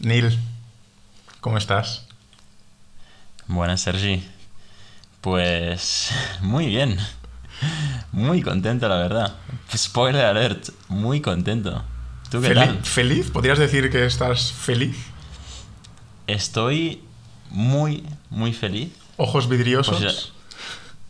[0.00, 0.36] Neil,
[1.40, 2.06] ¿cómo estás?
[3.46, 4.26] Buenas, Sergi.
[5.20, 6.98] Pues muy bien.
[8.10, 9.36] Muy contento, la verdad.
[9.74, 11.84] Spoiler alert, muy contento.
[12.28, 12.80] ¿Tú qué tal?
[12.82, 13.30] ¿Feliz?
[13.30, 14.96] ¿Podrías decir que estás feliz?
[16.26, 17.02] Estoy
[17.50, 18.92] muy, muy feliz.
[19.16, 20.00] ¿Ojos vidriosos?
[20.00, 20.32] Pues,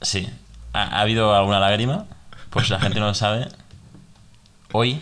[0.03, 0.29] sí.
[0.75, 2.07] ¿Ha, ¿Ha, habido alguna lágrima?
[2.51, 3.49] Pues la gente no lo sabe.
[4.73, 5.01] Hoy,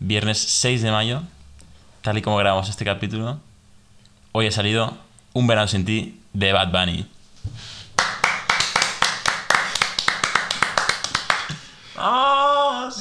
[0.00, 1.22] viernes 6 de mayo,
[2.02, 3.38] tal y como grabamos este capítulo,
[4.32, 4.96] hoy ha salido
[5.32, 7.06] Un verano sin ti de Bad Bunny.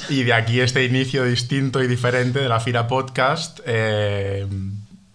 [0.09, 4.45] Y de aquí este inicio distinto y diferente de la Fira Podcast, eh,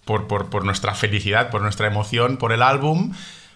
[0.04, 3.12] por, por, nuestra felicidad, por nuestra emoción, por el álbum.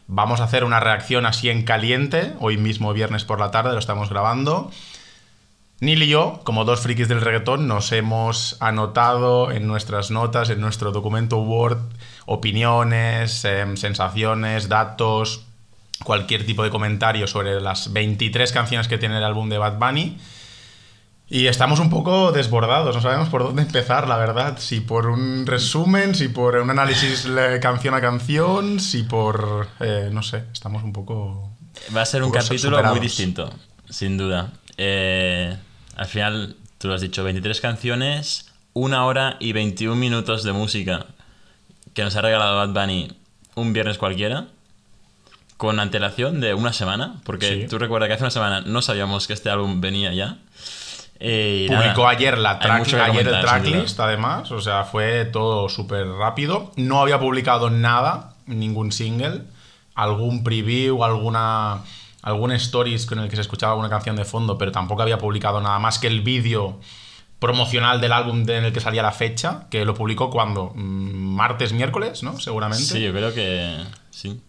[0.06, 3.78] Vamos a hacer una reacción así en caliente, hoy mismo viernes por la tarde, lo
[3.78, 4.70] estamos grabando.
[5.80, 10.60] Neil y yo, como dos frikis del reggaetón, nos hemos anotado en nuestras notas, en
[10.60, 11.78] nuestro documento Word,
[12.26, 15.46] opiniones, em, sensaciones, datos,
[16.04, 20.18] cualquier tipo de comentario sobre las 23 canciones que tiene el álbum de Bad Bunny.
[21.30, 24.58] Y estamos un poco desbordados, no sabemos por dónde empezar, la verdad.
[24.58, 27.26] Si por un resumen, si por un análisis
[27.62, 29.68] canción a canción, si por...
[29.78, 31.52] Eh, no sé, estamos un poco...
[31.96, 33.48] Va a ser un capítulo muy distinto,
[33.88, 34.52] sin duda.
[34.76, 35.56] Eh,
[36.00, 41.04] al final, tú lo has dicho, 23 canciones, una hora y 21 minutos de música
[41.92, 43.12] que nos ha regalado Bad Bunny
[43.54, 44.46] un viernes cualquiera
[45.58, 49.34] con antelación de una semana, porque tú recuerdas que hace una semana no sabíamos que
[49.34, 50.38] este álbum venía ya.
[51.18, 56.72] Eh, Publicó ayer, la ayer el tracklist, además, o sea, fue todo súper rápido.
[56.76, 59.42] No había publicado nada, ningún single,
[59.94, 61.82] algún preview, alguna
[62.22, 65.60] algún stories con el que se escuchaba alguna canción de fondo, pero tampoco había publicado
[65.60, 66.80] nada más que el vídeo
[67.40, 71.72] promocional del álbum en el que salía la fecha, que lo publicó cuando mm, martes,
[71.72, 72.38] miércoles, ¿no?
[72.38, 72.84] Seguramente.
[72.84, 74.40] Sí, yo creo que sí.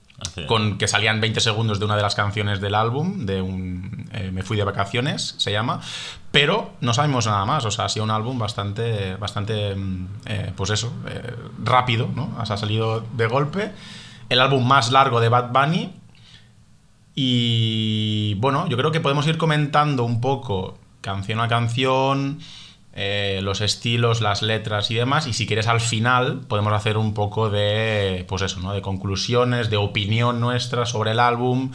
[0.47, 4.29] Con que salían 20 segundos de una de las canciones del álbum, de un eh,
[4.31, 5.81] Me fui de vacaciones, se llama.
[6.31, 10.53] Pero no sabemos nada más, o sea, ha sido un álbum bastante, bastante mm, eh,
[10.55, 12.35] pues eso, eh, rápido, ¿no?
[12.37, 13.71] ha salido de golpe.
[14.29, 15.93] El álbum más largo de Bad Bunny.
[17.15, 22.39] Y bueno, yo creo que podemos ir comentando un poco canción a canción,
[22.93, 25.27] eh, los estilos, las letras y demás.
[25.27, 28.73] Y si quieres al final podemos hacer un poco de, pues eso, ¿no?
[28.73, 31.71] De conclusiones, de opinión nuestra sobre el álbum.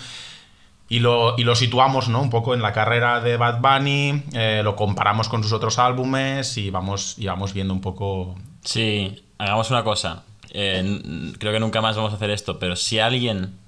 [0.88, 2.22] Y lo, y lo situamos, ¿no?
[2.22, 6.56] Un poco en la carrera de Bad Bunny, eh, lo comparamos con sus otros álbumes
[6.58, 8.36] y vamos, y vamos viendo un poco...
[8.62, 10.22] Sí, hagamos una cosa.
[10.52, 13.58] Eh, creo que nunca más vamos a hacer esto, pero si alguien,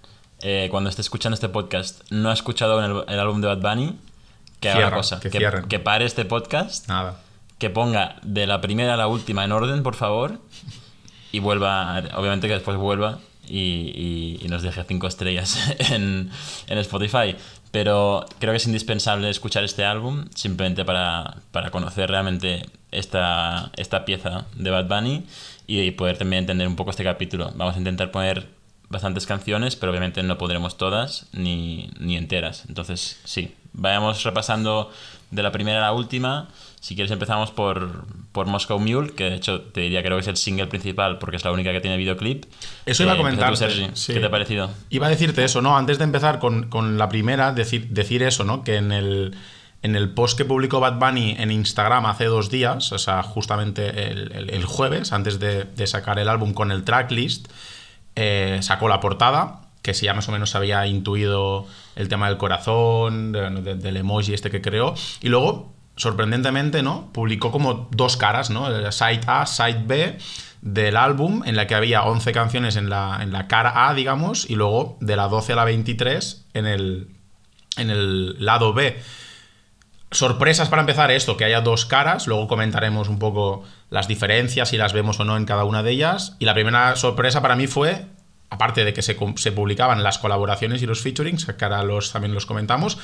[0.71, 3.99] cuando esté escuchando este podcast, no ha escuchado el, álbum de Bad Bunny,
[4.61, 5.21] que haga una cosa.
[5.21, 6.89] Que, que, pare este podcast.
[6.89, 7.21] Nada
[7.59, 10.39] que ponga de la primera a la última en orden, por favor,
[11.33, 15.59] y vuelva, obviamente que después vuelva y, nos deje cinco estrellas
[15.91, 16.31] en,
[16.69, 17.37] Spotify.
[17.71, 21.35] Pero creo que es indispensable escuchar este álbum simplemente para,
[21.71, 25.27] conocer realmente esta, esta pieza de Bad Bunny
[25.67, 27.53] y poder también entender un poco este capítulo.
[27.57, 28.49] Vamos a intentar poner
[28.89, 32.65] bastantes canciones, pero obviamente no podremos todas ni, ni enteras.
[32.69, 34.91] Entonces, sí, vayamos repasando
[35.31, 36.49] de la primera a la última
[36.81, 40.29] si quieres empezamos por, por Moscow Mule, que de hecho te diría creo que es
[40.29, 42.45] el single principal porque es la única que tiene videoclip.
[42.87, 43.53] Eso iba a eh, comentar.
[43.59, 44.71] ¿Qué te ha parecido?
[44.89, 45.77] Iba a decirte eso, ¿no?
[45.77, 48.63] Antes de empezar con, la primera, decir, decir eso, ¿no?
[48.63, 49.37] Que en el,
[49.83, 54.11] en el post que publicó Bad Bunny en Instagram hace dos días, o sea, justamente
[54.11, 57.49] el, jueves, antes de, sacar el álbum con el tracklist,
[58.21, 62.37] eh, sacó la portada que si ya más o menos había intuido el tema del
[62.37, 64.95] corazón, del emoji este que creó.
[65.23, 67.11] Y luego sorprendentemente, ¿no?
[67.13, 68.67] Publicó como dos caras, ¿no?
[68.93, 70.19] Side A, Side B
[70.63, 74.51] del álbum, en la que había 11 canciones en la, en la cara A, digamos,
[74.51, 77.09] y luego de la 12 a la 23 en el,
[77.77, 79.01] en el lado B.
[80.11, 84.77] Sorpresas para empezar esto, que haya dos caras, luego comentaremos un poco las diferencias, si
[84.77, 86.37] las vemos o no en cada una de ellas.
[86.39, 88.07] Y la primera sorpresa para mí fue,
[88.51, 92.35] aparte de que se, se publicaban las colaboraciones y los featurings, que ahora los, también
[92.35, 92.99] los comentamos,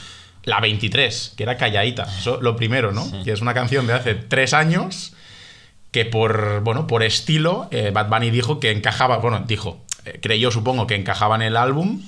[0.44, 2.04] la 23, que era Calladita.
[2.04, 3.06] Eso lo primero, ¿no?
[3.24, 5.14] Que es una canción de hace tres años
[5.90, 10.50] que por, bueno, por estilo, eh, Bad Bunny dijo que encajaba, bueno, dijo, eh, creyó
[10.50, 12.02] supongo que encajaba en el álbum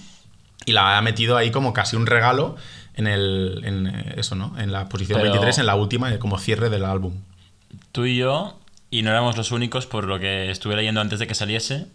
[0.64, 2.56] y la ha metido ahí como casi un regalo
[2.94, 4.58] en el, en eh, eso, ¿no?
[4.58, 7.14] En la posición 23, en la última, como cierre del álbum.
[7.92, 8.58] Tú y yo,
[8.96, 11.86] y no éramos los únicos por lo que estuve leyendo antes de que saliese,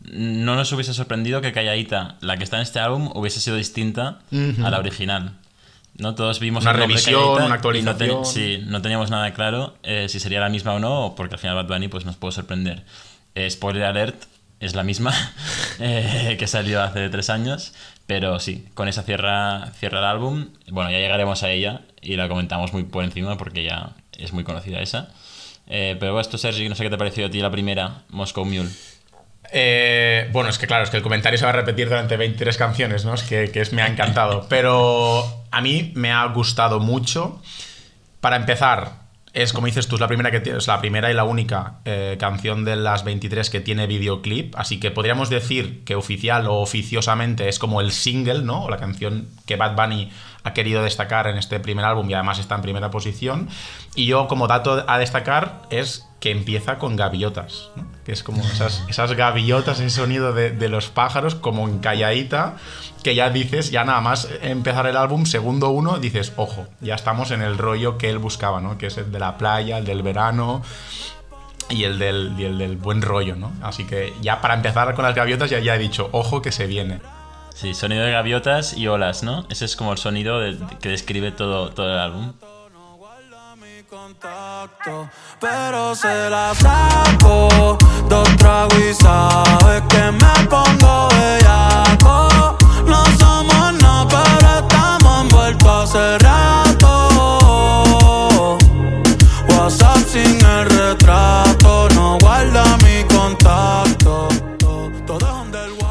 [0.00, 4.18] no nos hubiese sorprendido que Calladita, la que está en este álbum, hubiese sido distinta
[4.62, 5.38] a la original.
[5.96, 6.14] ¿no?
[6.14, 8.10] Todos vimos una revisión, una actualización.
[8.10, 11.40] no sí, no teníamos nada claro eh, si sería la misma o no, porque al
[11.40, 12.84] final Bad Bunny pues, nos puede sorprender.
[13.34, 14.24] Eh, spoiler alert,
[14.60, 15.14] es la misma
[15.78, 17.72] eh, que salió hace tres años,
[18.06, 20.48] pero sí, con esa cierra, cierra el álbum.
[20.68, 24.44] Bueno, ya llegaremos a ella y la comentamos muy por encima porque ya es muy
[24.44, 25.08] conocida esa.
[25.66, 28.44] Eh, pero esto, Sergi, no sé qué te ha parecido a ti la primera, Moscow
[28.44, 28.70] Mule.
[29.52, 32.56] Eh, bueno, es que claro, es que el comentario se va a repetir durante 23
[32.56, 33.14] canciones, ¿no?
[33.14, 34.46] Es que, que es, me ha encantado.
[34.48, 37.40] Pero a mí me ha gustado mucho.
[38.20, 38.99] Para empezar,
[39.32, 42.16] es como dices tú, es la primera, que, es la primera y la única eh,
[42.18, 47.48] canción de las 23 que tiene videoclip, así que podríamos decir que oficial o oficiosamente
[47.48, 48.64] es como el single, ¿no?
[48.64, 50.10] O la canción que Bad Bunny
[50.42, 53.48] ha querido destacar en este primer álbum y además está en primera posición.
[53.94, 57.86] Y yo como dato a destacar es que empieza con gaviotas, ¿no?
[58.04, 62.56] que es como esas, gaviotas, ese sonido de, los pájaros, como en calladita,
[63.02, 67.30] que ya dices, ya nada más empezar el álbum, segundo uno, dices, ojo, ya estamos
[67.30, 68.76] en el rollo que él buscaba, ¿no?
[68.76, 70.62] que es el de la playa, el del verano,
[71.70, 73.52] y el del, buen rollo, ¿no?
[73.62, 77.00] Así que ya para empezar con las gaviotas ya, he dicho, ojo que se viene.
[77.54, 79.46] Sí, sonido de gaviotas y olas, ¿no?
[79.50, 80.40] Ese es como el sonido
[80.80, 82.32] que describe todo, todo el álbum.
[83.90, 85.10] Contacto,
[85.40, 87.76] pero se la saco
[88.08, 92.56] dos tragos y sabes que me pongo bellaco.
[92.86, 96.88] No somos nada, pero estamos envueltos hace rato.
[99.48, 104.28] WhatsApp sin el retrato, no guarda mi contacto.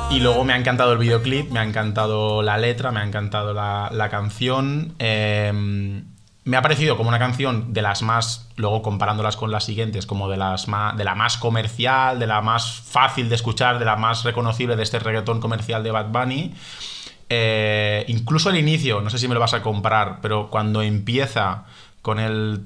[0.10, 3.54] Y luego me ha encantado el videoclip, me ha encantado la letra, me ha encantado
[3.54, 4.96] la, la canción.
[5.00, 5.51] Eh,
[6.50, 10.28] me ha parecido como una canción de las más, luego comparándolas con las siguientes, como
[10.30, 13.96] de las más, de la más comercial, de la más fácil de escuchar, de la
[13.96, 16.56] más reconocible de este reggaetón comercial de Bad Bunny.
[17.30, 21.66] Eh, incluso el inicio, no sé si me lo vas a comprar, pero cuando empieza
[22.01, 22.63] con el...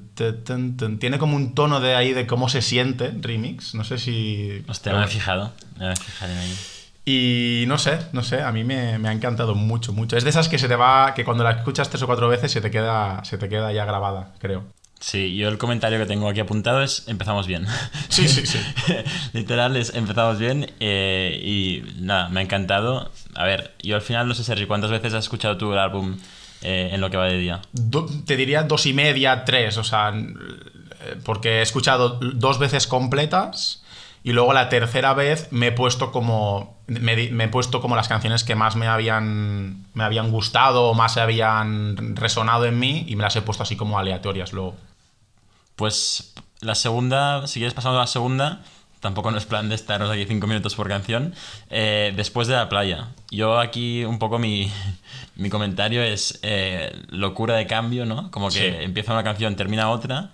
[0.98, 4.64] Tiene como un tono de ahí de cómo se siente remix, no sé si...
[4.66, 6.56] Hostia, me he fijado, me he fijado en ahí.
[7.04, 10.16] Y no sé, no sé, a mí me, me, ha encantado mucho, mucho.
[10.16, 12.50] Es de esas que se te va, que cuando la escuchas tres o cuatro veces
[12.50, 14.64] se te queda, se te queda ya grabada, creo.
[15.00, 17.66] Sí, yo el comentario que tengo aquí apuntado es empezamos bien.
[18.08, 18.58] Sí, sí, sí.
[19.34, 23.10] Literal es empezamos bien eh, y nada, me ha encantado.
[23.34, 26.16] A ver, yo al final no sé, Sergio, ¿cuántas veces has escuchado tú el álbum
[26.62, 27.60] eh, en lo que va de día?
[27.72, 30.14] Do, te diría dos y media, tres, o sea,
[31.22, 33.83] porque he escuchado dos veces completas
[34.26, 36.82] y luego la tercera vez me he puesto como.
[36.86, 39.84] Me, me, he puesto como las canciones que más me habían.
[39.92, 43.04] me habían gustado o más se habían resonado en mí.
[43.06, 44.76] Y me las he puesto así como aleatorias luego.
[45.76, 48.62] Pues la segunda, si quieres pasando a la segunda,
[49.00, 51.34] tampoco no es plan de estarnos aquí cinco minutos por canción.
[51.68, 53.08] Eh, después de la playa.
[53.30, 54.72] Yo aquí un poco mi,
[55.36, 58.30] mi comentario es eh, locura de cambio, ¿no?
[58.30, 58.84] Como que sí.
[58.84, 60.30] empieza una canción, termina otra.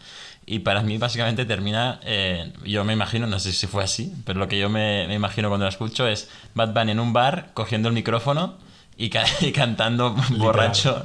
[0.51, 4.41] Y para mí básicamente termina, eh, yo me imagino, no sé si fue así, pero
[4.41, 7.51] lo que yo me, me, imagino cuando la escucho es Bad Bunny en un bar
[7.55, 8.57] cogiendo el micrófono
[8.97, 10.39] y, ca y cantando Literal.
[10.39, 11.05] borracho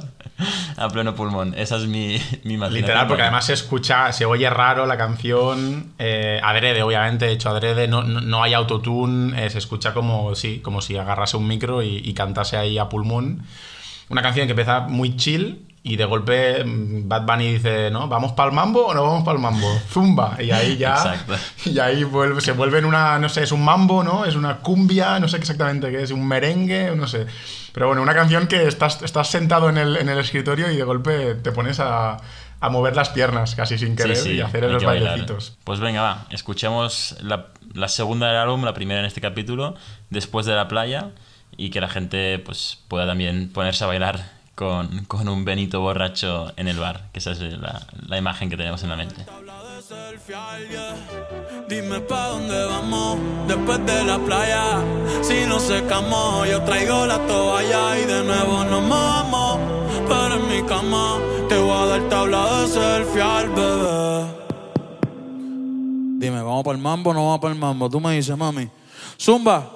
[0.76, 1.54] a pleno pulmón.
[1.56, 2.72] Esa es mi, mi imaginación.
[2.72, 7.86] Literal, porque además se escucha, se oye raro la canción, eh, adrede, obviamente, hecho adrede,
[7.86, 11.84] no, no, no hay autotune, eh, se escucha como, sí, como si agarrase un micro
[11.84, 13.44] y, y cantase ahí a pulmón.
[14.08, 18.08] Una canción que empieza muy chill, y de golpe Bad Bunny dice, ¿no?
[18.08, 19.72] ¿Vamos para el mambo o no vamos para el mambo?
[19.88, 20.36] Zumba.
[20.42, 20.96] Y ahí ya.
[20.96, 21.34] Exacto.
[21.64, 24.24] Y ahí vuelve, se vuelve en una, no sé, es un mambo, ¿no?
[24.24, 27.26] Es una cumbia, no sé exactamente qué es, un merengue, no sé.
[27.72, 30.82] Pero bueno, una canción que estás, estás sentado en el, en el escritorio y de
[30.82, 32.16] golpe te pones a,
[32.58, 35.56] a mover las piernas casi sin querer sí, sí, y hacer los bailecitos.
[35.62, 39.76] Pues venga, va, escuchemos la, la segunda del álbum, la primera en este capítulo,
[40.10, 41.12] después de la playa,
[41.56, 46.52] y que la gente pues pueda también ponerse a bailar con, con, un Benito borracho
[46.56, 49.26] en el bar, que esa es la, la imagen que tenemos en la mente.
[51.68, 52.00] Dime
[52.66, 53.18] vamos.
[66.18, 67.90] Dime, ¿vamos para el mambo o no vamos para el mambo?
[67.90, 68.68] Tú me dices, mami.
[69.20, 69.75] Zumba.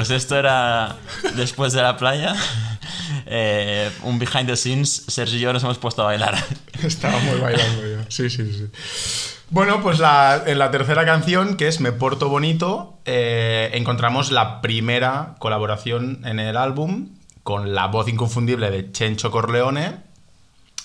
[0.00, 0.96] Pues esto era
[1.36, 2.34] después de la playa.
[3.26, 6.42] eh, un behind the scenes, Sergio y yo nos hemos puesto a bailar.
[6.82, 8.06] Estábamos bailando ya.
[8.08, 8.70] Sí, sí, sí.
[9.50, 15.34] Bueno, pues en la tercera canción, que es Me Porto Bonito, eh, encontramos la primera
[15.38, 17.10] colaboración en el álbum
[17.42, 19.96] con la voz inconfundible de Chencho Corleone.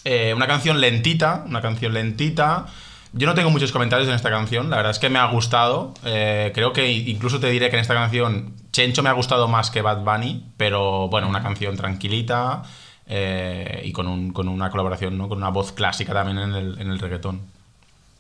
[0.04, 2.66] Eh, una canción lentita, una canción lentita.
[3.14, 5.94] Yo no tengo muchos comentarios en esta canción, la verdad es que me ha gustado.
[6.04, 9.82] Creo que incluso te diré que en esta canción Chencho me ha gustado más que
[9.82, 12.64] Bad Bunny, pero bueno, una canción tranquilita
[13.08, 15.30] eh, y con, un- con una colaboración, ¿no?
[15.30, 17.40] con una voz clásica también en el, en el reggaetón.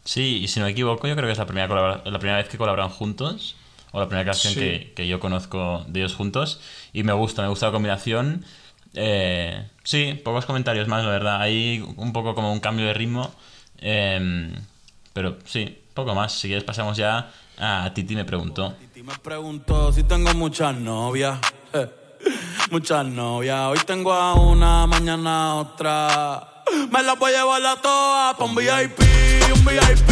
[0.05, 1.67] Sí, y si no me equivoco, yo creo que es la primera,
[2.05, 3.57] la primera vez que colaboran juntos,
[3.91, 4.59] o la primera canción Sí.
[4.61, 6.61] que, que yo conozco de ellos juntos,
[6.93, 8.45] y me gusta, me gusta la combinación.
[8.93, 11.41] Eh, sí, pocos comentarios más, la verdad.
[11.41, 13.29] Hay un poco como un cambio de ritmo,
[13.79, 14.53] eh,
[15.11, 16.31] pero sí, poco más.
[16.31, 18.73] Si quieres pasamos ya a Titi me preguntó.
[18.79, 21.39] Titi me preguntó si tengo muchas novias.
[21.73, 21.89] eh,
[22.71, 23.59] Muchas novias.
[23.67, 26.63] Hoy tengo a una, mañana a otra.
[26.91, 28.99] Me las voy a llevar a todas pa' un VIP,
[29.53, 30.09] un VIP.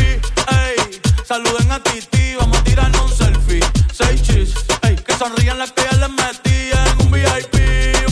[0.51, 3.59] Ey, saluden a Titi, vamos a tirarnos un selfie.
[3.91, 7.55] Seis chis, ey, que sonrían las que ya les metí en un VIP,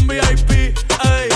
[0.02, 0.52] un VIP.
[0.52, 1.30] Ey,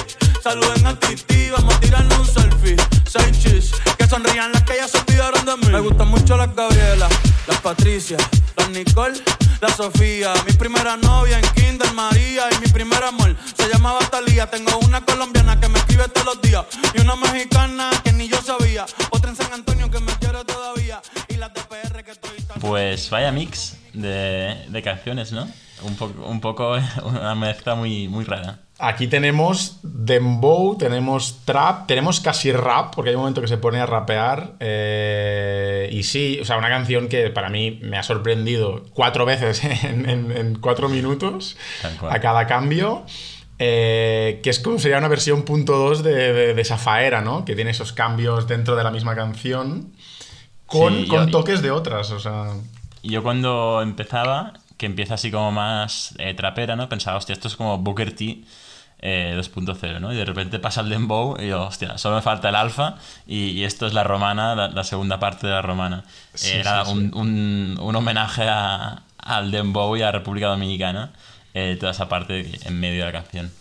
[0.45, 2.75] saluden a Titi, vamos a tirarnos un selfie.
[3.09, 5.73] Seis chis, que sonrían las que ya se olvidaron de mí.
[5.73, 7.09] Me gustan mucho las Gabriela,
[7.47, 8.17] las Patricia,
[8.55, 9.19] las Nicole,
[9.59, 10.33] la Sofía.
[10.45, 14.45] Mi primera novia en Kinder María y mi primer amor se llamaba Talía.
[14.45, 18.39] Tengo una colombiana que me escribe todos los días y una mexicana que ni yo
[18.39, 18.85] sabía.
[19.09, 23.09] Otra en San Antonio que me quiere todavía y las de PR que estoy Pues
[23.09, 25.47] vaya mix de, de canciones, ¿no?
[25.83, 28.59] Un poco, un poco una mezcla muy, muy rara.
[28.77, 33.79] Aquí tenemos dembow, tenemos trap, tenemos casi rap, porque hay un momento que se pone
[33.79, 34.53] a rapear.
[34.59, 39.63] eh, y sí, o sea, una canción que para mí me ha sorprendido cuatro veces
[39.83, 41.55] en, en- en cuatro minutos
[42.09, 43.05] a cada cambio.
[43.59, 47.45] eh, que es como sería una versión punto 2 de, de, de Safaera, ¿no?
[47.45, 49.93] Que tiene esos cambios dentro de la misma canción
[50.65, 52.47] con, Sí, con yo- toques de otras, o sea.
[53.01, 56.89] Y yo cuando empezaba, que empieza así como más eh, trapera, ¿no?
[56.89, 58.43] Pensaba, hostia, esto es como Booker T
[58.99, 60.11] eh, 2.0, ¿no?
[60.13, 62.95] Y de repente pasa el dembow y yo, hostia, solo me falta el alfa
[63.27, 66.03] y, y esto es la romana, la, la segunda parte de la romana.
[66.33, 66.97] Sí, Era sí, sí.
[67.13, 71.11] un, un- homenaje a- al dembow y a República Dominicana,
[71.53, 73.51] eh, toda esa parte en medio de la canción.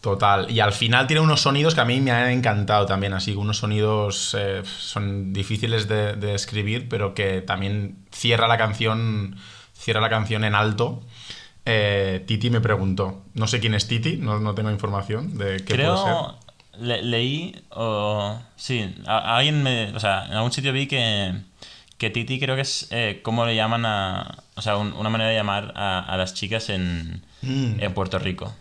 [0.00, 0.50] Total.
[0.50, 3.56] Y al final tiene unos sonidos que a mí me han encantado también, así, unos
[3.58, 9.36] sonidos eh, son difíciles de, de escribir, pero que también cierra la canción,
[9.84, 11.02] cierra la canción en alto.
[11.66, 15.74] Eh, Titi me preguntó, no sé quién es Titi, no, no tengo información de qué
[15.76, 16.14] puede ser.
[16.80, 21.32] Le- leí, o sí, a- a alguien me, o sea, en algún sitio vi que,
[21.98, 25.30] que Titi creo que es eh, como le llaman a, o sea, un- una manera
[25.30, 27.76] de llamar a, a las chicas en, Mm.
[27.80, 28.52] en Puerto Rico.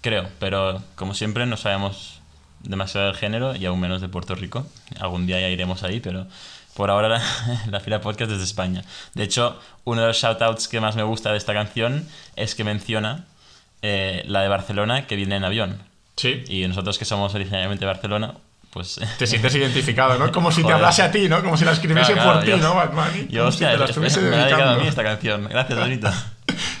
[0.00, 2.20] Creo, pero como siempre no sabemos
[2.60, 4.66] demasiado del género y aún menos de Puerto Rico.
[5.00, 6.26] Algún día ya iremos ahí, pero
[6.74, 7.22] por ahora la,
[7.70, 8.84] la fila podcast desde España.
[9.14, 12.64] De hecho, uno de los shoutouts que más me gusta de esta canción es que
[12.64, 13.24] menciona
[13.82, 15.82] eh, la de Barcelona que viene en avión.
[16.16, 16.42] Sí.
[16.48, 18.34] Y nosotros que somos originariamente de Barcelona,
[18.70, 19.00] pues...
[19.18, 20.32] Te sientes identificado, ¿no?
[20.32, 21.42] Como si te hablase a ti, ¿no?
[21.42, 23.28] Como si la escribiese Claro, claro, por ti, ¿no, Batman?
[23.28, 25.48] Yo, Como si hostia, te la estuviese me dedicado a mí esta canción.
[25.48, 26.14] Gracias, Donita.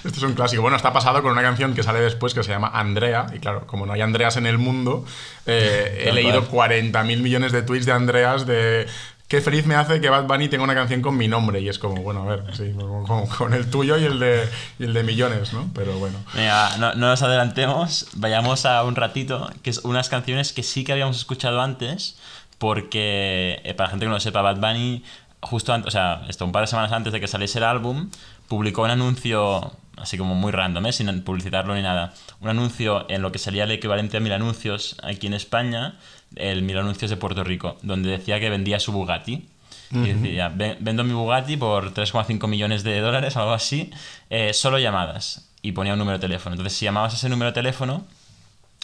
[0.04, 0.62] Esto es un clásico.
[0.62, 3.26] Bueno, está pasado con una canción que sale después que se llama Andrea.
[3.34, 5.04] Y claro, como no hay Andreas en el mundo,
[5.46, 6.72] eh, he leído cual.
[6.72, 8.86] 40.000 millones de tweets de Andreas de
[9.28, 11.60] qué feliz me hace que Bad Bunny tenga una canción con mi nombre.
[11.60, 14.86] Y es como, bueno, a ver, sí, con, con- el tuyo y el, de, y
[14.86, 15.70] millones, ¿no?
[15.74, 16.18] Pero bueno.
[16.34, 20.84] Venga, no, no nos adelantemos, vayamos a un ratito, que es unas canciones que sí
[20.84, 22.18] que habíamos escuchado antes,
[22.58, 25.02] porque eh, para la gente que no lo sepa, Bad Bunny,
[25.40, 28.10] justo antes, o sea, un par de semanas antes de que saliese el álbum,
[28.48, 30.92] publicó un anuncio, así como muy random, ¿eh?
[30.92, 34.96] sin publicitarlo ni nada, un anuncio en lo que sería el equivalente a Mil Anuncios
[35.02, 35.94] aquí en España,
[36.36, 39.48] el Mil Anuncios de Puerto Rico, donde decía que vendía su Bugatti.
[39.90, 43.90] Y decía, "Ven- vendo mi Bugatti por 3,5 millones de dólares, algo así,
[44.30, 45.48] eh, solo llamadas.
[45.62, 46.54] Y ponía un número de teléfono.
[46.54, 48.04] Entonces, si llamabas a ese número de teléfono,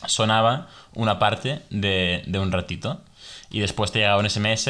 [0.07, 3.01] sonaba una parte de, de un ratito.
[3.53, 4.69] Y después te llegaba un SMS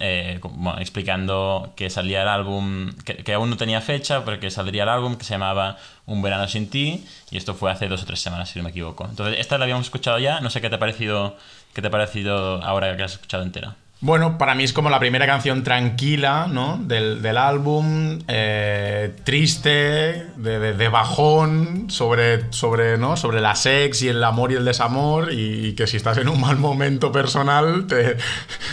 [0.00, 4.50] eh, bueno, explicando que salía el álbum, que, que aún no tenía fecha, pero que
[4.50, 7.04] saldría el álbum que se llamaba Un verano sin ti.
[7.30, 9.06] Y esto fue hace dos o tres semanas, si no me equivoco.
[9.08, 10.40] Entonces, esta la habíamos escuchado ya.
[10.40, 11.36] No sé qué te ha parecido,
[11.76, 13.76] qué te ha parecido ahora que has escuchado entera.
[14.00, 16.78] Bueno, para mí es como la primera canción tranquila, ¿no?
[16.82, 19.70] Del, del álbum, eh, triste,
[20.36, 23.16] de, de- bajón, sobre, sobre, ¿no?
[23.16, 26.40] sobre la sex y el amor y el desamor, y, que si estás en un
[26.42, 28.18] mal momento personal, te,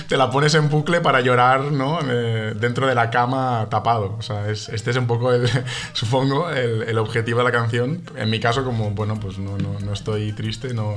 [0.10, 2.00] te la pones en bucle para llorar, ¿no?
[2.06, 4.18] Eh, dentro de la cama tapado.
[4.20, 5.32] O sea, es- este es un poco,
[5.94, 8.04] supongo, el, el objetivo de la canción.
[8.18, 10.96] En mi caso, como, bueno, pues no, no, no estoy triste, no,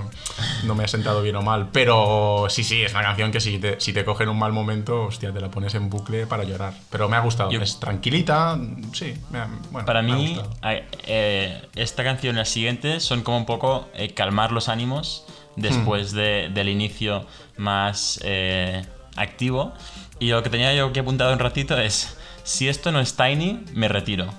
[0.64, 1.68] no me ha sentado bien o mal.
[1.72, 4.52] Pero sí, sí, es una canción que si te, si te coge en un mal
[4.52, 6.72] momento, hostia, te la pones en bucle para llorar.
[6.90, 7.50] Pero me ha gustado.
[7.50, 8.58] Yo- Es tranquilita,
[8.94, 9.12] sí.
[9.30, 10.40] me ha- bueno, Para me mí,
[11.04, 16.14] eh, esta canción y la siguiente son como un poco eh, calmar los ánimos después
[16.14, 16.16] Hmm.
[16.16, 17.26] de- del inicio
[17.58, 19.74] más eh, activo.
[20.18, 23.64] Y lo que tenía yo aquí apuntado un ratito es, si esto no es Tiny,
[23.74, 24.32] me retiro.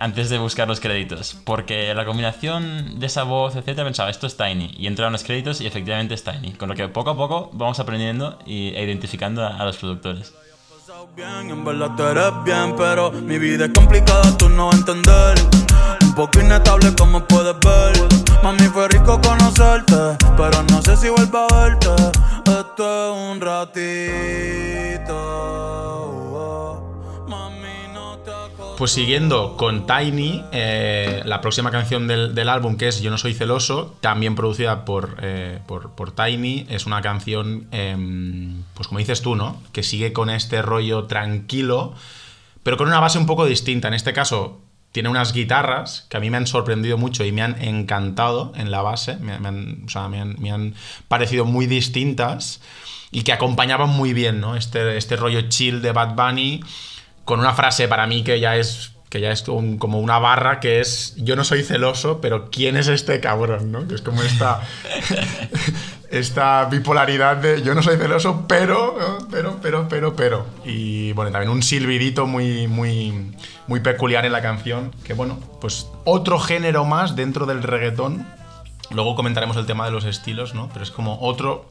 [0.00, 1.36] Antes de buscar los créditos.
[1.44, 4.74] Porque la combinación de esa voz, etcétera, pensaba, esto es Tiny.
[4.78, 6.52] Y entraron los créditos y efectivamente es Tiny.
[6.52, 10.32] Con lo que poco a poco vamos aprendiendo e identificando a- los productores.
[11.16, 15.34] bien, en verdad tú eres bien, pero mi vida es complicada, tú no entender.
[16.02, 18.08] Un poco inestable como puedes ver.
[18.42, 21.88] Mami, fue rico conocerte, pero no sé si vuelvo a verte.
[22.46, 22.84] Esto
[23.16, 25.16] es un ratito.
[28.78, 33.18] Pues siguiendo con Tiny, eh, la próxima canción del, del álbum, que es Yo no
[33.18, 39.20] soy celoso, también producida por, eh, por, Tiny, es una canción, em, pues como dices
[39.20, 39.60] tú, ¿no?
[39.72, 41.92] Que sigue con este rollo tranquilo,
[42.62, 43.88] pero con una base un poco distinta.
[43.88, 44.60] En este caso,
[44.92, 48.70] tiene unas guitarras que a mí me han sorprendido mucho y me han encantado en
[48.70, 50.74] la base, me, me han, o sea, me han- me han
[51.08, 52.60] parecido muy distintas
[53.10, 54.54] y que acompañaban muy bien, ¿no?
[54.54, 56.60] Este, este rollo chill de Bad Bunny
[57.28, 60.80] con una frase para mí que ya es que ya es como una barra que
[60.80, 63.70] es yo no soy celoso, pero ¿quién es este cabrón?
[63.70, 63.86] ¿no?
[63.86, 64.62] Que es como esta,
[66.10, 68.96] esta bipolaridad de yo no soy celoso, pero,
[69.30, 70.46] pero, pero, pero, pero.
[70.64, 73.34] Y bueno, también un silbidito muy, muy,
[73.66, 78.26] muy peculiar en la canción, que bueno, pues otro género más dentro del reggaetón.
[78.90, 80.70] Luego comentaremos el tema de los estilos, ¿no?
[80.72, 81.70] Pero es como otro,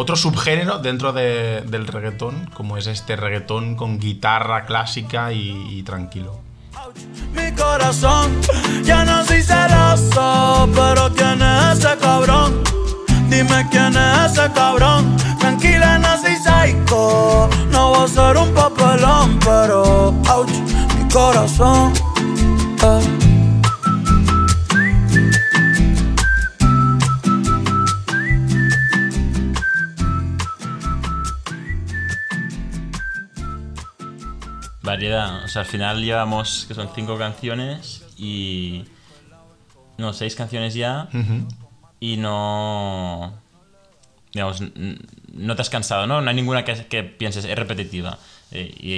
[0.00, 5.82] otro subgénero dentro de- del reggaetón, como es este reggaetón con guitarra clásica y, y
[5.82, 6.40] tranquilo.
[7.34, 8.30] Mi corazón,
[8.84, 12.62] ya no soy celoso, pero ¿quién es ese cabrón?
[13.28, 15.16] Dime quién es ese cabrón.
[15.40, 20.50] Tranquila, no soy psycho, no voy a ser un papelón, pero ouch,
[20.96, 21.92] mi corazón.
[22.82, 23.27] eh.
[34.88, 35.44] Variedad.
[35.44, 38.84] O sea, al final llevamos, que son cinco canciones y...
[39.98, 41.08] No, seis canciones ya.
[42.00, 43.34] Y no...
[44.32, 44.62] Digamos,
[45.32, 46.20] no te has cansado, ¿no?
[46.20, 48.18] No hay ninguna que, que pienses, es repetitiva.
[48.50, 48.92] Eh, y,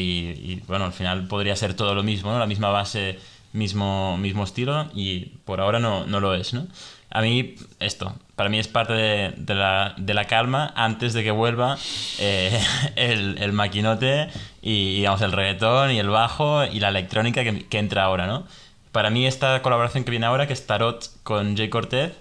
[0.53, 2.38] y, bueno, al final podría ser todo lo mismo, ¿no?
[2.38, 3.18] La misma base,
[3.53, 6.66] mismo, mismo estilo y por ahora no, no lo es, ¿no?
[7.10, 11.24] A mí, esto, para mí es parte de, de la, de la calma antes de
[11.24, 11.76] que vuelva
[12.18, 12.60] eh,
[12.96, 14.28] el, el maquinote
[14.62, 18.46] y, digamos, el reggaetón y el bajo y la electrónica que, que entra ahora, ¿no?
[18.92, 22.12] Para mí esta colaboración que viene ahora, que es Tarot con Jay Cortez,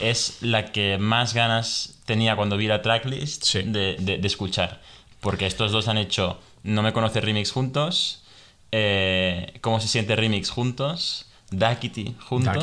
[0.00, 3.62] es la que más ganas tenía cuando vi la tracklist Sí.
[3.62, 4.80] de- de escuchar.
[5.20, 8.24] Porque estos dos han hecho No me conoce remix juntos,
[8.72, 11.26] eh, Cómo se siente remix juntos,
[11.58, 12.56] Dakity juntos.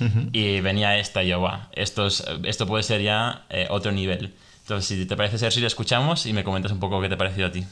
[0.00, 0.28] Ujú.
[0.32, 4.32] Y venía esta y yo, "Buah, esto, es- esto puede ser ya eh, otro nivel.
[4.62, 7.18] Entonces, si te parece, Sergi, lo escuchamos y me comentas un poco qué te ha
[7.18, 7.64] parecido a ti.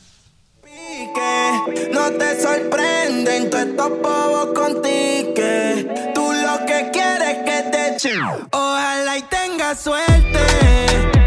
[0.63, 1.91] pique.
[1.93, 5.87] No te sorprenden todos estos bobos con tique.
[6.15, 8.21] Tú lo que quieres es que te echen.
[8.53, 11.18] Ojalá y tengas suerte.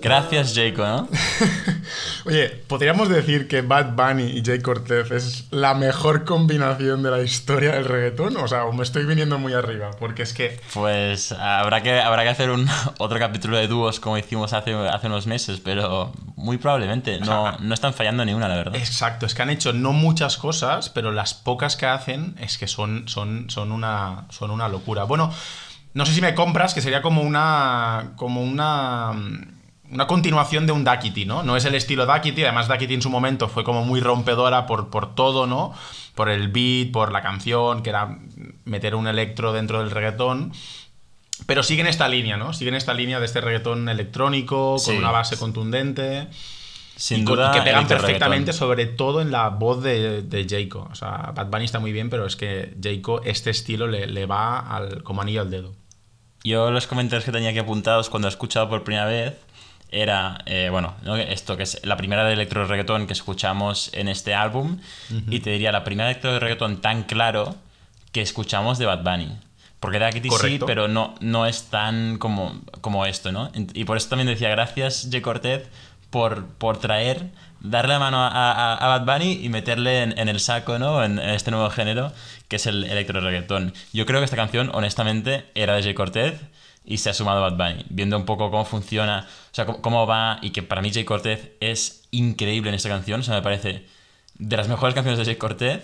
[0.00, 1.08] Gracias, Jaco, ¿no?
[2.26, 7.22] Oye, podríamos decir que Bad Bunny y Jay Cortez es la mejor combinación de la
[7.22, 8.36] historia del reggaetón.
[8.36, 10.60] O sea, me estoy viniendo muy arriba, porque es que.
[10.72, 15.06] Pues habrá que, habrá que hacer un, otro capítulo de dúos como hicimos hace, hace
[15.06, 17.20] unos meses, pero muy probablemente.
[17.20, 18.76] No, no están fallando ni una, la verdad.
[18.76, 22.66] Exacto, es que han hecho no muchas cosas, pero las pocas que hacen es que
[22.66, 25.04] son, son, son, una, son una locura.
[25.04, 25.32] Bueno,
[25.94, 28.12] no sé si me compras, que sería como una.
[28.16, 29.12] como una.
[29.90, 31.44] Una continuación de un Duckity, ¿no?
[31.44, 34.90] No es el estilo Duckity, además Duckity en su momento fue como muy rompedora por,
[34.90, 35.72] por todo, ¿no?
[36.16, 38.18] Por el beat, por la canción, que era
[38.64, 40.52] meter un electro dentro del reggaetón.
[41.46, 42.52] Pero siguen esta línea, ¿no?
[42.54, 46.28] Siguen esta línea de este reggaetón electrónico, con una base contundente.
[46.96, 47.52] Sin y, duda.
[47.52, 48.54] que pegan perfectamente, reggaetón.
[48.68, 50.88] sobre todo en la voz de, de Jayco.
[50.90, 54.26] O sea, Bad Bunny está muy bien, pero es que Jayco, este estilo le, le
[54.26, 55.83] va al, como anillo al dedo.
[56.44, 59.34] Yo los comentarios que tenía aquí apuntados cuando he escuchado por primera vez
[59.90, 61.16] era, eh, bueno, ¿no?
[61.16, 64.78] esto que es la primera de electro reggaetón que escuchamos en este álbum
[65.30, 67.54] y te diría la primera de electro reggaetón tan claro
[68.12, 69.38] que escuchamos de Bad Bunny.
[69.80, 73.50] Porque de Kitty sí, pero no, no es tan como, como esto, ¿no?
[73.74, 75.20] Y por eso también decía, gracias J.
[75.20, 75.68] Cortez
[76.10, 77.30] por, por traer,
[77.64, 81.02] darle la mano a, a- a Bad Bunny y meterle en, en el saco, ¿no?
[81.02, 82.12] En, en este nuevo género
[82.48, 83.72] que es el electro reggaetón.
[83.92, 85.94] Yo creo que esta canción, honestamente, era de J.
[85.94, 86.40] Cortez
[86.84, 90.06] y se ha sumado Bad Bunny, viendo un poco cómo funciona, o sea, cómo, cómo
[90.06, 91.04] va y que para mí J.
[91.06, 93.86] Cortez es increíble en esta canción, o sea, me parece
[94.38, 95.38] de las mejores canciones de J.
[95.38, 95.82] Cortez.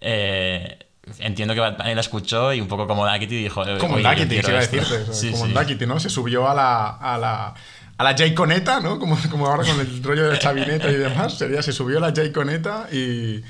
[0.00, 0.78] Eh,
[1.20, 3.62] entiendo que Bad Bunny la escuchó y un poco como Daquiti dijo...
[3.78, 4.76] Como "Oye, un yo Duckity, quiero iba a esto".
[4.76, 5.12] decirte.
[5.14, 5.52] Sí, como sí.
[5.52, 6.00] Duckity, ¿no?
[6.00, 6.86] Se subió a la.
[6.96, 7.54] A la
[7.96, 8.98] a la Jayconeta, ¿no?
[8.98, 11.38] Como, como ahora con el rollo de chavineta y demás.
[11.38, 13.42] Sería, se subió la Jayconeta y.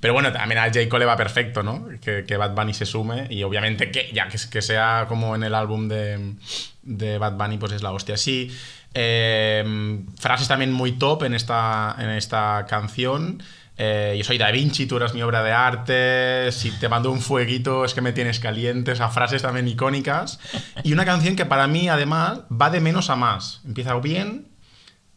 [0.00, 1.88] Pero bueno, también a Jayco le va perfecto, ¿no?
[2.00, 5.44] Que, que Bad Bunny se sume y obviamente que ya que, que sea como en
[5.44, 6.34] el álbum de,
[6.82, 8.18] de Bad Bunny, pues es la hostia.
[8.18, 8.54] Sí,
[8.92, 13.42] eh, frases también muy top en esta, en esta canción.
[13.76, 16.52] Eh, yo soy Da Vinci, tú eres mi obra de arte.
[16.52, 18.94] Si te mando un fueguito, es que me tienes caliente.
[18.94, 20.38] Sea, frases también icónicas.
[20.84, 23.60] Y una canción que para mí, además, va de menos a más.
[23.64, 24.48] Empieza bien,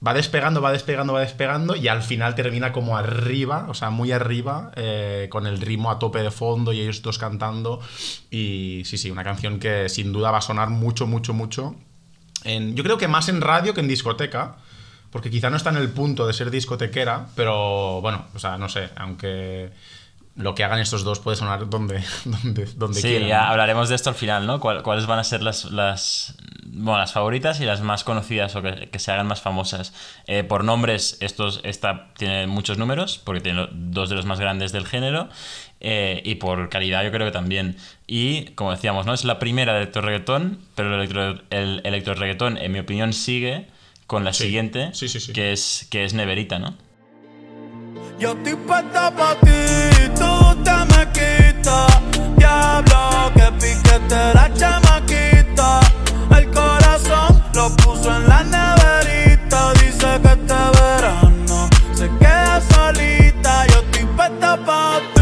[0.05, 4.11] va despegando, va despegando, va despegando y al final termina como arriba, o sea, muy
[4.11, 7.79] arriba, eh, con el ritmo a tope de fondo y ellos dos cantando.
[8.31, 11.75] Y sí, sí, una canción que sin duda va a sonar mucho, mucho, mucho.
[12.43, 14.57] En- yo creo que más en radio que en discoteca,
[15.11, 18.69] porque quizá no está en el punto de ser discotequera, pero bueno, o sea, no
[18.69, 19.71] sé, aunque
[20.35, 23.27] lo que hagan estos dos puede sonar donde, donde, donde Sí, quieran.
[23.27, 24.59] ya hablaremos de esto al final, ¿no?
[24.59, 28.61] ¿Cuál- ¿Cuáles van a ser las, las, bueno, las favoritas y las más conocidas o
[28.61, 29.93] que, que se hagan más famosas?
[30.27, 34.71] Eh, por nombres, estos, esta tiene muchos números, porque tiene dos de los más grandes
[34.71, 35.27] del género,
[35.79, 37.75] eh, y por calidad yo creo que también.
[38.05, 39.15] Y, como decíamos, ¿no?
[39.15, 43.11] Es la primera de electro reggaetón, pero el electro, el electro reggaetón, en mi opinión,
[43.13, 43.67] sigue
[44.07, 44.45] con la Sí.
[44.45, 45.33] siguiente, Sí, sí, sí.
[45.33, 46.75] Que, es, que es Neverita, ¿no?
[48.19, 52.01] Yo estoy puesta pa' ti, tú te me quitas.
[52.37, 55.79] Diablo, que piquete la chamaquita.
[56.35, 59.73] El corazón lo puso en la neverita.
[59.73, 63.67] Dice que este verano se queda solita.
[63.67, 65.16] Yo estoy puesta pa' ti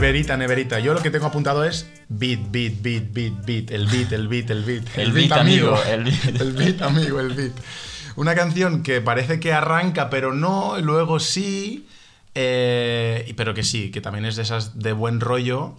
[0.00, 0.78] Neverita, neverita.
[0.80, 3.70] Yo lo que tengo apuntado es beat, beat, beat, beat, beat.
[3.70, 4.98] El beat, el beat, el beat.
[4.98, 6.24] El beat, amigo, el beat.
[6.40, 7.52] El beat, amigo, el beat.
[8.16, 11.86] Una canción que parece que arranca, pero no, luego sí.
[12.34, 15.74] eh, pero que sí, que también es de esas de buen rollo.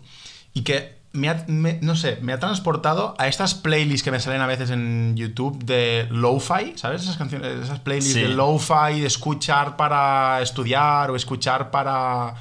[0.53, 4.19] Y que me ha, me- no sé, me ha transportado a estas playlists que me
[4.19, 7.03] salen a veces en YouTube de lo-fi, ¿sabes?
[7.03, 8.21] Esas canciones, esas playlists Sí.
[8.21, 12.33] de lo-fi, de escuchar para estudiar o escuchar para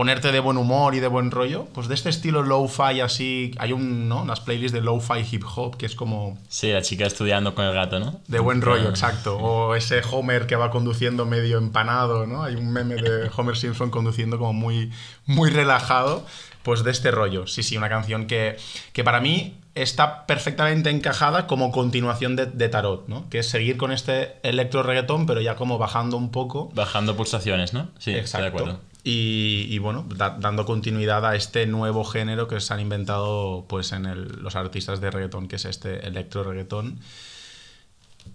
[0.00, 1.66] ponerte de buen humor y de buen rollo.
[1.74, 4.22] Pues de este estilo lo-fi así, hay un, ¿no?
[4.22, 7.74] Unas playlists de lo-fi hip hop que es como Sí, la chica estudiando con el
[7.74, 8.18] gato, ¿no?
[8.26, 8.90] de buen rollo, Ah.
[8.90, 9.36] exacto.
[9.36, 12.42] O ese Homer que va conduciendo medio empanado, ¿no?
[12.44, 14.90] Hay un meme de Homer Simpson conduciendo como muy,
[15.26, 16.24] muy relajado.
[16.62, 17.46] Pues de este rollo.
[17.46, 18.56] Sí, sí, una canción que,
[18.94, 23.28] que para mí está perfectamente encajada como continuación de, de Tarot, ¿no?
[23.30, 26.70] Que es seguir con este electro reggaetón, pero ya como bajando un poco.
[26.74, 27.88] Bajando pulsaciones, ¿no?
[27.98, 28.78] Sí, estoy de acuerdo.
[29.02, 33.92] Y, y bueno, da- dando continuidad a este nuevo género que se han inventado pues
[33.92, 36.98] en el- los artistas de reggaetón, que es este electro reggaetón.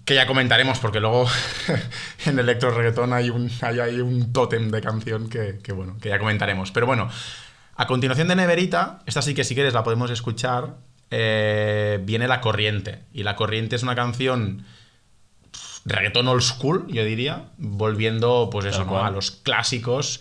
[0.03, 1.27] Que ya comentaremos, porque luego
[2.25, 6.09] en electro reggaetón hay un, hay, hay un tótem de canción que, que, bueno, que
[6.09, 6.71] ya comentaremos.
[6.71, 7.09] Pero bueno,
[7.75, 10.77] a continuación de Neverita, esta sí que si quieres la podemos escuchar,
[11.11, 13.01] eh, viene La Corriente.
[13.13, 14.65] Y La Corriente es una canción
[15.85, 19.03] reggaetón old school, yo diría, volviendo pues eso, ¿no?
[19.05, 20.19] a los clásicos,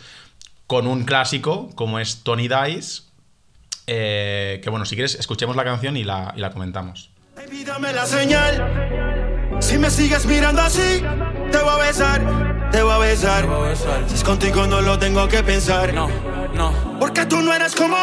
[0.75, 3.03] con un clásico como es Tony Dice,
[3.87, 7.11] Eh, que bueno, si quieres, escuchemos la canción y la, y la comentamos.
[7.37, 9.61] Baby, dame la señal.
[9.61, 11.01] Si me sigues mirando así,
[11.53, 13.47] te voy a besar, te voy a besar.
[14.09, 15.95] Si es contigo no lo tengo que pensar.
[15.95, 16.09] No,
[16.55, 16.99] no.
[16.99, 17.97] Porque tú no eres como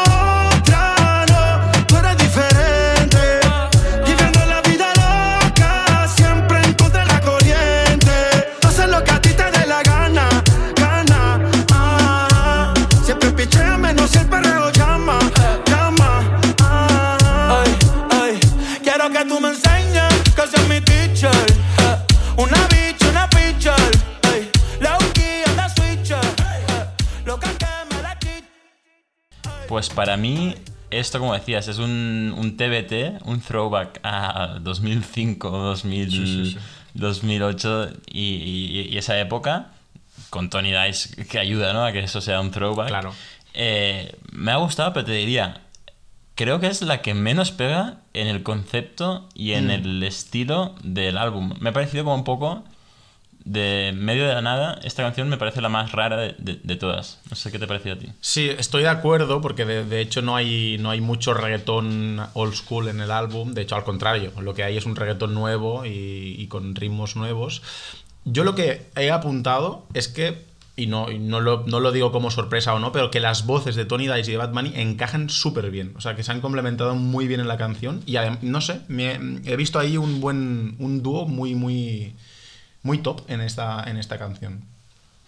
[29.72, 30.54] Pues para mí,
[30.90, 36.58] esto, como decías, es un, un TBT, un throwback a 2005, 2000,
[36.92, 39.68] 2008 y, y- y esa época,
[40.28, 41.86] con Tony Dice que ayuda ¿no?
[41.86, 42.88] a que eso sea un throwback.
[42.88, 43.14] Claro.
[43.54, 45.62] Eh, me ha gustado, pero te diría,
[46.34, 51.16] creo que es la que menos pega en el concepto y en el estilo del
[51.16, 51.54] álbum.
[51.60, 52.62] Me ha parecido como un poco
[53.44, 54.78] de medio de la nada.
[54.84, 57.20] Esta canción me parece la más rara de, de- todas.
[57.30, 58.08] No sé qué te ha parecido a ti.
[58.20, 62.54] Sí, estoy de acuerdo porque de, de hecho no hay, no hay mucho reggaetón old
[62.54, 63.52] school en el álbum.
[63.54, 67.62] De hecho, al contrario, lo que hay es un reggaetón nuevo y, con ritmos nuevos.
[68.24, 70.44] Yo lo que he apuntado es que,
[70.76, 73.74] y no, no, lo, no lo digo como sorpresa o no, pero que las voces
[73.76, 75.92] de Tony Dice y de Bad Bunny encajan súper bien.
[75.96, 78.02] O sea, que se han complementado muy bien en la canción.
[78.06, 82.14] Y no sé, me- he visto ahí un buen un dúo muy, muy,
[82.82, 84.64] muy top en esta, en esta canción.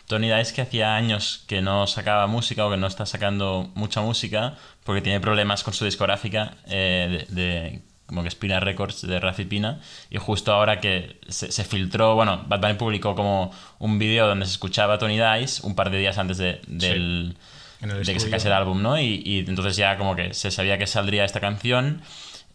[0.06, 4.02] Tony Dice que hacía años que no sacaba música o que no está sacando mucha
[4.02, 9.18] música porque tiene problemas con su discográfica eh, de, de- como que Spina Records de
[9.18, 13.98] Rafi Pina y justo ahora que se, se filtró, bueno, Bad Bunny publicó como un
[13.98, 17.34] vídeo donde se escuchaba a Tony Dice un par de días antes de, del,
[17.80, 19.00] de que sacase el álbum, ¿no?
[19.00, 22.02] Y, y entonces ya como que se sabía que saldría esta canción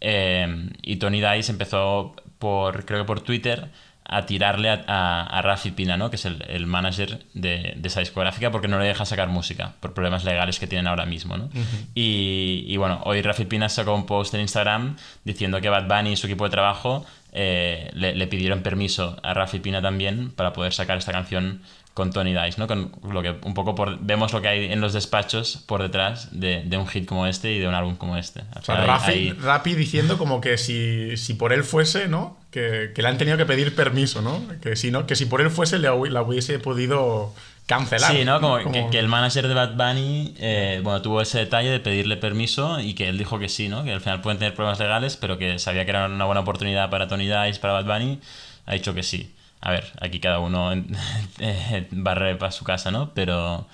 [0.01, 3.69] eh, y Tony Dice empezó por, creo que por Twitter,
[4.12, 6.10] a tirarle a, a, a Rafi Pina, ¿no?
[6.10, 9.74] Que es el, el manager de, de esa discográfica porque no le deja sacar música
[9.80, 11.50] por problemas legales que tienen ahora mismo, ¿no?
[11.93, 16.13] y, y bueno, hoy Rafi Pina sacó un post en Instagram diciendo que Bad Bunny
[16.13, 20.54] y su equipo de trabajo eh, le, le pidieron permiso a Rafi Pina también para
[20.54, 21.62] poder sacar esta canción
[21.99, 22.67] con Tony Dice, ¿no?
[22.67, 26.29] Con lo que un poco por, vemos lo que hay en los despachos por detrás
[26.31, 28.41] de, de un hit como este y de un álbum como este.
[28.57, 32.07] O sea, final hay- Rafi, hay- Rafi diciendo como que si, si por él fuese,
[32.07, 32.38] ¿no?
[32.51, 34.41] Que, que le han tenido que pedir permiso, ¿no?
[34.62, 37.33] Que si, no, que si por él fuese le la hubiese podido
[37.67, 38.12] cancelar.
[38.12, 38.39] Sí, ¿no?
[38.41, 42.17] Como, Que, que el manager de Bad Bunny, eh, bueno, tuvo ese detalle de pedirle
[42.17, 43.83] permiso y que él dijo que sí, ¿no?
[43.83, 46.89] Que al final pueden tener problemas legales, pero que sabía que era una buena oportunidad
[46.89, 48.19] para Tony Dice, para Bad Bunny,
[48.65, 49.31] ha dicho que sí.
[49.62, 50.72] A ver, aquí cada uno
[51.39, 53.12] eh, barre para su casa, ¿no?
[53.13, 53.67] Pero,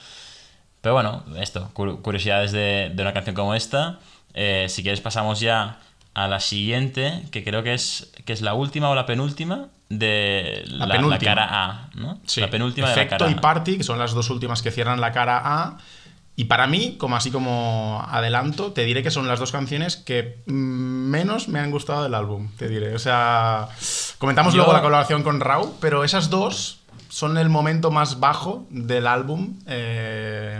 [0.81, 3.99] pero bueno, esto, cu- curiosidades de, de una canción como esta.
[4.33, 5.77] Eh, si quieres pasamos ya
[6.13, 10.63] a la siguiente, que creo que es, que es la última o la penúltima de
[10.67, 11.35] La la, penúltima.
[11.35, 12.19] la cara A, ¿no?
[12.25, 13.41] Sí, la penúltima de Efecto la cara y A.
[13.41, 15.77] Party, que son las dos últimas que cierran la cara A.
[16.37, 20.39] Y para mí, como así como adelanto, te diré que son las dos canciones que
[20.47, 22.93] menos me han gustado del álbum, te diré.
[22.93, 23.69] O sea,
[24.17, 28.65] comentamos Yo- luego la colaboración con Rau, pero esas dos son el momento más bajo
[28.69, 30.59] del álbum eh,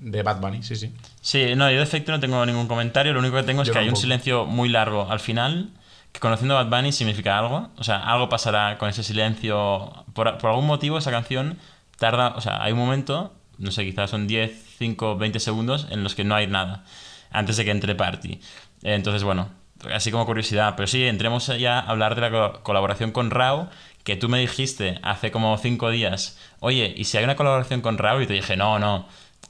[0.00, 0.94] de Bad Bunny, sí, sí.
[1.20, 3.12] Sí, no, yo de efecto no tengo ningún comentario.
[3.12, 5.70] Lo único que tengo es Yo que hay un silencio muy largo al final,
[6.12, 7.68] que conociendo a Bad Bunny significa algo.
[7.76, 9.92] O sea, algo pasará con ese silencio.
[10.14, 11.58] Por, por algún motivo esa canción
[11.98, 16.02] tarda, o sea, hay un momento, no sé, quizás son 10, 5, 20 segundos en
[16.04, 16.84] los que no hay nada,
[17.30, 18.40] antes de que entre Party.
[18.82, 19.48] Entonces, bueno,
[19.92, 20.74] así como curiosidad.
[20.76, 23.70] Pero sí, entremos ya a hablar de la co- colaboración con Rao,
[24.04, 27.98] que tú me dijiste hace como 5 días, oye, ¿y si hay una colaboración con
[27.98, 28.20] Rao?
[28.20, 29.06] Y te dije, no, no.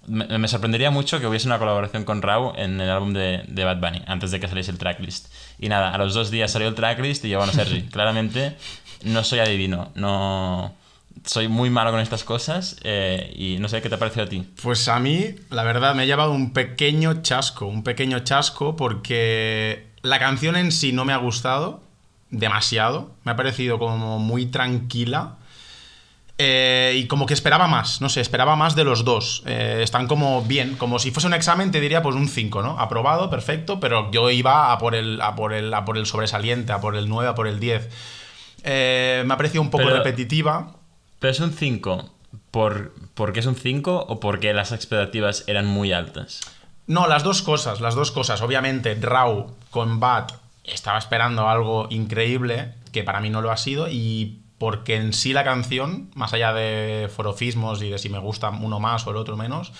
[0.06, 3.64] Me, me sorprendería mucho que hubiese una colaboración con Rao en el álbum de, de
[3.64, 5.32] Bad Bunny, antes de que saliese el tracklist.
[5.60, 8.56] Y nada, a los dos días salió el tracklist y yo, bueno, Sergi, claramente
[9.04, 10.74] no soy adivino, no...
[11.24, 14.28] Soy muy malo con estas cosas eh, y no sé qué te ha parecido a
[14.28, 14.46] ti.
[14.62, 19.86] Pues a mí, la verdad, me ha llevado un pequeño chasco, un pequeño chasco porque
[20.02, 21.80] la canción en sí no me ha gustado
[22.30, 25.36] demasiado, me ha parecido como muy tranquila
[26.38, 29.42] eh, y como que esperaba más, no sé, esperaba más de los dos.
[29.46, 32.80] Eh, están como bien, como si fuese un examen te diría pues un 5, ¿no?
[32.80, 36.72] Aprobado, perfecto, pero yo iba a por el, a por el, a por el sobresaliente,
[36.72, 37.88] a por el 9, a por el 10.
[38.64, 40.74] Eh, me ha parecido un poco Pero- repetitiva.
[41.22, 42.10] Pero es un 5
[42.50, 46.40] por, porque es un 5 o porque las expectativas eran muy altas.
[46.88, 48.42] No, las dos cosas, las dos cosas.
[48.42, 50.32] Obviamente, Raw con Bat
[50.64, 55.32] estaba esperando algo increíble, que para mí no lo ha sido, y porque en sí
[55.32, 59.16] la canción, más allá de forofismos y de si me gusta uno más o el
[59.16, 59.70] otro menos,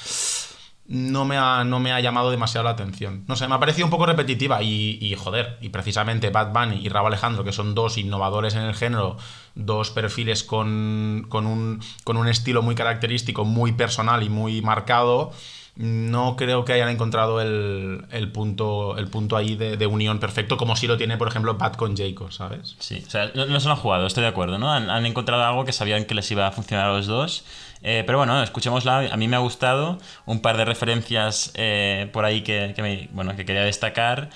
[0.86, 3.24] no me, ha, no me ha llamado demasiado la atención.
[3.28, 6.88] No sé, me ha parecido un poco repetitiva y, joder, y precisamente Bad Bunny y
[6.88, 9.16] Raúl Alejandro, que son dos innovadores en el género,
[9.54, 15.32] dos perfiles con, con, un, con un estilo muy característico, muy personal y muy marcado,
[15.74, 20.76] no creo que hayan encontrado el, el punto, el punto ahí de, unión perfecto, como
[20.76, 22.76] si lo tiene, por ejemplo, Bad con Jacob, ¿sabes?
[22.78, 24.70] Sí, o sea, no, no se lo han jugado, estoy de acuerdo, ¿no?
[24.70, 27.44] Han, han, encontrado algo que sabían que les iba a funcionar a los dos.
[27.82, 29.10] Eh, pero bueno, escuchémosla.
[29.12, 33.08] A mí me ha gustado un par de referencias eh, por ahí que, que, me,
[33.12, 34.30] bueno, que quería destacar.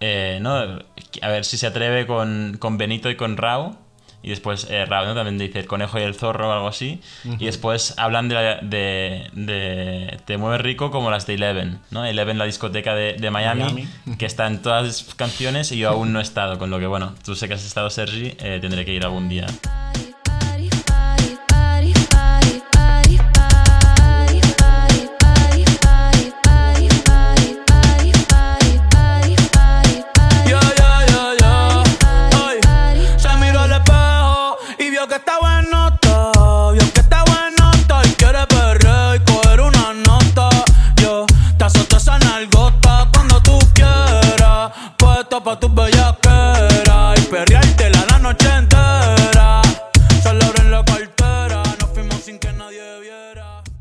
[0.00, 0.54] Eh, ¿no?
[1.22, 3.76] A ver si se atreve con, con Benito y con Rao
[4.22, 5.14] y después eh, Raúl ¿no?
[5.14, 7.00] también dice el conejo y el zorro o algo así.
[7.24, 7.36] Uh -huh.
[7.40, 12.04] Y después hablan de, la, de, de, Te mueve rico como las de Eleven, ¿no?
[12.04, 15.88] Eleven, la discoteca de, de Miami, Miami, que está en todas las canciones y yo
[15.90, 18.58] aún no he estado, con lo que, bueno, tú sé que has estado, Sergi, eh,
[18.60, 19.46] tendré que ir algún día.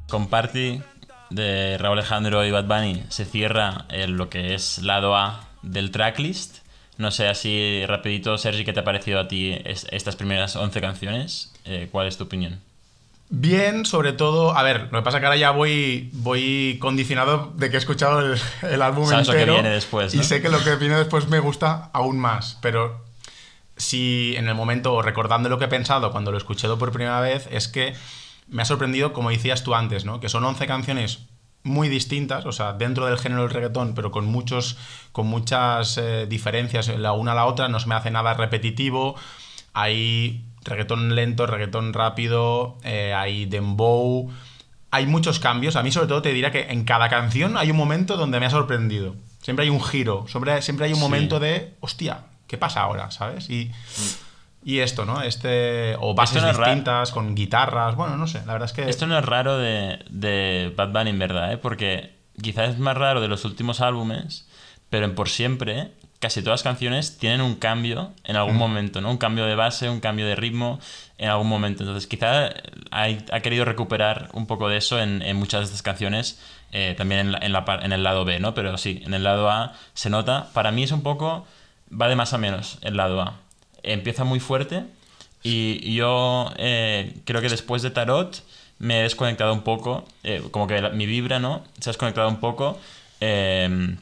[0.09, 0.81] Con Party
[1.29, 5.91] de Raúl Alejandro y Bad Bunny se cierra en lo que es lado A del
[5.91, 6.57] tracklist.
[6.97, 11.53] No sé, así rapidito, Sergi, ¿qué te ha parecido a ti estas primeras 11 canciones?
[11.63, 12.59] Eh, ¿Cuál es tu opinión?
[13.29, 17.53] Bien, sobre todo, a ver, lo que pasa es que ahora ya voy, voy condicionado
[17.55, 19.45] de que he escuchado el, el álbum Sabes entero.
[19.45, 20.21] Lo que viene después, ¿no?
[20.21, 23.05] Y sé que lo que viene después me gusta aún más, pero
[23.77, 27.21] si en el momento, recordando lo que he pensado cuando lo he escuchado por primera
[27.21, 27.93] vez, es que
[28.49, 30.19] me ha sorprendido, como decías tú antes, ¿no?
[30.19, 31.27] Que son 11 canciones
[31.63, 34.77] muy distintas, o sea, dentro del género del reggaetón, pero con, muchos,
[35.11, 39.15] con muchas eh, diferencias la una a la otra, no se me hace nada repetitivo,
[39.73, 44.31] hay reggaetón lento, reggaetón rápido, eh, hay dembow,
[44.91, 45.75] hay muchos cambios.
[45.75, 48.45] A mí sobre todo te diría que en cada canción hay un momento donde me
[48.45, 49.15] ha sorprendido.
[49.41, 51.43] Siempre hay un giro, siempre, siempre hay un momento sí.
[51.43, 53.11] de, hostia, ¿qué pasa ahora?
[53.11, 53.49] ¿Sabes?
[53.49, 53.71] Y,
[54.63, 55.21] y esto, ¿no?
[55.21, 58.89] Este, o bases no distintas, con guitarras, bueno, no sé, la verdad es que...
[58.89, 61.57] Esto no es raro de, de Bad Bunny en verdad, ¿eh?
[61.57, 64.47] Porque quizás es más raro de los últimos álbumes,
[64.89, 68.59] pero en Por Siempre casi todas las canciones tienen un cambio en algún mm.
[68.59, 69.09] momento, ¿no?
[69.09, 70.79] Un cambio de base, un cambio de ritmo
[71.17, 71.83] en algún momento.
[71.83, 72.49] Entonces, quizá
[72.91, 76.41] ha, ha querido recuperar un poco de eso en, en muchas de estas canciones,
[76.71, 78.53] eh, también en, la, en, la, en, el lado B, ¿no?
[78.53, 80.49] Pero sí, en el lado A se nota.
[80.53, 81.47] Para mí es un poco,
[81.89, 83.39] va de más a menos el lado A.
[83.91, 84.83] Empieza muy fuerte
[85.43, 88.43] y, yo eh, creo que después de Tarot
[88.77, 91.63] me he desconectado un poco, eh, como que la, mi vibra, ¿no?
[91.79, 92.79] Se ha desconectado un poco.
[93.21, 93.97] Eh,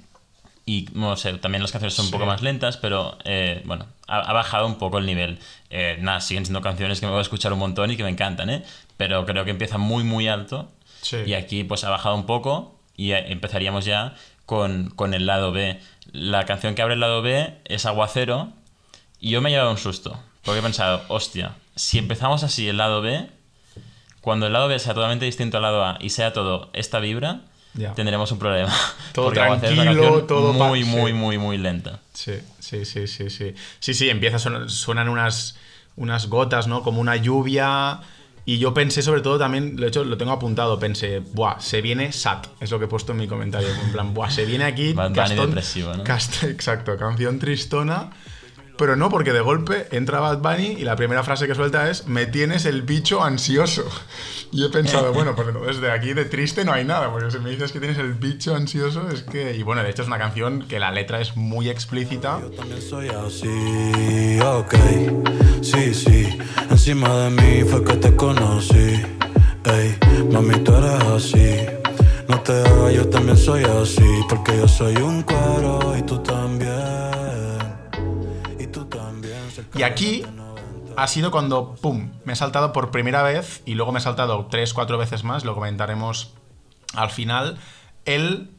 [0.67, 2.09] y no sé, también las canciones son sí.
[2.09, 5.39] un poco más lentas, pero eh, bueno, ha, ha, bajado un poco el nivel.
[5.69, 8.09] Eh, nada, siguen siendo canciones que me voy a escuchar un montón y que me
[8.09, 8.63] encantan, ¿eh?
[8.97, 10.69] Pero creo que empieza muy, muy alto.
[11.01, 11.19] Sí.
[11.25, 15.79] Y aquí pues ha bajado un poco y empezaríamos ya con, con, el lado B.
[16.11, 18.51] La canción que abre el lado B es Aguacero
[19.19, 20.17] y yo me he llevado un susto.
[20.43, 23.27] Porque he pensado, hostia, si empezamos así el lado B,
[24.21, 27.41] cuando el lado B sea totalmente distinto al lado A y sea todo esta vibra,
[27.73, 27.93] ya.
[27.93, 28.73] tendremos un problema.
[29.13, 31.99] Todo porque tranquilo, todo muy, muy, muy, muy lenta.
[32.13, 33.55] Sí, sí, sí, sí, sí.
[33.79, 35.57] Sí, sí, empieza, suenan, suenan unas,
[35.95, 36.83] unas gotas, ¿no?
[36.83, 37.99] Como una lluvia.
[38.45, 42.13] Y yo pensé sobre todo también, de hecho lo tengo apuntado, pensé, buah, se viene
[42.13, 44.93] SAT, es lo que he puesto en mi comentario, en plan, buah, se viene aquí...
[45.09, 46.05] Gastón, depresivo, ¿no?
[46.05, 48.11] Cast exacto, canción tristona,
[48.77, 52.07] pero no, porque de golpe entra Bad Bunny y la primera frase que suelta es
[52.07, 53.85] Me tienes el bicho ansioso.
[54.51, 57.49] Y he pensado, bueno, pues desde aquí de triste no hay nada, porque si me
[57.49, 59.55] dices que tienes el bicho ansioso es que...
[59.55, 62.39] Y bueno, de hecho es una canción que la letra es muy explícita.
[62.41, 64.75] Yo también soy así, ok,
[65.61, 66.37] sí, sí.
[66.69, 69.01] Encima de mí fue que te conocí.
[69.65, 69.97] Ey,
[70.31, 71.65] mami, tú eres así.
[72.27, 74.07] No te hagas, yo también soy así.
[74.29, 76.66] Porque yo soy un cuero y tú también.
[79.75, 80.23] Y aquí
[80.95, 84.47] ha sido cuando, ¡pum!, me he saltado por primera vez y luego me he saltado
[84.49, 86.33] tres, cuatro veces más, lo comentaremos
[86.93, 87.57] al final,
[88.05, 88.49] el,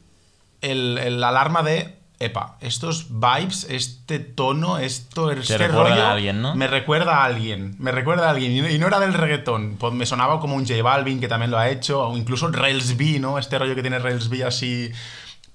[0.61, 6.13] el, el alarma de, epa, estos vibes, este tono, esto, Te este recuerda rollo, a
[6.13, 6.55] alguien, ¿no?
[6.55, 10.07] me recuerda a alguien, me recuerda a alguien, y no era del reggaetón, pues me
[10.07, 13.39] sonaba como un J Balvin que también lo ha hecho, o incluso Rails B, ¿no?
[13.39, 14.93] Este rollo que tiene Rails B así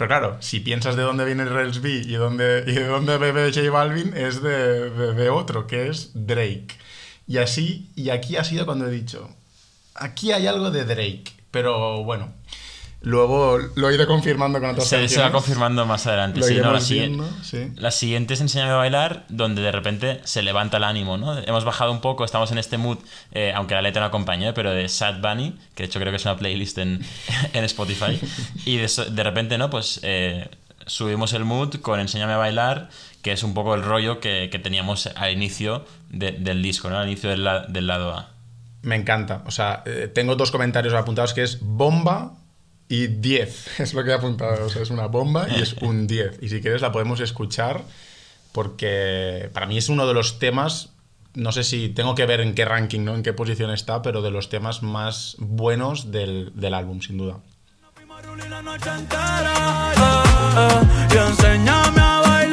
[0.04, 3.54] pero claro, si piensas de dónde viene Rails B y, dónde, y de dónde bebe
[3.54, 6.68] J Balvin, es de, de, otro, que es Drake.
[7.26, 9.30] Y así, y aquí ha sido cuando he dicho,
[9.96, 12.34] aquí hay algo de Drake, pero bueno.
[13.04, 16.39] Luego lo he ido confirmando con otras Se, se va confirmando más adelante.
[16.39, 17.72] Lo sí, no, la, siguiente- viendo, sí.
[17.76, 21.38] la siguiente es Enséñame a bailar, donde de repente se levanta el ánimo, ¿no?
[21.38, 22.97] Hemos bajado un poco, estamos en este mood,
[23.34, 26.16] eh, aunque la letra no acompañe, pero de Sad Bunny, que de hecho creo que
[26.18, 27.01] es una playlist en,
[27.54, 28.20] en Spotify.
[28.66, 29.70] Y de, de repente, ¿no?
[29.70, 30.47] Pues eh,
[30.86, 32.89] subimos el mood con Enséñame a bailar,
[33.22, 36.97] que es un poco el rollo que, que teníamos al inicio de- del disco, ¿no?
[36.99, 37.43] Al inicio del
[37.88, 38.30] lado A.
[38.82, 39.43] Me encanta.
[39.45, 42.34] O sea, eh, tengo dos comentarios apuntados que es bomba
[42.88, 43.79] y 10.
[43.79, 44.65] Es lo que he apuntado.
[44.65, 46.39] O sea, es una bomba y es un 10.
[46.41, 47.84] Y si quieres la podemos escuchar
[48.51, 50.91] porque para mí es uno de los temas,
[51.34, 53.15] no sé si tengo que ver en qué ranking, ¿no?
[53.15, 57.39] En qué posición está, pero de los temas más buenos del, del álbum, sin duda.
[58.07, 62.53] Maruli la noche entera, eh, eh, y enséñame a bailar,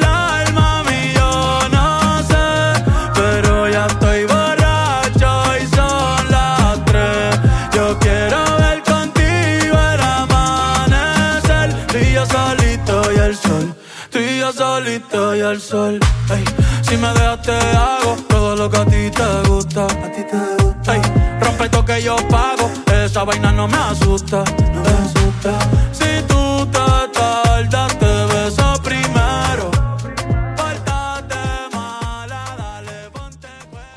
[15.51, 15.99] el sol.
[16.29, 16.43] Ey,
[16.81, 20.63] si me dejas te hago todo lo que a ti te gusta, a ti te
[20.63, 20.95] gusta.
[20.95, 21.01] Ey,
[21.41, 24.43] rompe esto que yo pago, esa vaina no me asusta,
[24.73, 25.59] no me asusta.
[25.91, 29.69] Si tú te tardas, te beso primero.
[30.55, 31.35] Pórtate
[31.73, 33.47] mala, dale, ponte.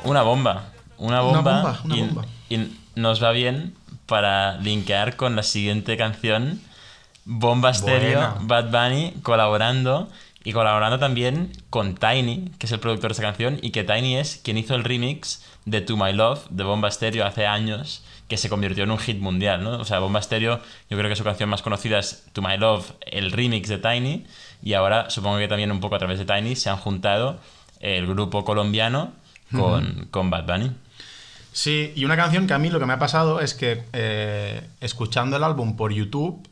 [0.04, 0.64] Una bomba.
[0.98, 1.52] Una Una bomba.
[1.62, 2.24] bomba, una y, bomba.
[2.48, 3.74] y nos va bien
[4.06, 6.60] para linkear con la siguiente canción.
[7.26, 8.34] Bomba Stereo, Buena.
[8.42, 10.08] Bad Bunny colaborando
[10.44, 14.16] y colaborando también con Tiny, que es el productor de esta canción, y que Tiny
[14.16, 18.36] es quien hizo el remix de To My Love de Bomba Stereo hace años, que
[18.36, 19.78] se convirtió en un hit mundial, ¿no?
[19.78, 22.92] O sea, Bomba Stereo, yo creo que su canción más conocida es To My Love,
[23.00, 24.26] el remix de Tiny,
[24.62, 27.40] y ahora supongo que también un poco a través de Tiny se han juntado
[27.80, 29.12] el grupo colombiano
[29.50, 30.72] con, con Bad Bunny.
[31.52, 34.68] Sí, y una canción que a mí lo que me ha pasado es que eh,
[34.80, 36.46] escuchando el álbum por YouTube,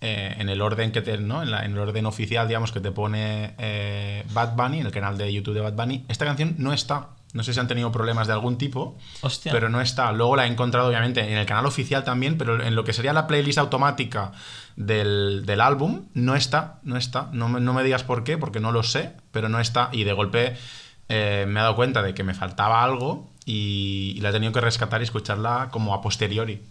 [0.00, 1.42] eh, en el orden que te, ¿no?
[1.42, 4.92] en, la- en el orden oficial, digamos, que te pone eh, Bad Bunny, en el
[4.92, 7.08] canal de YouTube de Bad Bunny, esta canción no está.
[7.32, 9.52] No sé si han tenido problemas de algún tipo, Hostia.
[9.52, 10.10] pero no está.
[10.12, 13.12] Luego la he encontrado, obviamente, en el canal oficial también, pero en lo que sería
[13.12, 14.32] la playlist automática
[14.76, 17.28] del, del álbum, no está, no está.
[17.32, 19.90] No me, no me digas por qué, porque no lo sé, pero no está.
[19.92, 20.56] Y de golpe
[21.10, 24.52] eh, me he dado cuenta de que me faltaba algo y, y la he tenido
[24.52, 26.62] que rescatar y escucharla como a posteriori.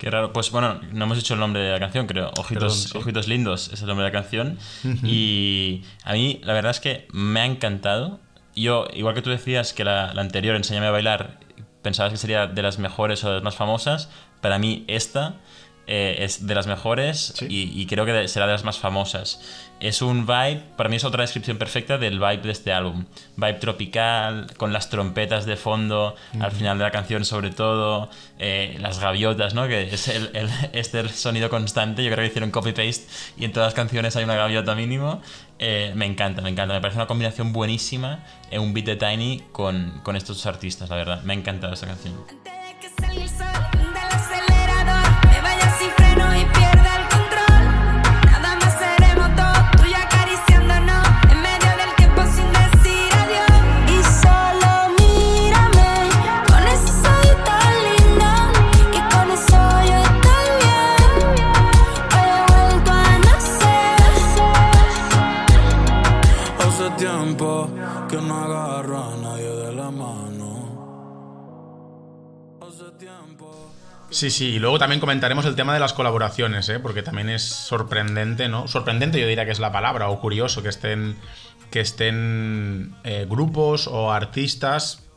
[0.00, 0.32] Qué raro.
[0.32, 2.30] Pues bueno, no hemos dicho el nombre de la canción, creo.
[2.38, 2.96] Ojitos, Perdón, sí.
[2.96, 4.58] Ojitos Lindos es el nombre de la canción.
[5.04, 8.18] Y a mí, la verdad es que me ha encantado.
[8.56, 11.38] Yo, igual que tú decías que la, la anterior, Enséñame a bailar,
[11.82, 14.08] pensabas que sería de las mejores o de las más famosas.
[14.40, 15.34] Para mí, esta
[15.92, 17.46] eh, es de las mejores Sí.
[17.50, 19.40] y, y creo que será de las más famosas.
[19.80, 23.06] Es un vibe, para mí es otra descripción perfecta del vibe de este álbum.
[23.36, 28.76] Vibe tropical, con las trompetas de fondo, al final de la canción sobre todo, eh,
[28.78, 29.66] las gaviotas, ¿no?
[29.68, 33.06] Que es el, el- este sonido constante, yo creo que hicieron copy-paste
[33.38, 35.20] y en todas las canciones hay una gaviota mínimo.
[35.58, 38.20] Eh, me encanta, me encanta, me parece una combinación buenísima
[38.50, 41.22] en un beat de Tiny con, con estos artistas, la verdad.
[41.24, 42.14] Me ha encantado esta canción.
[42.28, 43.79] Antes de que salga el sol,
[74.20, 76.78] Sí, sí, y luego también comentaremos el tema de las colaboraciones, ¿eh?
[76.78, 78.68] porque también es sorprendente, ¿no?
[78.68, 81.16] Sorprendente yo diría que es la palabra, o curioso que estén,
[81.70, 85.08] que estén eh, grupos o artistas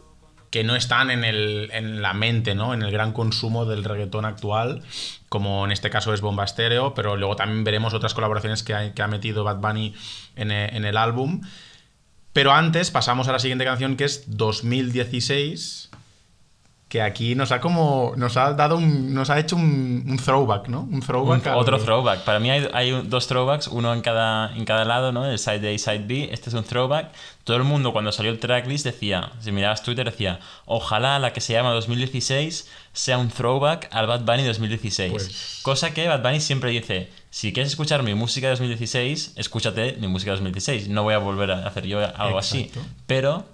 [0.51, 2.73] que no están en, el, en la mente, ¿no?
[2.73, 4.83] En el gran consumo del reggaetón actual,
[5.27, 8.93] como en este caso es Bomba Estéreo, pero luego también veremos otras colaboraciones que ha,
[8.93, 9.93] que ha metido Bad Bunny
[10.37, 11.41] en, eh, en el álbum.
[12.31, 15.89] Pero antes pasamos a la siguiente canción que es 2016,
[16.93, 20.67] que aquí nos ha como nos ha dado un nos ha hecho un, un throwback,
[20.67, 20.81] ¿no?
[20.81, 21.47] Un Un- throwback.
[21.47, 22.19] al- otro throwback.
[22.23, 25.25] Para mí hay, hay dos throwbacks, uno en cada, en cada lado, ¿no?
[25.25, 26.29] El side A y side B.
[26.31, 27.11] Este es un throwback.
[27.45, 31.41] Todo el mundo cuando salió el tracklist decía, si mirabas Twitter decía, ojalá la que
[31.41, 35.11] se llama 2016 sea un throwback al Bad Bunny 2016.
[35.11, 39.97] Pues- Cosa que Bad Bunny siempre dice, si quieres escuchar mi música de 2016, escúchate
[39.99, 40.89] mi música de 2016.
[40.89, 42.69] No voy a volver a hacer yo algo así.
[43.07, 43.45] Pero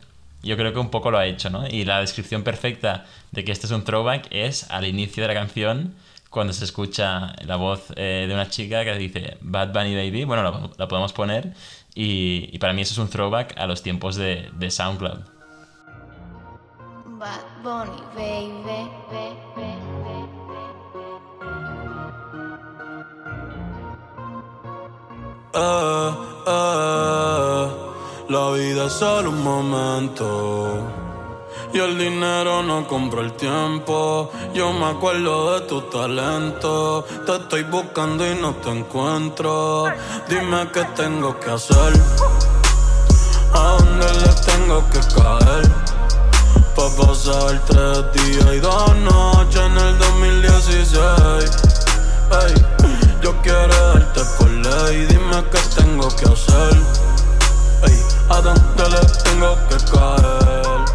[0.43, 1.67] yo creo que un poco lo ha hecho, ¿no?
[1.67, 5.33] Y la descripción perfecta de que este es un throwback es al inicio de la
[5.33, 5.95] canción,
[6.29, 10.25] cuando se escucha la voz eh, de una chica que dice Bad Bunny Baby.
[10.25, 11.53] Bueno, la, la podemos poner.
[11.95, 15.19] Y, y para mí eso es un throwback a los tiempos de, de SoundCloud.
[17.17, 19.75] Bad Bunny, baby, baby,
[25.53, 26.38] eh,
[28.29, 30.83] la vida es solo un momento.
[31.73, 34.31] Y el dinero no compra el tiempo.
[34.53, 37.05] Yo me acuerdo de tu talento.
[37.25, 39.85] Te estoy buscando y no te encuentro.
[40.29, 41.93] Dime qué tengo que hacer.
[43.53, 45.69] ¿A dónde le tengo que caer?
[46.75, 50.99] Pa' pasar tres días y dos noches en el 2016.
[52.45, 52.53] Ey,
[53.21, 55.05] yo quiero darte por ley.
[55.07, 56.98] Dime qué tengo que hacer.
[58.29, 60.85] ¿A dónde le tengo que caer?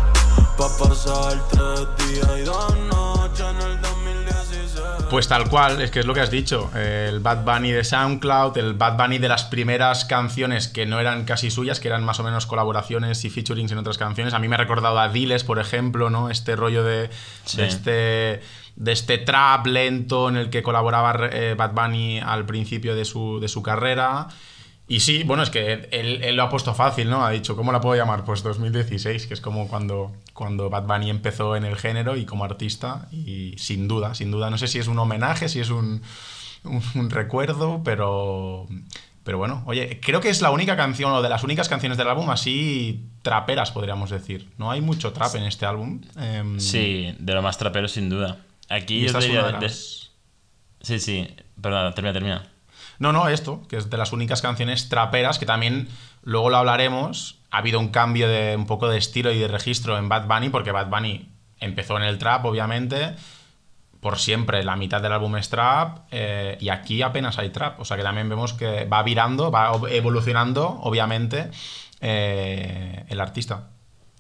[0.57, 4.85] Pa' pasar tres días y dos noches en el 2016.
[5.11, 6.71] Pues tal cual, es que es lo que has dicho.
[6.77, 11.25] El Bad Bunny de SoundCloud, el Bad Bunny de las primeras canciones que no eran
[11.25, 14.33] casi suyas, que eran más o menos colaboraciones y featurings en otras canciones.
[14.35, 16.31] A mí me ha recordado a Diles, por ejemplo, ¿no?
[16.31, 17.11] Este rollo de,
[17.45, 17.57] Sí.
[17.59, 18.43] de este
[18.77, 23.39] de este trap lento en el que colaboraba eh, Bad Bunny al principio de su,
[23.41, 24.27] de su carrera.
[24.87, 27.25] Y sí, bueno, es que él, él lo ha puesto fácil, ¿no?
[27.25, 28.25] Ha dicho, ¿cómo la puedo llamar?
[28.25, 32.45] Pues 2016, que es como cuando, cuando Bad Bunny empezó en el género y como
[32.45, 33.09] artista.
[33.11, 36.03] Y sin duda, sin duda, no sé si es un homenaje, si es un,
[36.65, 38.67] un, un recuerdo, pero,
[39.23, 42.09] pero bueno, oye, creo que es la única canción o de las únicas canciones del
[42.09, 44.51] álbum así traperas, podríamos decir.
[44.59, 46.03] No hay mucho trap en este álbum.
[46.19, 48.45] Em, Sí, de lo más trapero sin duda.
[48.69, 51.27] Aquí yo diría de Sí, sí,
[51.59, 52.54] perdón, termina, termina.
[52.99, 55.89] No, no, esto, que es de las únicas canciones traperas que también
[56.23, 57.39] luego lo hablaremos.
[57.51, 60.49] Ha habido un cambio de un poco de estilo y de registro en Bad Bunny,
[60.51, 61.29] porque Bad Bunny
[61.61, 63.15] empezó en el trap, obviamente.
[64.01, 66.01] Por siempre, la mitad del álbum es trap.
[66.11, 67.81] eh, y aquí apenas hay trap.
[67.81, 71.51] O sea que también vemos que va virando, va evolucionando, obviamente,
[72.01, 73.69] eh, el artista.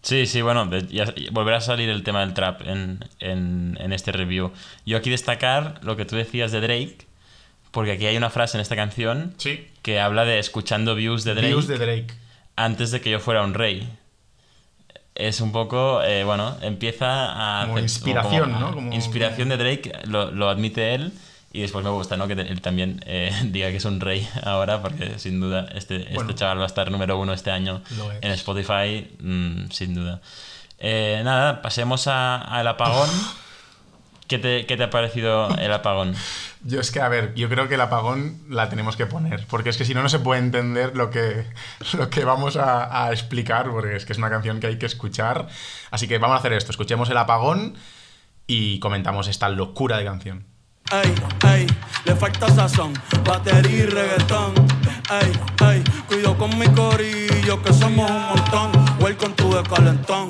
[0.02, 4.12] Sí, sí, bueno, ya- volverá a salir el tema del trap en, en- en este
[4.12, 4.52] review.
[4.84, 6.98] Yo aquí destacar lo que tú decías de Drake,
[7.74, 9.66] porque aquí hay una frase en esta canción Sí.
[9.82, 12.06] que habla de escuchando views de Drake, Views de Drake.
[12.56, 13.86] antes de que yo fuera un rey.
[15.14, 17.06] Es un poco, eh, bueno, empieza
[17.60, 17.62] a...
[17.66, 18.74] Como hacer- inspiración, como- ¿no?
[18.74, 21.12] Como- Inspiración de Drake, lo, lo admite él.
[21.52, 22.26] Y después me gusta, ¿no?
[22.26, 26.14] Que él también eh, diga que es un rey ahora, porque sin duda este, este
[26.14, 26.32] Bueno.
[26.32, 27.80] chaval va a estar número uno este año
[28.20, 30.20] en Spotify, mm, sin duda.
[30.80, 33.08] Eh, nada, pasemos a- al apagón.
[34.26, 36.14] ¿Qué te, ¿Qué te ha parecido el apagón?
[36.62, 39.68] Yo es que, a ver, yo creo que el apagón la tenemos que poner, porque
[39.68, 41.44] es que si no, no se puede entender lo que,
[41.98, 44.86] lo que vamos a, a explicar, porque es que es una canción que hay que
[44.86, 45.48] escuchar.
[45.90, 47.76] Así que vamos a hacer esto, escuchemos el apagón
[48.46, 50.46] y comentamos esta locura de canción.
[50.92, 51.14] Ey,
[51.50, 51.66] ey,
[52.04, 52.92] le falta sazón,
[53.24, 54.54] batería y reggaetón.
[55.10, 55.32] Ey,
[55.68, 58.72] ey, cuido con mi corillo que somos un montón.
[59.00, 60.28] Welcome to the calentón.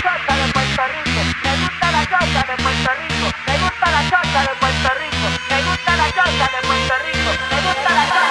[0.00, 4.40] chota de Puerto Rico, me gusta la chota de Puerto Rico, me gusta la chota
[4.42, 8.25] de Puerto Rico, me gusta la chota de Puerto Rico, me gusta la.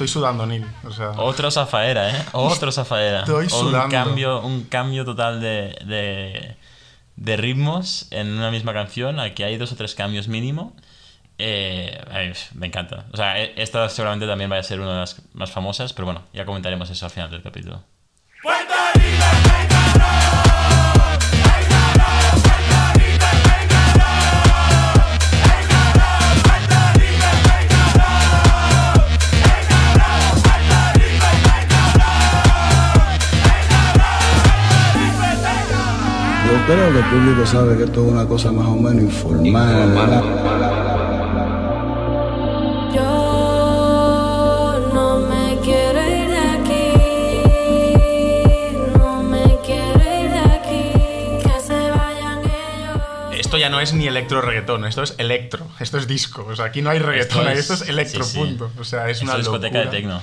[0.00, 0.64] Estoy sudando, Neil.
[0.84, 2.24] O sea, Otro Zafaera, ¿eh?
[2.32, 3.18] Otro Zafaera.
[3.20, 3.90] Estoy un sudando.
[3.90, 6.56] cambio, un cambio total de, de,
[7.16, 9.20] de ritmos en una misma canción.
[9.20, 10.74] Aquí hay dos o tres cambios mínimo.
[11.36, 13.04] Eh, ay, me encanta.
[13.12, 16.06] O sea, e- esta seguramente también vaya a ser una de las más famosas, pero
[16.06, 17.82] bueno, ya comentaremos eso al final del capítulo.
[36.74, 39.90] Creo que el público sabe que esto es una cosa más o menos informal.
[39.90, 40.22] ¿verdad?
[43.30, 46.92] Yo no me quiero ir de aquí,
[48.98, 50.92] no me quiero ir de aquí,
[51.42, 53.00] que se vayan ellos.
[53.40, 56.46] esto ya no es ni electro reggaetón, esto es electro, esto es disco.
[56.48, 58.38] O sea, aquí no hay reggaetón, Esto es- esto es electro, sí, sí.
[58.38, 58.70] punto.
[58.78, 59.90] O sea, es Es una una discoteca locura.
[59.90, 60.22] de tecno.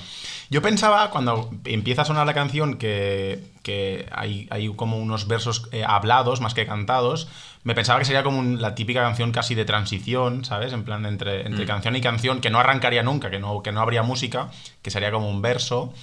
[0.50, 5.68] Yo pensaba cuando empieza a sonar la canción que, que hay, hay como unos versos
[5.74, 7.28] eh, hablados más que cantados,
[7.64, 10.72] me pensaba que sería como un- la típica canción casi de transición, ¿sabes?
[10.72, 11.68] En plan, entre, entre Mm.
[11.68, 14.50] canción y canción, que no arrancaría nunca, que no, que no habría música,
[14.82, 15.93] que sería como un verso.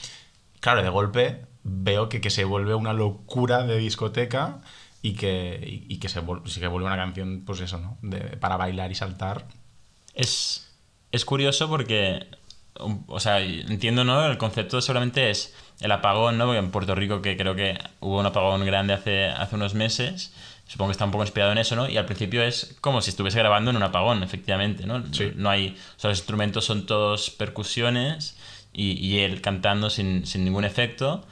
[0.61, 4.61] Claro, de golpe veo que, que se vuelve una locura de discoteca
[5.01, 7.97] y que, y, y que se, que vuelve una canción, pues eso, ¿no?
[8.03, 9.47] De- para bailar y saltar.
[10.13, 10.71] Es,
[11.13, 12.27] es curioso porque
[12.79, 14.27] o sea, entiendo, ¿no?
[14.27, 16.47] El concepto solamente es el apagón, ¿no?
[16.47, 20.33] Porque en Puerto Rico, que creo que hubo un apagón grande hace, hace unos meses,
[20.67, 21.89] supongo que está un poco inspirado en eso, ¿no?
[21.89, 25.05] Y al principio es como si estuviese grabando en un apagón, efectivamente, ¿no?
[25.13, 25.33] Sí.
[25.37, 28.37] No hay, o sea, los instrumentos son todos percusiones
[28.73, 31.25] y, y él cantando sin, sin ningún efecto.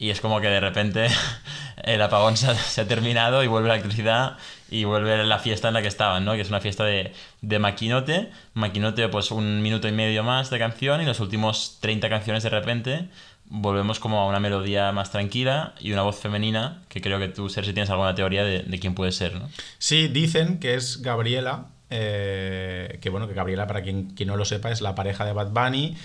[0.00, 1.08] Y es como que de repente
[1.84, 4.38] el apagón se ha, terminado y vuelve la electricidad
[4.70, 6.32] y vuelve la fiesta en la que estaban, ¿no?
[6.32, 8.30] Que es una fiesta de, de maquinote.
[8.54, 12.48] Maquinote, pues un minuto y medio más de canción y los últimos 30 canciones de
[12.48, 13.08] repente
[13.44, 17.50] volvemos como a una melodía más tranquila y una voz femenina que creo que tú,
[17.50, 19.50] Sergio, tienes alguna teoría de, de quién puede ser, ¿no?
[19.78, 21.66] Sí, dicen que es Gabriela.
[21.90, 25.34] eh, que bueno, que Gabriela, para quien, quien no lo sepa, es la pareja de
[25.34, 25.96] Bad Bunny.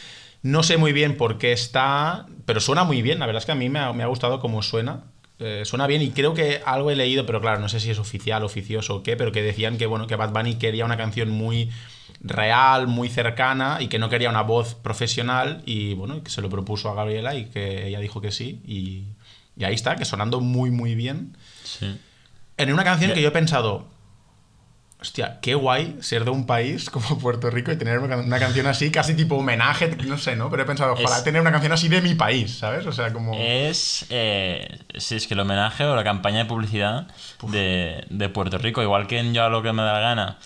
[0.46, 3.18] No sé muy bien por qué está, pero suena muy bien.
[3.18, 5.06] La verdad es que a mí me ha, me ha gustado cómo suena.
[5.40, 7.98] Eh, suena bien y creo que algo he leído, pero claro, no sé si es
[7.98, 11.32] oficial, oficioso o qué, pero que decían que bueno, que Bad Bunny quería una canción
[11.32, 11.72] muy
[12.22, 16.50] real, muy cercana y que no quería una voz profesional y bueno, que se lo
[16.52, 19.06] propuso a Gabriela y que ella dijo que sí y,
[19.58, 21.36] y ahí está, que sonando muy muy bien.
[21.64, 21.98] Sí.
[22.58, 23.88] En una canción que yo he pensado,
[25.00, 28.92] hostia, qué guay ser de un país como Puerto Rico y tener una, canción así,
[28.92, 30.50] casi tipo homenaje, no sé, ¿no?
[30.50, 32.86] Pero he pensado, ojalá Es- tener una canción así de mi país, ¿sabes?
[32.86, 33.34] O sea, como...
[33.40, 37.08] Es, eh, sí, es que el homenaje o la campaña de publicidad
[37.44, 40.38] de, de Puerto Rico, igual que en Yo a lo que me da la gana,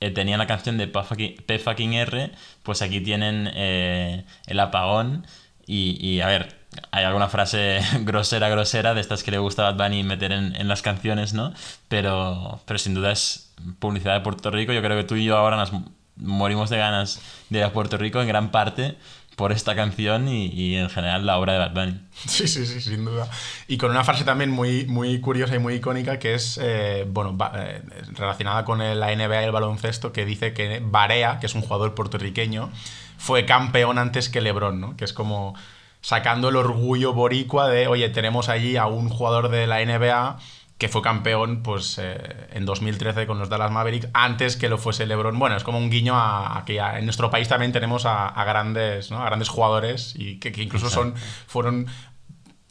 [0.00, 2.30] eh, tenían la canción de P fucking- P fucking R,
[2.62, 5.26] pues aquí tienen eh, el apagón
[5.66, 6.57] y, y, a ver,
[6.90, 10.54] hay alguna frase grosera, grosera de estas que le gusta a Bad Bunny meter en,
[10.56, 11.52] en las canciones, ¿no?
[11.88, 14.72] Pero, pero sin duda es publicidad de Puerto Rico.
[14.72, 15.72] Yo creo que tú y yo ahora nos
[16.16, 18.96] morimos de ganas de ir a Puerto Rico en gran parte
[19.36, 22.00] por esta canción y, y en general la obra de Bad Bunny.
[22.26, 23.28] Sí, sí, sí, sin duda.
[23.68, 27.38] Y con una frase también muy, muy curiosa y muy icónica que es, eh, bueno,
[27.54, 27.82] eh,
[28.14, 31.94] relacionada con la NBA y el baloncesto, que dice que Barea, que es un jugador
[31.94, 32.70] puertorriqueño,
[33.16, 34.96] fue campeón antes que LeBron, ¿no?
[34.96, 35.54] Que es como
[36.00, 40.38] sacando el orgullo boricua de, oye, tenemos allí a un jugador de la NBA
[40.78, 45.06] que fue campeón pues eh, en 2013 con los Dallas Mavericks antes que lo fuese
[45.06, 45.36] LeBron.
[45.38, 48.44] Bueno, es como un guiño a, a que en nuestro país también tenemos a, a
[48.44, 49.20] grandes, ¿no?
[49.20, 51.14] a grandes jugadores y que, que incluso son
[51.46, 51.86] fueron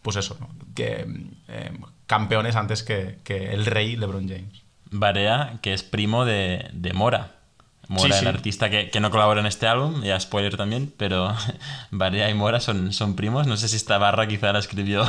[0.02, 0.50] pues eso, ¿no?
[0.74, 1.06] que
[1.50, 1.72] eh,
[2.06, 4.64] campeones antes que, que el rey LeBron James.
[4.90, 7.37] Barea, que es primo de, de Mora.
[7.90, 8.26] Mora, Sí, el sí.
[8.28, 11.34] artista que, que no colabora en este álbum, ya spoiler también, pero
[11.92, 13.48] Barea y Mora son, son primos.
[13.48, 15.06] No sé si esta barra quizá la escribió,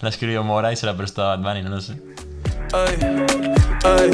[0.00, 1.94] la escribió Mora y se la prestó a Bad Bunny, no lo sé.
[2.72, 2.98] Ey,
[3.84, 4.10] ey.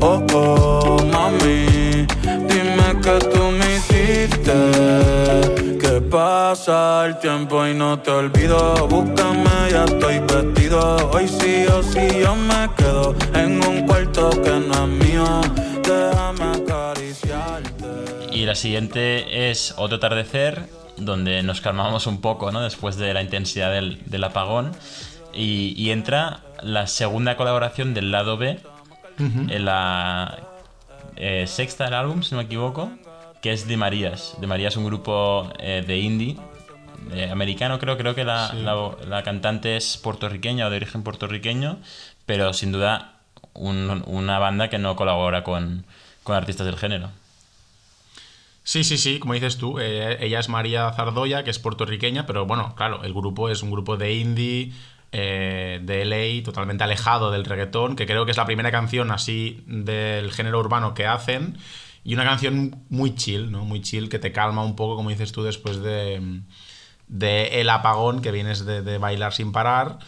[0.00, 5.78] Oh, oh, mami, dime que tú me hiciste.
[5.80, 8.86] Que pasa el tiempo y no te olvido.
[8.88, 11.10] Búscame, ya estoy vestido.
[11.12, 15.40] Hoy sí o sí yo me quedo en un cuarto que no es mío.
[18.38, 22.60] Y la siguiente es Otro atardecer, donde nos calmamos un poco, ¿no?
[22.60, 24.72] Después de la intensidad del, del apagón.
[25.32, 28.58] Y, y entra la segunda colaboración del lado B,
[29.18, 30.38] en la
[31.16, 32.90] eh, sexta del álbum, si no me equivoco,
[33.42, 34.34] que es de Marías.
[34.40, 36.36] De Marías, un grupo eh, de indie.
[37.12, 41.78] eh, americano creo, creo que la, la- la cantante es puertorriqueña o de origen puertorriqueño,
[42.26, 43.14] pero sin duda
[43.54, 45.84] un- una banda que no colabora con,
[46.24, 47.10] con artistas del género.
[48.68, 52.44] Sí, sí, sí, como dices tú, eh, ella es María Zardoya, que es puertorriqueña, pero
[52.44, 54.74] bueno, claro, el grupo es un grupo de indie,
[55.10, 59.64] eh, de LA, totalmente alejado del reggaetón, que creo que es la primera canción así
[59.66, 61.56] del género urbano que hacen,
[62.04, 63.64] y una canción muy chill, ¿no?
[63.64, 66.42] Muy chill, que te calma un poco, como dices tú, después de,
[67.08, 69.98] El Apagón, que vienes de, bailar sin parar.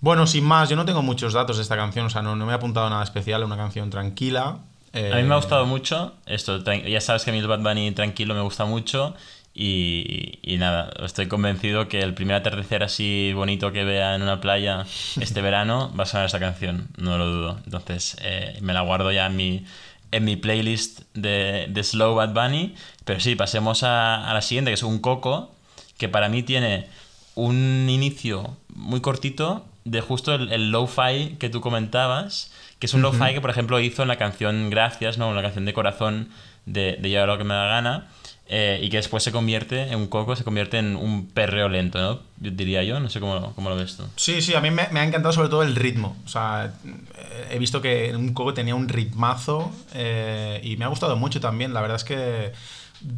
[0.00, 2.46] Bueno, sin más, yo no tengo muchos datos de esta canción, o sea, no, no
[2.46, 4.60] me he apuntado nada especial, es una canción tranquila.
[4.96, 6.62] Eh, A mí me ha gustado mucho esto.
[6.64, 9.14] Ya sabes que a mí el Bad Bunny tranquilo me gusta mucho.
[9.58, 14.38] Y, y nada, estoy convencido que el primer atardecer así bonito que vea en una
[14.38, 14.84] playa
[15.18, 17.60] este verano va a sonar esta canción, no lo dudo.
[17.64, 19.64] Entonces eh, me la guardo ya en mi,
[20.12, 22.74] en mi playlist de, de Slow Bad Bunny.
[23.06, 25.54] Pero sí, pasemos a, a la siguiente, que es un coco,
[25.96, 26.88] que para mí tiene
[27.34, 33.02] un inicio muy cortito de justo el, el lo-fi que tú comentabas, que es un
[33.02, 35.30] lo-fi que, por ejemplo, hizo en la canción Gracias, ¿no?
[35.30, 36.28] En la canción de corazón
[36.66, 38.08] de, de Yo hago lo que me da gana,
[38.48, 41.98] eh, y que después se convierte en un coco, se convierte en un perreo lento,
[41.98, 42.20] ¿no?
[42.38, 44.04] Yo diría yo, no sé cómo, cómo lo ves tú.
[44.14, 46.16] Sí, sí, a mí me, me ha encantado sobre todo el ritmo.
[46.24, 50.88] O sea, eh, he visto que un coco tenía un ritmazo eh, y me ha
[50.88, 51.74] gustado mucho también.
[51.74, 52.52] La verdad es que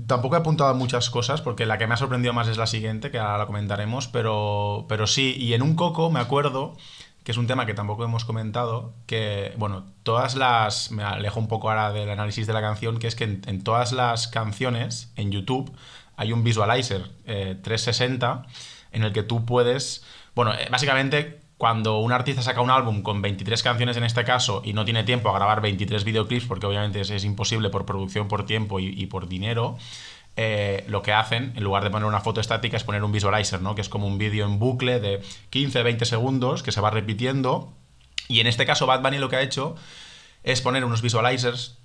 [0.07, 2.67] tampoco he apuntado a muchas cosas porque la que me ha sorprendido más es la
[2.67, 6.75] siguiente, que ahora la comentaremos, pero, pero sí, y en un coco me acuerdo
[7.29, 11.47] que es un tema que tampoco hemos comentado, que, bueno, todas las, me alejo un
[11.47, 15.31] poco ahora del análisis de la canción, que es que en, todas las canciones, en
[15.31, 15.71] YouTube,
[16.17, 18.47] hay un visualizer eh, 360
[18.93, 23.21] en el que tú puedes, bueno, eh, básicamente cuando un artista saca un álbum con
[23.21, 27.03] 23 canciones en este caso y no tiene tiempo a grabar 23 videoclips, porque obviamente
[27.03, 29.77] es, imposible por producción, por tiempo y por dinero,
[30.41, 33.61] eh, lo que hacen, en lugar de poner una foto estática, es poner un visualizer,
[33.61, 33.75] ¿no?
[33.75, 35.21] Que es como un vídeo en bucle de
[35.51, 37.73] 15-20 segundos que se va repitiendo.
[38.29, 39.75] Y en este caso, Bad Bunny lo que ha hecho
[40.45, 41.79] es poner unos visualizers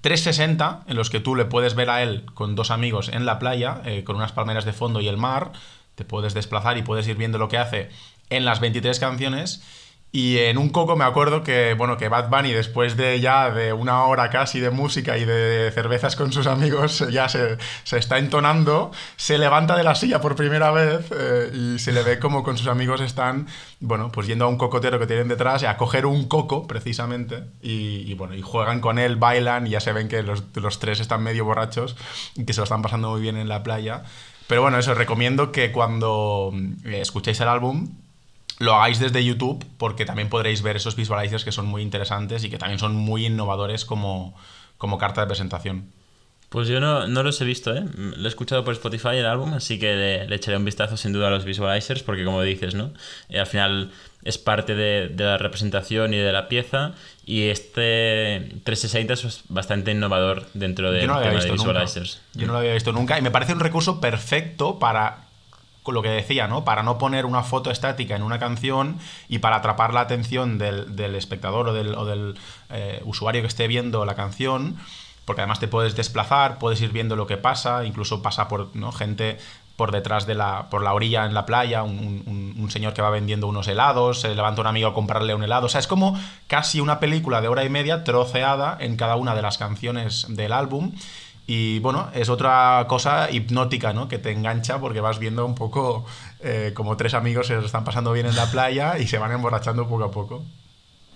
[0.00, 3.38] 360 en los que tú le puedes ver a él con dos amigos en la
[3.38, 5.52] playa, eh, con unas palmeras de fondo y el mar.
[5.94, 7.88] Te puedes desplazar y puedes ir viendo lo que hace
[8.30, 9.62] en las 23 canciones.
[10.14, 13.72] Y en un coco me acuerdo que, bueno, que Bad Bunny, después de ya de
[13.72, 18.18] una hora casi de música y de cervezas con sus amigos, ya se, se está
[18.18, 22.42] entonando, se levanta de la silla por primera vez eh, y se le ve como
[22.42, 23.46] con sus amigos están,
[23.80, 28.04] bueno, pues yendo a un cocotero que tienen detrás a coger un coco, precisamente, y,
[28.06, 31.00] y, bueno, y juegan con él, bailan y ya se ven que los, los tres
[31.00, 31.96] están medio borrachos
[32.34, 34.02] y que se lo están pasando muy bien en la playa.
[34.46, 36.52] Pero bueno, eso, recomiendo que cuando
[36.84, 38.01] eh, escuchéis el álbum
[38.62, 42.50] lo hagáis desde YouTube porque también podréis ver esos visualizers que son muy interesantes y
[42.50, 44.34] que también son muy innovadores como,
[44.78, 45.90] como carta de presentación.
[46.48, 47.82] Pues yo no, no los he visto, ¿eh?
[47.96, 51.12] Lo he escuchado por Spotify el álbum, así que le, le echaré un vistazo sin
[51.12, 52.92] duda a los visualizers, porque como dices, ¿no?
[53.30, 53.90] Eh, al final
[54.22, 56.92] es parte de, de, la representación y de la pieza,
[57.24, 62.20] y este 360 es bastante innovador dentro del no tema visto de visualizers.
[62.34, 62.40] Nunca.
[62.40, 65.31] Yo no lo había visto nunca, y me parece un recurso perfecto para
[65.82, 66.64] con lo que decía, ¿no?
[66.64, 70.94] Para no poner una foto estática en una canción y para atrapar la atención del,
[70.94, 72.34] del espectador o del,
[72.70, 74.76] eh, usuario que esté viendo la canción,
[75.24, 79.38] porque además te puedes desplazar, puedes ir viendo lo que pasa, incluso pasa por gente
[79.76, 83.02] por detrás de la, por la orilla en la playa, un, un, un, señor que
[83.02, 85.66] va vendiendo unos helados, se levanta un amigo a comprarle un helado.
[85.66, 86.16] O sea, es como
[86.46, 90.52] casi una película de hora y media troceada en cada una de las canciones del
[90.52, 90.92] álbum.
[91.54, 94.08] Y bueno, es otra cosa hipnótica, ¿no?
[94.08, 96.06] Que te engancha porque vas viendo un poco
[96.40, 99.86] eh, como tres amigos se están pasando bien en la playa y se van emborrachando
[99.86, 100.46] poco a poco.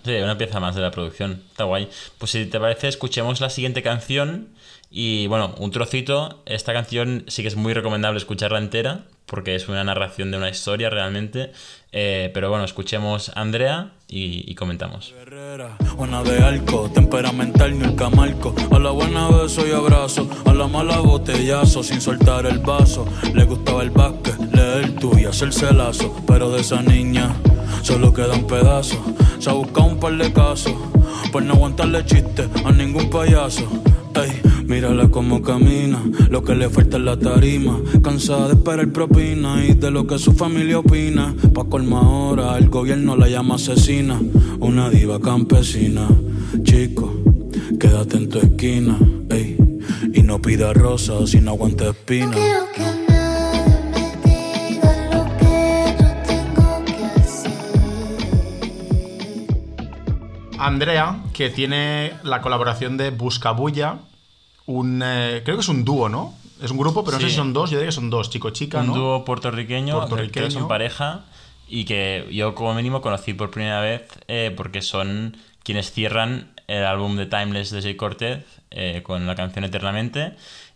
[0.05, 1.41] Sí, una pieza más de la producción.
[1.49, 1.89] Está guay.
[2.19, 4.49] Pues si te parece, escuchemos la siguiente canción.
[4.91, 6.43] Y bueno, un trocito.
[6.45, 10.51] Esta canción sí que es muy recomendable escucharla entera, porque es una narración de una
[10.51, 11.51] historia realmente.
[11.91, 15.13] Eh, pero bueno, escuchemos Andrea y, y comentamos.
[15.95, 18.55] Buena de arco, temperamental ni el.
[18.71, 23.05] A la buena beso y abrazo, a la mala botellazo sin soltar el vaso.
[23.33, 26.15] Le gustaba el básquet, leer tú y hacerse lazo.
[26.25, 27.35] Pero de esa niña
[27.81, 29.03] solo queda un pedazo.
[29.39, 30.73] Se ha buscado un par de casos,
[31.31, 33.67] por no aguantarle chiste a ningún payaso.
[34.15, 37.79] Ey, mírala como camina, lo que le falta es la tarima.
[38.03, 41.35] Cansada de esperar propina y de lo que su familia opina.
[41.53, 44.19] Pa' colma ahora, el gobierno la llama asesina.
[44.59, 46.07] Una diva campesina,
[46.63, 47.13] chico,
[47.79, 48.97] quédate en tu esquina.
[49.29, 49.57] Ey,
[50.13, 52.35] y no pida rosas si no aguanta espina.
[60.67, 63.99] Andrea, que tiene la colaboración de Buscabulla,
[64.65, 66.33] un, eh, creo que es un dúo, ¿no?
[66.61, 67.23] Es un grupo, pero Sí.
[67.23, 68.93] no sé si son dos, yo diría que son dos, chico-chica, Un ¿no?
[68.95, 70.45] dúo puertorriqueño, Puertorriqueño.
[70.47, 71.25] que son pareja
[71.69, 76.83] y que yo como mínimo conocí por primera vez eh, porque son quienes cierran el
[76.85, 80.35] álbum de Timeless de Jay Cortez eh, con la canción Eternamente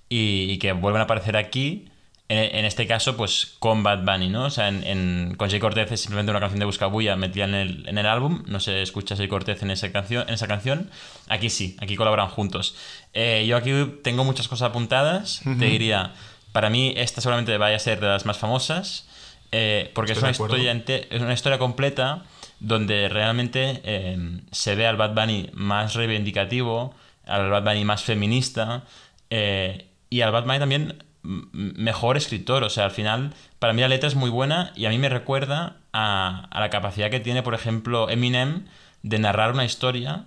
[0.10, 1.88] y, y que vuelven a aparecer aquí.
[2.34, 4.46] En, en este caso, pues con Bad Bunny, ¿no?
[4.46, 7.56] O sea, en, en- con Jay Cortez es simplemente una canción de Buscabulla metida en
[7.56, 8.44] el, en el álbum.
[8.48, 10.24] No se escucha Jay Cortez en esa canción.
[10.28, 10.90] En esa canción.
[11.28, 12.76] Aquí sí, aquí colaboran juntos.
[13.14, 13.72] Eh, yo aquí
[14.04, 15.42] tengo muchas cosas apuntadas.
[15.60, 16.14] Te diría,
[16.54, 19.08] para mí esta seguramente vaya a ser de las más famosas.
[19.52, 22.24] eh, porque Estoy es una, historia ente- es una historia completa
[22.62, 28.84] donde realmente eh, se ve al Bad Bunny más reivindicativo, al Bad Bunny más feminista
[29.30, 32.64] eh, y al Bad Bunny también mejor escritor.
[32.64, 35.10] O sea, al final, para mí la letra es muy buena y a mí me
[35.10, 38.66] recuerda a, a la capacidad que tiene, por ejemplo, Eminem
[39.04, 40.26] de narrar una historia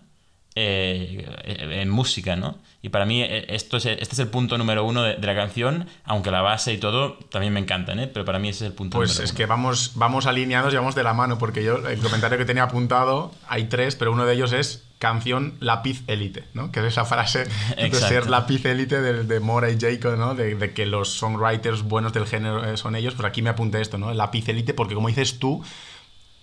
[0.56, 2.58] eh, en música, ¿no?
[2.80, 5.34] Y para mí eh, esto es, este es el punto número uno de, de la
[5.34, 8.06] canción, aunque la base y todo también me encantan, ¿eh?
[8.06, 9.36] Pero para mí ese es el punto Pues número es uno.
[9.36, 12.64] que vamos, vamos alineados y vamos de la mano, porque yo el comentario que tenía
[12.64, 16.72] apuntado, hay tres, pero uno de ellos es canción lápiz élite, ¿no?
[16.72, 17.44] Que es esa frase
[17.76, 20.34] de ser lápiz élite de, de Mora y Jacob, ¿no?
[20.34, 23.80] De, de que los songwriters buenos del género eh, son ellos, pues aquí me apunté
[23.80, 24.12] esto, ¿no?
[24.14, 25.62] Lápiz élite, porque como dices tú,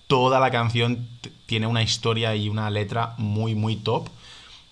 [0.08, 1.08] toda la canción
[1.46, 4.10] tiene una historia y una letra muy, muy top.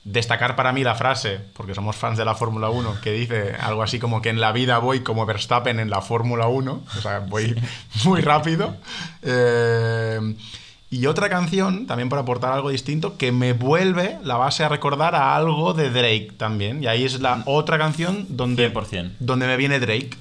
[0.03, 3.84] Destacar para mí la frase, porque somos fans de la Fórmula 1, que dice algo
[3.84, 7.19] así como que en la vida voy como Verstappen en la Fórmula 1, o sea,
[7.19, 7.55] voy
[8.05, 8.75] muy rápido.
[9.21, 10.36] Eh,
[10.92, 15.14] y otra canción, también para aportar algo distinto, que me vuelve la base a recordar
[15.14, 16.84] a algo de Drake también.
[16.84, 19.12] Y ahí es la otra canción donde, 100%.
[19.20, 20.12] donde me viene Drake.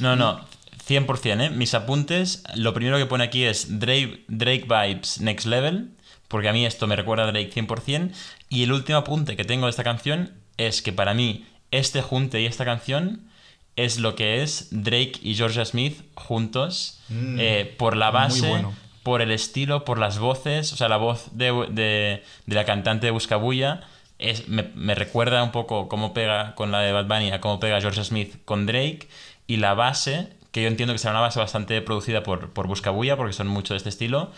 [0.00, 0.40] No, no,
[0.86, 1.50] 100%, ¿eh?
[1.50, 5.90] Mis apuntes, lo primero que pone aquí es Drake, Drake Vibes Next Level,
[6.28, 8.12] porque a mí esto me recuerda a Drake 100%.
[8.48, 12.40] Y el último apunte que tengo de esta canción es que para mí este junte
[12.40, 13.28] y esta canción
[13.76, 18.74] es lo que es Drake y Georgia Smith juntos eh, por la muy base, bueno.
[19.04, 23.12] Por el estilo, por las voces, o sea, la voz de, de- la cantante de
[23.12, 23.82] Buscabulla
[24.18, 27.60] es, me, me recuerda un poco cómo pega con la de Bad Bunny, a cómo
[27.60, 29.08] pega Georgia Smith con Drake,
[29.46, 33.16] y la base, que yo entiendo que será una base bastante producida por, por Buscabulla,
[33.16, 34.32] porque son mucho de este estilo,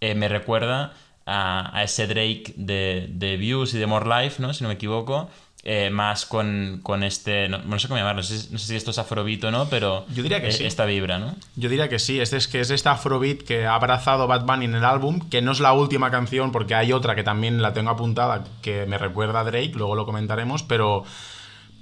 [0.00, 0.94] eh, me recuerda
[1.26, 4.54] a, a ese Drake de, de Views y de More Life, ¿no?
[4.54, 5.30] si no me equivoco,
[5.64, 8.74] eh, más con, con este, no, no sé cómo llamarlo, no sé, no sé si
[8.74, 10.64] esto es afrobeat o no, pero Yo diría que eh, sí.
[10.64, 11.36] esta vibra, ¿no?
[11.54, 14.64] Yo diría que sí, este es que es esta afrobeat que ha abrazado Bad Bunny
[14.64, 17.72] en el álbum, que no es la última canción, porque hay otra que también la
[17.72, 21.04] tengo apuntada que me recuerda a Drake, luego lo comentaremos, pero,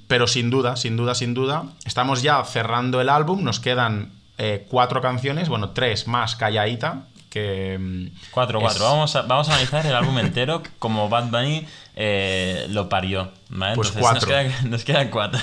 [0.09, 4.67] pero sin duda, sin duda, sin duda, estamos ya cerrando el álbum, nos quedan eh,
[4.69, 7.79] cuatro canciones, bueno, tres más Calladita, que...
[7.81, 8.85] mm, 4, es- 4.
[8.85, 11.67] Vamos a, vamos a analizar el álbum entero como Bad Bunny
[11.97, 13.31] eh, lo parió.
[13.49, 13.77] ¿vale?
[13.77, 14.29] Pues Entonces cuatro.
[14.29, 15.41] Nos, quedan, nos quedan 4.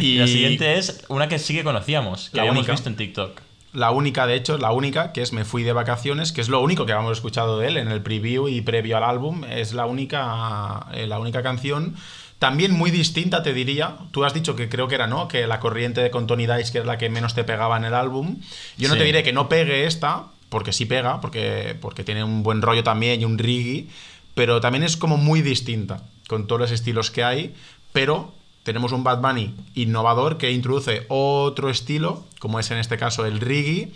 [0.00, 0.04] Y...
[0.14, 2.72] Y- la siguiente es una que sí que conocíamos, que La habíamos única.
[2.72, 3.40] visto en TikTok.
[3.72, 6.60] La única, de hecho, la única, que es Me fui de vacaciones, que es lo
[6.60, 9.86] único que habíamos escuchado de él en el preview y previo al álbum, es la
[9.86, 11.94] única, eh, la única canción.
[12.40, 13.96] También muy distinta, te diría.
[14.10, 15.28] Tú has dicho que creo que era, ¿no?
[15.28, 17.84] Que la corriente de con Tony Dice, que es la que menos te pegaba en
[17.84, 18.38] el álbum.
[18.78, 19.00] Yo no Sí.
[19.00, 22.84] te diré que no pegue esta, porque sí pega, porque, porque tiene un buen rollo
[22.84, 23.86] también y un reggae,
[24.34, 27.54] pero también es como muy distinta con todos los estilos que hay,
[27.92, 28.32] pero
[28.62, 33.40] tenemos un Bad Bunny innovador que introduce otro estilo, como es en este caso el
[33.40, 33.90] reggae,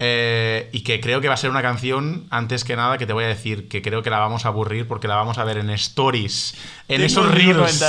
[0.00, 3.12] eh, y que creo que va a ser una canción, antes que nada, que te
[3.12, 5.58] voy a decir que creo que la vamos a aburrir porque la vamos a ver
[5.58, 6.54] en stories,
[6.88, 7.82] en Tengo esos reels,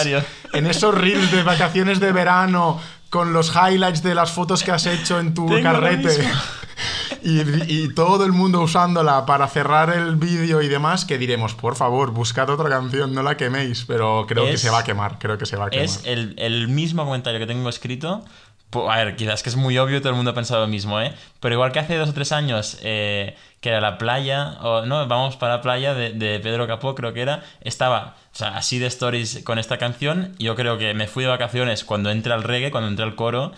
[0.54, 2.80] en esos reels de vacaciones de verano,
[3.10, 6.10] con los highlights de las fotos que has hecho en tu Tengo carrete.
[7.24, 7.42] Y,
[7.74, 12.12] y todo el mundo usándola para cerrar el vídeo y demás, que diremos, por favor,
[12.12, 15.48] buscad otra canción, no la queméis, pero creo que se va a quemar, creo que
[15.48, 15.86] se va a quemar.
[15.86, 18.24] Es el, el mismo comentario que tengo escrito.
[18.74, 21.14] A ver, quizás que es muy obvio, todo el mundo ha pensado lo mismo, ¿eh?
[21.40, 25.08] Pero igual que hace dos o tres años, eh, que era la playa, o no,
[25.08, 28.78] vamos para la playa de, de Pedro Capó, creo que era, estaba, o sea, así
[28.78, 30.36] de stories con esta canción.
[30.40, 33.54] Yo creo que me fui de vacaciones cuando entra el reggae, cuando entra el coro,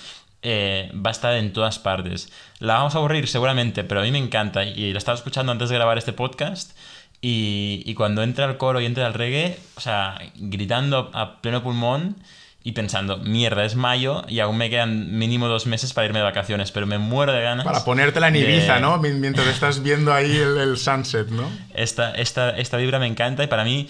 [0.49, 2.31] eh, va a estar en todas partes.
[2.59, 5.67] La vamos a aburrir seguramente, pero a mí me encanta y la estaba escuchando antes
[5.69, 6.71] de grabar este podcast.
[7.19, 11.63] Y, y cuando entra el coro y entra el reggae, o sea, gritando a pleno
[11.63, 12.15] pulmón
[12.63, 16.25] y pensando, mierda, es mayo y aún me quedan mínimo dos meses para irme de
[16.25, 17.65] vacaciones, pero me muero de ganas.
[17.65, 18.97] Para ponértela en de- Ibiza, ¿no?
[18.99, 21.49] Mien- Mientras estás viendo ahí el, el sunset, ¿no?
[21.73, 23.87] Esta, esta, esta vibra me encanta y para mí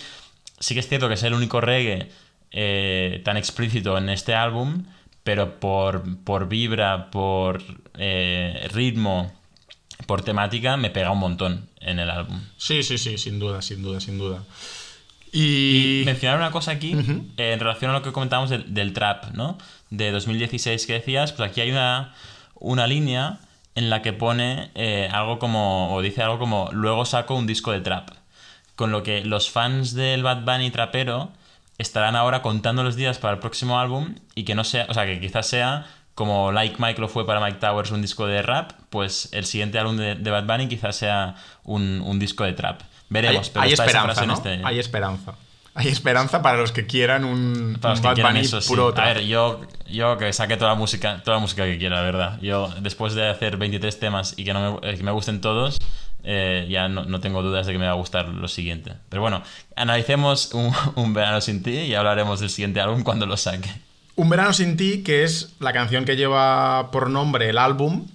[0.60, 2.10] sí que es cierto que es el único reggae
[2.52, 4.86] eh, tan explícito en este álbum,
[5.28, 7.62] pero por, por vibra, por
[7.98, 9.30] eh, ritmo,
[10.06, 12.40] por temática, me pega un montón en el álbum.
[12.56, 14.46] Sí, sí, sí, sin duda, sin duda, sin duda.
[15.34, 16.04] Y...
[16.06, 16.96] mencionar una cosa aquí
[17.36, 19.58] eh, en relación a lo que comentábamos del, del trap, ¿no?
[19.90, 22.14] De 2016 que decías, pues aquí hay una,
[22.56, 23.40] una línea
[23.76, 27.74] en la que pone eh, algo como, o dice algo como, luego saco un disco
[27.74, 28.12] de trap.
[28.78, 31.34] Con lo que los fans del Bad Bunny trapero
[31.78, 35.06] estarán ahora contando los días para el próximo álbum y que no sea, o sea,
[35.06, 38.72] que quizás sea como Like Mike lo fue para Mike Towers un disco de rap,
[38.90, 42.82] pues el siguiente álbum de, de Bad Bunny quizás sea un, un disco de trap.
[43.10, 44.34] Veremos, hay, pero hay está esperanza, ¿no?
[44.34, 45.34] este- Hay esperanza.
[45.76, 48.68] Hay esperanza para los que quieran un, para los un Bad Bunny eso, sí.
[48.68, 49.06] puro A trap.
[49.14, 52.40] ver, yo, yo que saque toda la música, toda la música que quiera, la verdad.
[52.42, 55.78] Yo, después de hacer 23 temas y que, no me, eh, que me gusten todos,
[56.30, 58.92] eh, ya no, no tengo dudas de que me va a gustar lo siguiente.
[59.08, 59.44] Pero bueno,
[59.78, 63.70] analicemos un, un verano sin ti y hablaremos del siguiente álbum cuando lo saque.
[64.16, 68.08] Un verano sin ti, que es la canción que lleva por nombre el álbum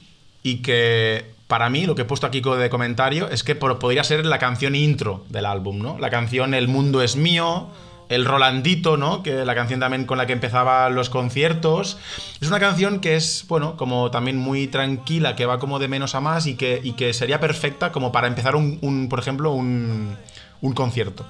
[0.42, 4.26] y que para mí lo que he puesto aquí de comentario es que podría ser
[4.26, 5.98] la canción intro del álbum, ¿no?
[5.98, 7.68] La canción El mundo es mío,
[8.14, 9.22] el Rolandito, ¿no?
[9.22, 11.98] Que la canción también con la que empezaba los conciertos.
[12.40, 16.14] Es una canción que es, bueno, como también muy tranquila, que va como de menos
[16.14, 20.16] a más y que, y que sería perfecta como para empezar un, por ejemplo, un,
[20.60, 21.24] un concierto.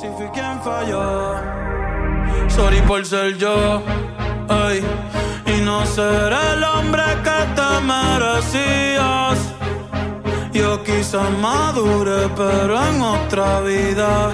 [0.00, 1.34] Si fui quien falló,
[2.48, 3.82] sorry por ser yo,
[4.48, 4.80] ay,
[5.46, 9.57] y no ser el hombre que te merecías.
[10.52, 14.32] Yo quizás madure, pero en otra vida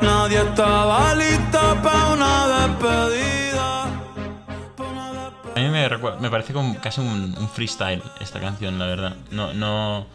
[0.00, 3.84] nadie estaba listo para una despedida.
[5.54, 5.88] A mí me,
[6.20, 9.16] me parece como casi un, freestyle esta canción, la verdad.
[9.30, 10.06] No, no.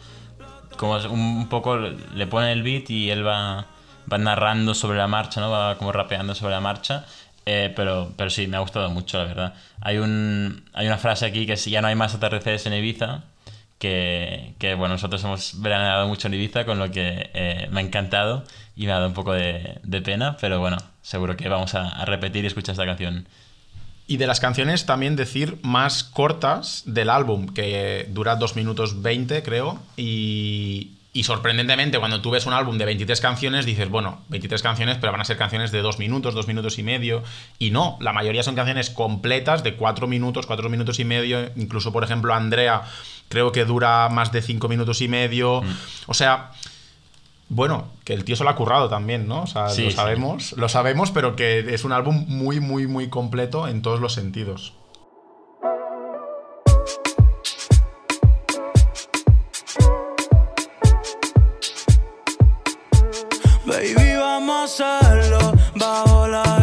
[0.76, 3.66] Como es un, poco le pone el beat y él va,
[4.10, 5.50] va narrando sobre la marcha, ¿no?
[5.50, 7.04] Va como rapeando sobre la marcha.
[7.46, 9.54] Eh, pero, pero sí, me ha gustado mucho, la verdad.
[9.80, 13.22] Hay, un, hay una frase aquí que si ya no hay más atardeceres en Ibiza,
[13.78, 17.84] que, que, bueno, nosotros hemos veraneado mucho en Ibiza, con lo que eh, me ha
[17.84, 18.44] encantado
[18.76, 22.04] y me ha dado un poco de, de pena, pero bueno, seguro que vamos a,
[22.04, 23.26] repetir y escuchar esta canción.
[24.06, 29.42] Y de las canciones también decir más cortas del álbum, que dura 2 minutos 20,
[29.42, 29.78] creo.
[29.96, 34.96] Y, y sorprendentemente, cuando tú ves un álbum de 23 canciones, dices, bueno, 23 canciones,
[34.98, 37.22] pero van a ser canciones de 2 minutos, 2 minutos y medio.
[37.58, 41.50] Y no, la mayoría son canciones completas de 4 minutos, 4 minutos y medio.
[41.56, 42.84] Incluso, por ejemplo, Andrea
[43.28, 45.62] creo que dura más de 5 minutos y medio.
[46.06, 46.50] O sea,
[47.48, 49.42] bueno, que el tío se lo ha currado también, ¿no?
[49.42, 49.96] O sea, Sí, lo sí.
[49.96, 54.12] sabemos, lo sabemos, pero que es un álbum muy, muy, muy completo en todos los
[54.14, 54.74] sentidos.
[63.66, 66.57] Baby, vamos a hacerlo bajo la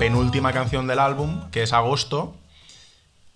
[0.00, 2.34] penúltima canción del álbum, que es Agosto.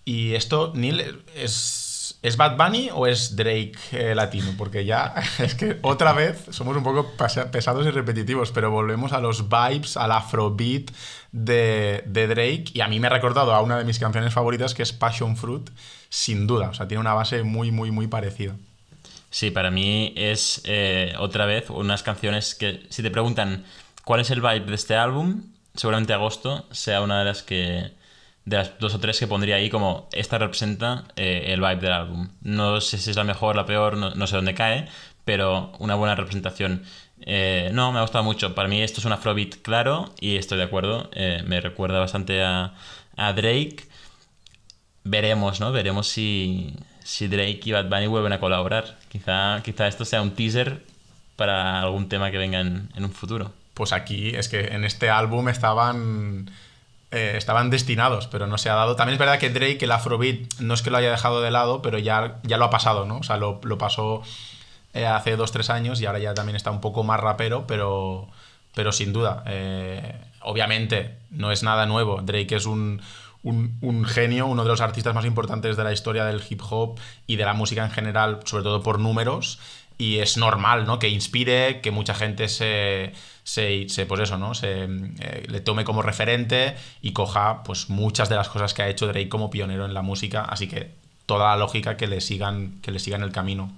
[0.07, 4.55] Y esto, Neil, ¿es, ¿es Bad Bunny o es Drake eh, latino?
[4.57, 7.13] Porque ya es que otra vez somos un poco
[7.53, 10.91] pesados y repetitivos, pero volvemos a los vibes, al afrobeat
[11.33, 12.65] de, de Drake.
[12.73, 15.37] Y a mí me ha recordado a una de mis canciones favoritas, que es Passion
[15.37, 15.69] Fruit,
[16.09, 16.71] sin duda.
[16.71, 18.57] O sea, tiene una base muy, muy, muy parecida.
[19.29, 23.65] Sí, para mí es eh, otra vez unas canciones que, si te preguntan
[24.05, 25.43] cuál es el vibe de este álbum,
[25.75, 27.93] seguramente Agosto sea una de las que
[28.45, 31.93] de las dos o tres que pondría ahí como esta representa eh, el vibe del
[31.93, 32.29] álbum.
[32.43, 34.89] No sé si es la mejor, la peor, no, sé dónde cae,
[35.25, 36.85] pero una buena representación.
[37.23, 38.55] Eh, no, me ha gustado mucho.
[38.55, 41.11] Para mí esto es un afrobeat claro y estoy de acuerdo.
[41.15, 42.75] Eh, me recuerda bastante a,
[43.17, 43.89] a Drake.
[45.05, 45.73] Veremos, ¿no?
[45.73, 48.99] Veremos si, si Drake y Bad Bunny vuelven a colaborar.
[49.09, 50.83] Quizá, quizá esto sea un teaser
[51.37, 53.53] para algún tema que venga en, en un futuro.
[53.75, 56.51] Pues aquí es que en este álbum estaban
[57.11, 58.97] eh, estaban destinados, pero no se ha dado.
[58.97, 61.81] También es verdad que Drake, el Afrobeat, no es que lo haya dejado de lado,
[61.83, 63.19] pero ya, ya lo ha pasado, ¿no?
[63.19, 64.23] O sea, lo, lo pasó
[64.95, 68.29] eh, hace dos, tres años y ahora ya también está un poco más rapero, pero,
[68.75, 69.45] pero sin duda.
[69.47, 72.21] eh, obviamente, no es nada nuevo.
[72.23, 73.01] Drake es un,
[73.45, 76.99] un, un genio, uno de los artistas más importantes de la historia del hip hop
[77.27, 79.59] y de la música en general, sobre todo por números.
[79.99, 80.99] Y es normal, ¿no?
[80.99, 83.13] Que inspire, que mucha gente se,
[83.45, 84.55] se, se, pues eso, ¿no?
[84.55, 88.89] Se, eh, le tome como referente y coja pues muchas de las cosas que ha
[88.89, 90.91] hecho Drake como pionero en la música, así que
[91.27, 93.71] toda la lógica que le sigan, que le sigan el camino.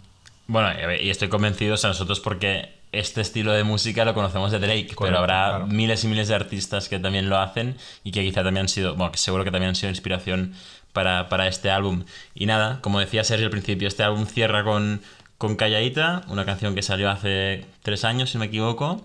[0.46, 0.68] Bueno,
[1.00, 4.94] y estoy convencido, o sea, nosotros porque este estilo de música lo conocemos de Drake,
[4.94, 5.66] Correcto, pero habrá claro.
[5.66, 8.94] miles y miles de artistas que también lo hacen y que quizá también han sido,
[8.94, 10.54] bueno, que seguro que también han sido inspiración
[10.92, 12.04] para, para este álbum.
[12.34, 15.02] Y nada, como decía Sergio al principio, este álbum cierra con,
[15.36, 19.04] con Calladita, una canción que salió hace tres años, si no me equivoco.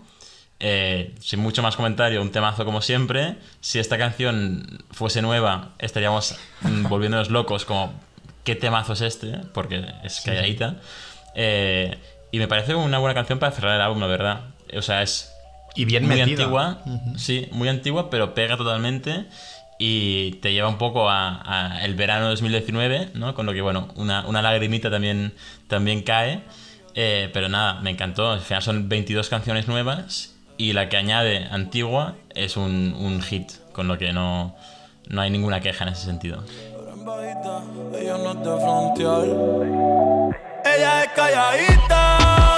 [0.64, 3.38] Eh, sin mucho más comentario, un temazo como siempre.
[3.62, 7.94] Si esta canción fuese nueva, estaríamos mm, volviéndonos locos como,
[8.44, 9.40] ¿qué temazo es este?
[9.54, 10.76] Porque es calladita.
[11.34, 11.98] Eh,
[12.32, 14.42] y me parece una buena canción para cerrar el álbum, la verdad.
[14.78, 15.32] O sea, es
[15.74, 16.44] Y bien muy metida.
[16.44, 16.84] antigua,
[17.18, 19.26] sí, muy antigua, pero pega totalmente
[19.80, 21.42] y te lleva un poco a,
[21.74, 23.34] a el verano de 2019, ¿no?
[23.34, 25.34] Con lo que, bueno, una, una lagrimita también,
[25.68, 26.42] también cae.
[26.94, 28.32] Eh, pero nada, me encantó.
[28.32, 30.31] Al final son 22 canciones nuevas
[30.62, 34.56] y la que añade antigua es un, un hit, con lo que no,
[35.08, 36.44] no hay ninguna queja en ese sentido.
[40.64, 42.51] Ella es calladita,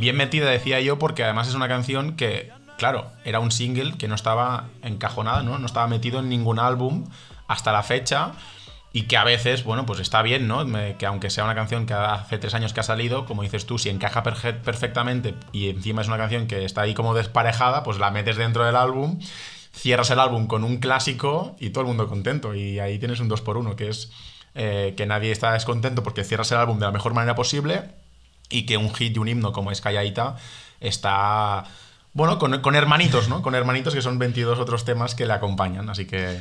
[0.00, 4.08] bien metida, decía yo, porque además es una canción que, claro, era un single que
[4.08, 5.58] no estaba encajonada, ¿no?
[5.58, 7.06] No estaba metido en ningún álbum
[7.46, 8.32] hasta la fecha.
[8.92, 10.66] Y que a veces, bueno, pues está bien, ¿no?
[10.98, 13.78] Que aunque sea una canción que hace tres años que ha salido, como dices tú,
[13.78, 18.10] si encaja perfectamente y encima es una canción que está ahí como desparejada, pues la
[18.10, 19.20] metes dentro del álbum,
[19.72, 22.52] cierras el álbum con un clásico y todo el mundo contento.
[22.56, 24.10] Y ahí tienes un 2 por 1 que es
[24.56, 27.84] eh, que nadie está descontento porque cierras el álbum de la mejor manera posible
[28.50, 30.36] y que un hit y un himno como es Callaita
[30.80, 31.64] está,
[32.12, 33.42] bueno, con, con hermanitos, ¿no?
[33.42, 36.40] Con hermanitos que son 22 otros temas que le acompañan, así que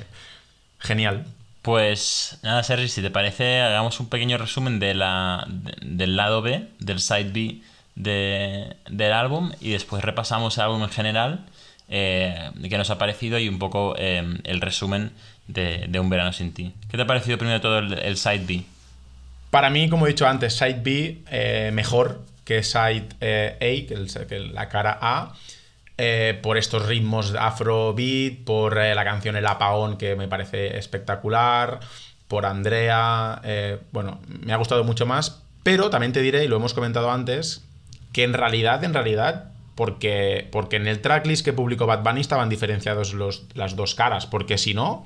[0.80, 1.26] genial.
[1.62, 6.42] Pues nada, Sergi, si te parece, hagamos un pequeño resumen de la, de- del lado
[6.42, 7.62] B, del side B
[7.96, 11.46] de- del álbum y después repasamos el álbum en general,
[11.90, 15.12] eh, qué nos ha parecido y un poco eh, el resumen
[15.48, 16.74] de, Un verano sin ti.
[16.90, 18.64] ¿Qué te ha parecido primero de todo el side B?
[19.50, 24.40] Para mí, como he dicho antes, Side B eh, mejor que Side eh, A, que,
[24.40, 25.34] la cara A,
[25.98, 31.80] eh, por estos ritmos afrobeat, por la canción El Apagón, que me parece espectacular,
[32.28, 33.42] por Andrea,
[33.92, 37.64] bueno, me ha gustado mucho más, pero también te diré, y lo hemos comentado antes,
[38.14, 42.50] que en realidad, en realidad, porque, porque en el tracklist que publicó Bad Bunny estaban
[42.50, 45.06] diferenciados los, las dos caras, porque si no,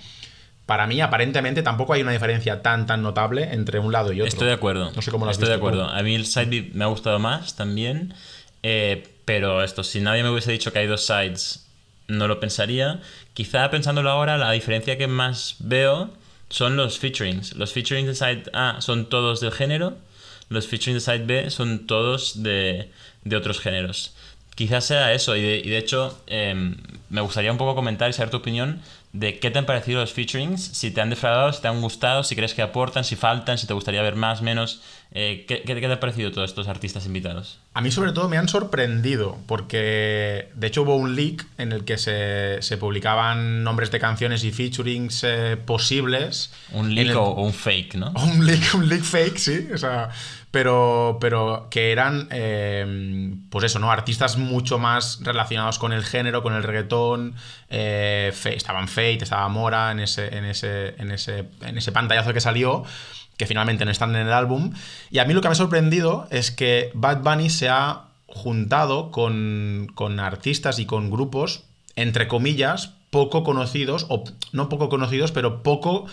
[0.66, 4.28] para mí aparentemente tampoco hay una diferencia tan tan notable entre un lado y otro.
[4.30, 4.92] Estoy de acuerdo.
[4.96, 5.58] No sé cómo lo has Estoy de tú.
[5.60, 5.88] acuerdo.
[5.90, 8.14] A mí el side B me ha gustado más también.
[8.64, 11.66] eh, pero esto, si nadie me hubiese dicho que hay dos sides,
[12.10, 13.00] no lo pensaría.
[13.34, 16.10] Quizá pensándolo ahora, la diferencia que más veo
[16.50, 17.54] son los featurings.
[17.56, 19.98] Los featurings de side A son todos del género.
[20.50, 22.92] Los featurings de side B son todos de,
[23.24, 24.14] de otros géneros.
[24.56, 26.76] Quizás sea eso, y de, y de hecho eh,
[27.10, 28.82] me gustaría un poco comentar y saber tu opinión
[29.14, 32.24] de qué te han parecido los featurings, si te han defraudado, si te han gustado,
[32.24, 34.82] si crees que aportan, si faltan, si te gustaría ver más, menos.
[35.16, 37.60] Eh, ¿qué, te han parecido todos estos artistas invitados?
[37.76, 41.86] A mí sobre todo me han sorprendido, porque de hecho hubo un leak en el
[41.86, 46.52] que se, se publicaban nombres de canciones y featurings eh, posibles.
[46.72, 48.12] Un leak el- o, un fake, ¿no?
[48.16, 49.68] Un leak, un leak fake, sí.
[49.72, 50.10] O sea,
[50.50, 53.92] pero, pero que eran, eh, pues eso, ¿no?
[53.92, 57.36] Artistas mucho más relacionados con el género, con el reggaetón.
[57.70, 62.34] eh, Fe- estaban Fate, estaba Mora en ese, en, ese, en, ese, en ese pantallazo
[62.34, 62.84] que salió,
[63.38, 64.74] que finalmente no están en el álbum.
[65.10, 69.12] Y a mí lo que me ha sorprendido es que Bad Bunny se ha juntado
[69.12, 71.64] con, con artistas y con grupos,
[71.96, 76.08] entre comillas, poco conocidos, o no poco conocidos, pero poco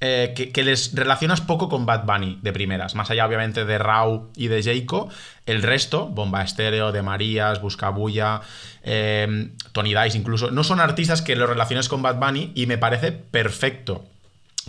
[0.00, 2.94] eh, que, que les relacionas poco con Bad Bunny de primeras.
[2.94, 5.08] Más allá, obviamente, de Rau y de Jayco.
[5.44, 8.40] El resto, Bomba Estéreo, De Marías, Buscabulla,
[8.84, 12.78] eh, Tony Dice, incluso, no son artistas que lo relaciones con Bad Bunny y me
[12.78, 14.04] parece perfecto.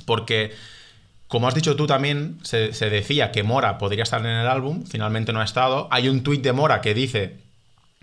[0.05, 0.55] Porque,
[1.29, 5.31] como has dicho tú también, se, decía que Mora podría estar en el álbum, finalmente
[5.31, 5.87] no ha estado.
[5.91, 7.37] Hay un tuit de Mora que dice,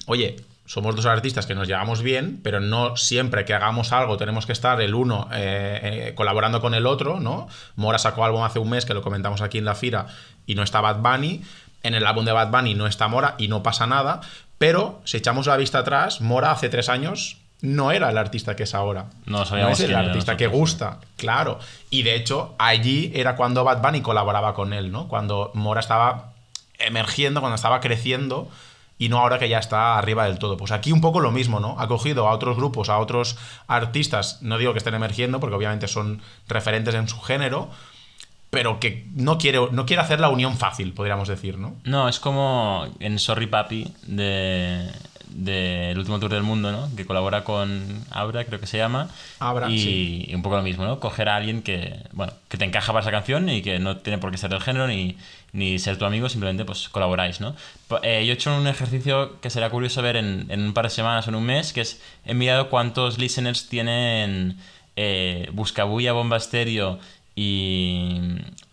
[0.06, 4.46] oye, somos dos artistas que nos llevamos bien, pero no siempre que hagamos algo tenemos
[4.46, 7.48] que estar el uno eh, eh, colaborando con el otro, ¿no?
[7.74, 10.06] Mora sacó álbum hace un mes, que lo comentamos aquí en la Fira,
[10.46, 11.42] y no está Bad Bunny.
[11.82, 14.20] En el álbum de Bad Bunny no está Mora y no pasa nada.
[14.56, 18.64] Pero si echamos la vista atrás, Mora hace tres años no era el artista que
[18.64, 19.06] es ahora.
[19.24, 21.58] No sabíamos es el artista que gusta, claro.
[21.90, 25.08] Y de hecho, allí era cuando Bad Bunny colaboraba con él, ¿no?
[25.08, 26.32] Cuando Mora estaba
[26.78, 28.48] emergiendo, cuando estaba creciendo
[28.98, 30.56] y no ahora que ya está arriba del todo.
[30.56, 31.76] Pues aquí un poco lo mismo, ¿no?
[31.78, 33.36] Ha cogido a otros grupos, a otros
[33.66, 37.68] artistas, no digo que estén emergiendo, porque obviamente son referentes en su género,
[38.50, 41.74] pero que no quiere, no quiere hacer la unión fácil, podríamos decir, ¿no?
[41.84, 44.90] No, es como en Sorry Papi de
[45.36, 46.88] del último tour del mundo, ¿no?
[46.96, 49.08] Que colabora con Abra, creo que se llama.
[49.38, 50.24] Abra, y, sí.
[50.28, 50.98] y un poco lo mismo, ¿no?
[50.98, 54.18] Coger a alguien que, bueno, que te encaja para esa canción y que no tiene
[54.18, 55.16] por qué ser del género ni,
[55.52, 57.54] ni ser tu amigo, simplemente pues colaboráis, ¿no?
[58.02, 60.90] Eh, yo he hecho un ejercicio que será curioso ver en, en un par de
[60.90, 64.56] semanas o en un mes, que es he mirado cuántos listeners tienen
[64.96, 66.98] eh, Buscabulla, Bomba Estéreo
[67.34, 68.20] y,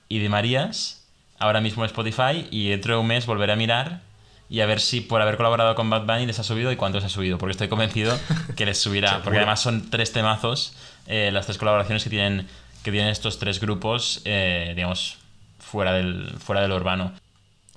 [0.07, 1.05] y de Marías
[1.39, 4.01] ahora mismo en Spotify y dentro de un mes volveré a mirar
[4.50, 7.00] y a ver si por haber colaborado con Bad Bunny les ha subido y cuánto
[7.00, 8.18] les ha subido, porque estoy convencido
[8.56, 10.76] que les subirá, porque además son tres temazos,
[11.08, 12.48] eh, las tres colaboraciones que tienen,
[12.84, 15.18] que tienen estos tres grupos, eh, digamos,
[15.60, 17.14] fuera del, fuera del urbano.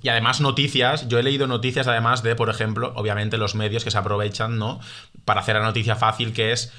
[0.01, 3.89] Y además noticias, yo he leído noticias además de, por ejemplo, obviamente los medios que
[3.89, 4.79] se aprovechan, ¿no?
[5.25, 6.71] Para hacer la noticia fácil que es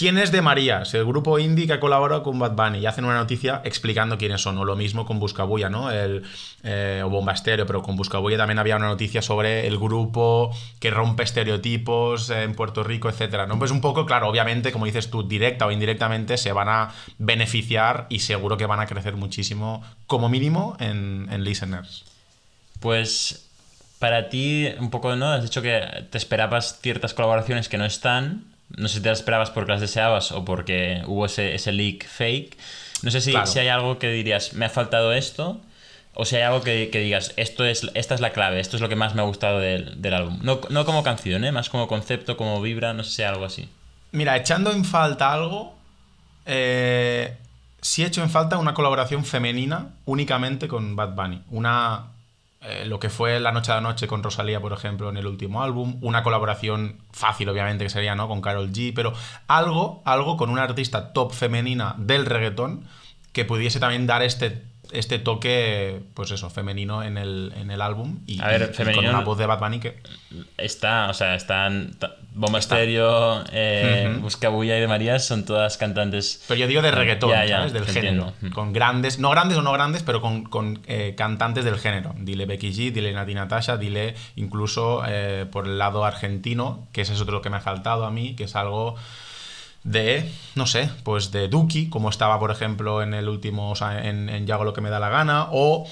[0.00, 0.94] ¿Quién es de Marías?
[0.94, 4.40] El grupo indie que ha colaborado con Bad Bunny y hacen una noticia explicando quiénes
[4.40, 4.56] son.
[4.56, 5.90] O lo mismo con Buscabulla, ¿no?
[5.90, 6.22] El,
[6.62, 10.90] eh, o Bomba Estéreo, pero con Buscabulla también había una noticia sobre el grupo que
[10.90, 13.46] rompe estereotipos en Puerto Rico, etcétera.
[13.46, 13.58] ¿no?
[13.58, 18.06] Pues un poco, claro, obviamente, como dices tú, directa o indirectamente se van a beneficiar
[18.08, 22.06] y seguro que van a crecer muchísimo, como mínimo, en listeners.
[22.80, 23.50] Pues
[23.98, 25.30] para ti, un poco, ¿no?
[25.30, 28.49] Has dicho que te esperabas ciertas colaboraciones que no están.
[28.76, 32.06] No sé si te las esperabas porque las deseabas o porque hubo ese, ese leak
[32.06, 32.56] fake.
[33.02, 33.46] No sé si, Claro.
[33.46, 35.60] si hay algo que dirías, me ha faltado esto.
[36.14, 38.82] O si hay algo que, que digas, esto es, esta es la clave, esto es
[38.82, 40.38] lo que más me ha gustado del, del álbum.
[40.42, 41.52] No, no como canción, ¿eh?
[41.52, 43.68] más como concepto, como vibra, no sé si hay algo así.
[44.12, 45.76] Mira, echando en falta algo,
[46.46, 47.36] eh,
[47.80, 51.42] sí he hecho en falta una colaboración femenina únicamente con Bad Bunny.
[51.50, 52.06] Una.
[52.62, 55.26] Eh, lo que fue La Noche a la Noche con Rosalía, por ejemplo, en el
[55.26, 55.96] último álbum.
[56.02, 58.28] Una colaboración fácil, obviamente, que sería, ¿no?
[58.28, 58.92] Con Carol G.
[58.94, 59.12] Pero
[59.46, 62.84] algo, algo con una artista top femenina del reggaetón
[63.32, 64.68] que pudiese también dar este.
[64.92, 68.18] Este toque, pues eso, femenino en el, en el álbum.
[68.26, 70.00] Y, A ver, y- y femenino- con una voz de Bad Bunny que.
[70.58, 71.96] Está, o sea, están
[72.32, 72.58] Bomba.
[72.58, 74.16] Estéreo, eh.
[74.20, 76.42] Buscabulla y de Marías son todas cantantes.
[76.46, 77.72] Pero yo digo de reggaetón, Ya, ya, ¿sabes?
[77.72, 78.28] Del género.
[78.28, 78.54] entiendo.
[78.54, 82.14] Con grandes, no grandes o no grandes, pero con, con, eh, cantantes del género.
[82.18, 87.14] Dile Becky G, dile Nati Natasha, dile incluso eh, por el lado argentino, que ese
[87.14, 88.94] es otro que me ha faltado a mí, que es algo
[89.82, 94.06] de, no sé, pues de Duki, como estaba, por ejemplo, en el último, o sea,
[94.06, 95.86] en, en Yo hago lo que me da la gana, o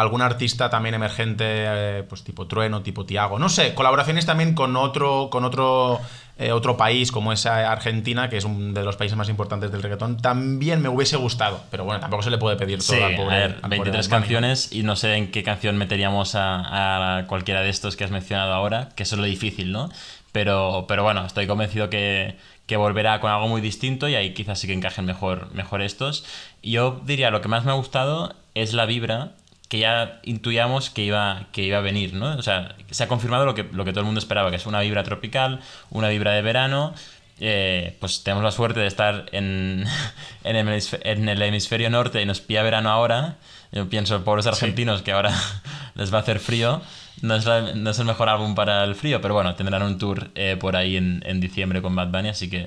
[0.00, 4.76] algún artista también emergente, eh, pues tipo Trueno, tipo Tiago, no sé, colaboraciones también con
[4.76, 6.00] otro, con otro,
[6.38, 9.82] eh, otro país como es Argentina, que es uno de los países más importantes del
[9.82, 13.16] reggaetón, también me hubiese gustado, pero bueno, tampoco se le puede pedir todo Sí, al
[13.16, 13.34] pobre.
[13.36, 14.20] a ver, al pobre 23 Bad Bunny, ¿no?
[14.20, 18.10] canciones y no sé en qué canción meteríamos a, a cualquiera de estos que has
[18.10, 19.90] mencionado ahora, que eso es lo difícil, ¿no?
[20.32, 24.60] Pero, pero bueno, estoy convencido que, que volverá con algo muy distinto y ahí quizás
[24.60, 26.24] sí que encajen mejor, mejor estos.
[26.62, 29.32] Yo diría, lo que más me ha gustado es la vibra
[29.68, 32.36] que ya intuíamos que iba, que iba a venir, ¿no?
[32.36, 34.66] O sea, se ha confirmado lo que, lo que todo el mundo esperaba, que es
[34.66, 36.94] una vibra tropical, una vibra de verano,
[37.40, 39.84] eh, pues tenemos la suerte de estar en,
[40.44, 43.36] en, el, hemisfe- en el hemisferio norte y nos pilla verano ahora.
[43.70, 45.32] Yo pienso, pobres argentinos, que ahora
[45.94, 46.80] les va a hacer frío.
[47.20, 49.98] No es, la- no es el mejor álbum para el frío, pero bueno, tendrán un
[49.98, 52.60] tour eh, por ahí en, en diciembre con Bad Bunny, así que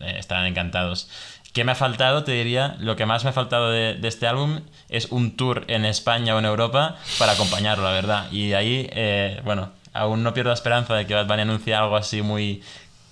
[0.00, 1.08] eh, estarán encantados.
[1.54, 2.24] ¿Qué me ha faltado?
[2.24, 5.84] Te diría, lo que más me ha faltado de, este álbum es un tour en
[5.84, 8.26] España o en Europa para acompañarlo, la verdad.
[8.32, 11.94] Y ahí, eh, bueno, aún no pierdo la esperanza de que Bad Bunny anuncie algo
[11.94, 12.60] así muy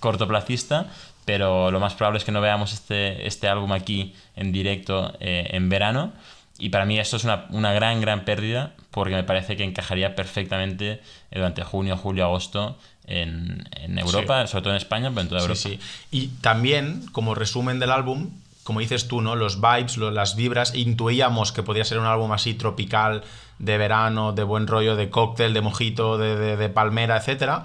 [0.01, 0.87] cortoplacista,
[1.23, 5.47] pero lo más probable es que no veamos este, este álbum aquí en directo eh,
[5.51, 6.11] en verano.
[6.59, 10.15] Y para mí esto es una, una gran, gran pérdida porque me parece que encajaría
[10.15, 10.99] perfectamente eh,
[11.31, 15.59] durante junio, julio, agosto en, en Europa, sobre todo en España, pero en toda Europa.
[15.59, 15.79] Sí, sí.
[16.11, 18.29] Y también, como resumen del álbum,
[18.63, 19.35] como dices tú, ¿no?
[19.35, 23.23] Los vibes, lo- las vibras, intuíamos que podría ser un álbum así tropical,
[23.59, 27.63] de verano, de buen rollo, de cóctel, de mojito, de, de- de palmera, etc.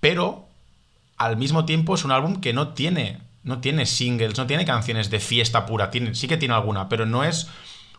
[0.00, 0.46] Pero,
[1.16, 5.10] al mismo tiempo, es un álbum que no tiene, no tiene singles, no tiene canciones
[5.10, 5.90] de fiesta pura.
[5.90, 7.48] Tiene, sí que tiene alguna, pero no es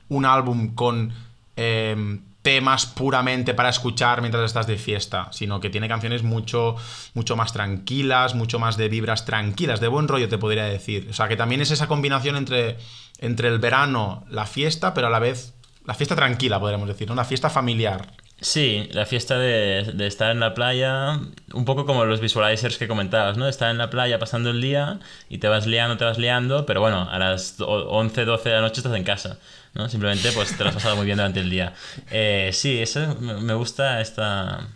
[0.07, 1.13] un álbum con
[1.57, 2.19] eh,
[2.49, 6.77] temas puramente para escuchar mientras estás de fiesta, sino que tiene canciones mucho,
[7.13, 11.05] mucho más tranquilas, mucho más de vibras tranquilas, de buen rollo te podría decir.
[11.11, 12.77] O sea, que también es esa combinación entre,
[13.19, 15.53] entre el verano, la fiesta, pero a la vez
[15.85, 17.11] la fiesta tranquila, podríamos decir.
[17.11, 18.07] Una fiesta familiar.
[18.41, 21.19] Sí, la fiesta de, de estar en la playa,
[21.53, 23.47] un poco como los visualizers que comentabas, ¿no?
[23.49, 26.79] Estar en la playa pasando el día y te vas liando, te vas liando, pero
[26.79, 29.39] bueno, a las do- 11, 12 de la noche estás en casa,
[29.73, 29.89] ¿no?
[29.89, 31.73] Simplemente pues te lo has pasado muy bien durante el día.
[32.11, 34.67] Eh, sí, eso me gusta esta...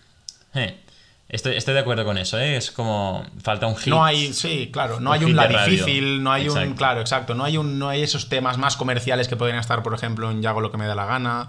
[0.55, 0.79] eh,
[1.29, 2.57] Estoy, estoy de acuerdo con eso, ¿eh?
[2.57, 3.87] Es como falta un hit.
[3.87, 5.71] No hay, sí, claro, no Un hay un la radio.
[5.71, 9.27] difícil, no hay un, claro, exacto, no hay un, no hay esos temas más comerciales
[9.27, 11.47] que podrían estar, por ejemplo, en Ya hago lo que me da la gana.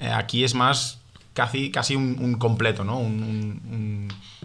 [0.00, 0.98] Eh, aquí es más
[1.34, 2.98] casi, casi un, un completo, ¿no?
[2.98, 3.22] Un,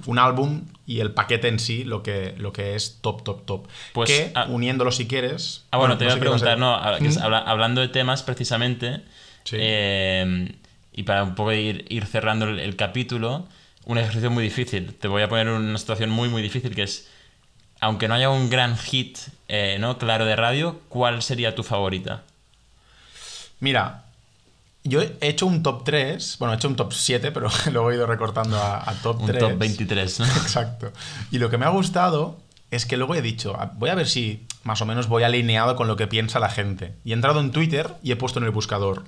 [0.06, 3.68] un- álbum y el paquete en sí lo que, lo que es top, top, top.
[3.94, 5.66] Pues, que, ah, uniéndolo si quieres...
[5.72, 7.24] Ah, bueno, te no voy a preguntar, no, a- que es Mm.
[7.24, 9.02] habla- hablando de temas precisamente,
[9.44, 9.58] Sí.
[9.60, 10.56] eh,
[10.94, 13.48] y para un poco ir, ir cerrando el, el capítulo,
[13.86, 14.94] un ejercicio muy difícil.
[14.94, 17.10] Te voy a poner una situación muy, muy difícil que es,
[17.80, 19.18] aunque no haya un gran hit
[19.50, 19.98] eh, ¿no?
[19.98, 22.24] claro de radio, ¿cuál sería tu favorita?
[23.60, 24.04] Mira,
[24.88, 27.96] yo he hecho un top 3, bueno, he hecho un top 7, pero luego he
[27.96, 29.40] ido recortando a, a top Un 3.
[29.40, 30.26] top 23, ¿no?
[30.26, 30.92] Exacto.
[31.32, 32.38] Y lo que me ha gustado
[32.72, 35.76] es que luego he dicho, "Ah, voy a ver si más o menos voy alineado
[35.78, 36.94] con lo que piensa la gente.
[37.06, 39.06] Y he entrado en Twitter y he puesto en el buscador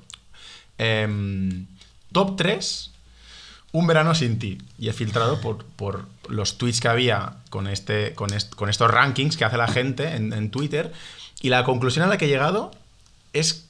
[0.77, 1.67] em,
[2.13, 2.91] top 3,
[3.73, 4.57] un verano sin ti.
[4.77, 8.89] Y he filtrado por, por los tweets que había con, este, con, est- con estos
[8.89, 10.93] rankings que hace la gente en, en Twitter.
[11.41, 12.71] Y la conclusión a la que he llegado
[13.33, 13.67] es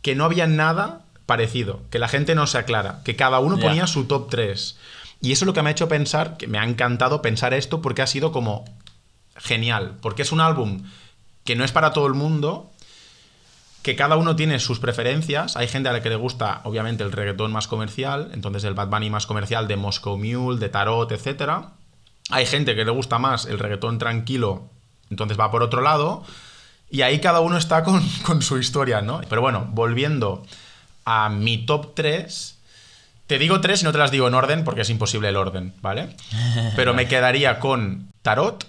[0.00, 3.86] que no había nada parecido, que la gente no se aclara, que cada uno ponía
[3.86, 4.76] su top 3.
[5.20, 7.80] Y eso es lo que me ha hecho pensar, que me ha encantado pensar esto,
[7.80, 8.64] porque ha sido como
[9.36, 10.82] genial, porque es un álbum
[11.44, 12.70] que no es para todo el mundo,
[13.82, 15.56] que cada uno tiene sus preferencias.
[15.56, 18.88] Hay gente a la que le gusta, obviamente, el reggaetón más comercial, entonces el Bad
[18.88, 21.66] Bunny más comercial de Moscow Mule, de Tarot, etc.
[22.30, 24.70] Hay gente que le gusta más el reggaetón tranquilo,
[25.10, 26.24] entonces va por otro lado.
[26.90, 29.20] Y ahí cada uno está con, con su historia, ¿no?
[29.28, 30.44] Pero bueno, volviendo
[31.04, 32.58] a mi top 3,
[33.26, 35.72] te digo tres y no te las digo en orden porque es imposible el orden,
[35.80, 36.10] ¿vale?
[36.76, 38.66] Pero me quedaría con Tarot,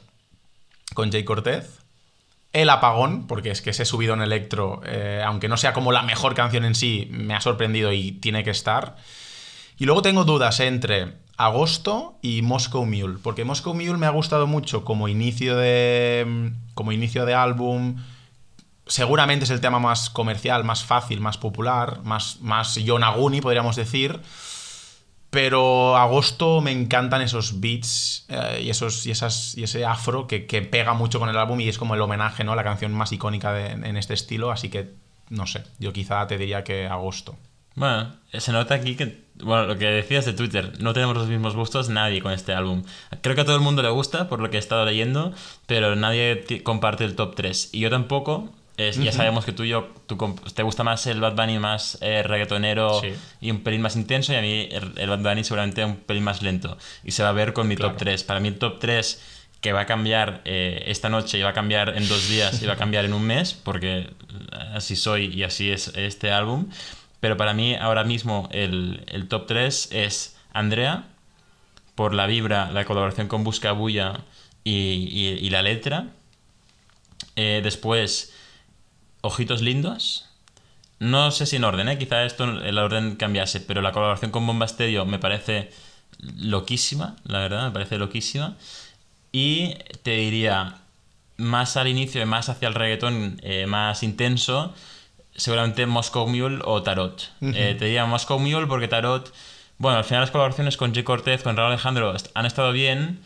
[0.93, 1.79] con Jay Cortez,
[2.53, 6.03] El apagón, porque es que ese subido en electro, eh, aunque no sea como la
[6.03, 8.95] mejor canción en sí, me ha sorprendido y tiene que estar.
[9.77, 14.45] Y luego tengo dudas entre Agosto y Moscow Mule, porque Moscow Mule me ha gustado
[14.47, 17.97] mucho como inicio de como inicio de álbum.
[18.85, 24.19] Seguramente es el tema más comercial, más fácil, más popular, más más Yonaguni podríamos decir.
[25.29, 30.45] Pero agosto me encantan esos beats eh, y, esos, y, esas, y ese afro que,
[30.45, 32.53] que pega mucho con el álbum y es como el homenaje, ¿no?
[32.55, 34.93] La canción más icónica de- en este estilo, así que
[35.29, 37.35] no sé, yo quizá te diría que agosto.
[37.73, 41.55] Bueno, se nota aquí que, bueno, lo que decías de Twitter, no tenemos los mismos
[41.55, 42.83] gustos nadie con este álbum.
[43.21, 45.33] Creo que a todo el mundo le gusta, por lo que he estado leyendo,
[45.65, 47.69] pero nadie comparte el top 3.
[47.73, 48.51] Y yo tampoco.
[48.75, 50.17] Es, Ya sabemos que tú y yo, tú
[50.55, 53.13] te gusta más el Bad Bunny más eh, reggaetonero Sí.
[53.39, 56.23] y un pelín más intenso, y a mí el, el Bad Bunny seguramente un pelín
[56.23, 56.77] más lento.
[57.03, 57.91] Y se va a ver con mi Claro.
[57.91, 58.23] top 3.
[58.23, 59.21] Para mí el top 3
[59.61, 62.65] que va a cambiar eh, esta noche y va a cambiar en dos días y
[62.65, 64.09] va a cambiar en un mes, porque
[64.73, 66.67] así soy y así es este álbum.
[67.19, 71.05] Pero para mí ahora mismo el, el top 3 es Andrea,
[71.95, 74.19] por la vibra, la colaboración con Busca Bulla
[74.63, 74.71] y,
[75.11, 76.07] y- y la letra.
[77.35, 78.32] Eh, después,
[79.23, 80.25] Ojitos Lindos.
[80.99, 81.97] No sé si en orden, ¿eh?
[81.97, 85.71] quizá esto el orden cambiase, pero la colaboración con Bomba Estéreo me parece
[86.37, 88.55] loquísima, la verdad, me parece loquísima.
[89.31, 90.75] Y te diría,
[91.37, 94.73] más al inicio y más hacia el reggaetón eh, más intenso,
[95.35, 97.31] seguramente Moscow Mule o Tarot.
[97.41, 99.33] Eh, te diría Moscow Mule porque Tarot,
[99.77, 101.03] bueno, al final las colaboraciones con J.
[101.05, 103.19] Cortez, con Raúl Alejandro han estado bien,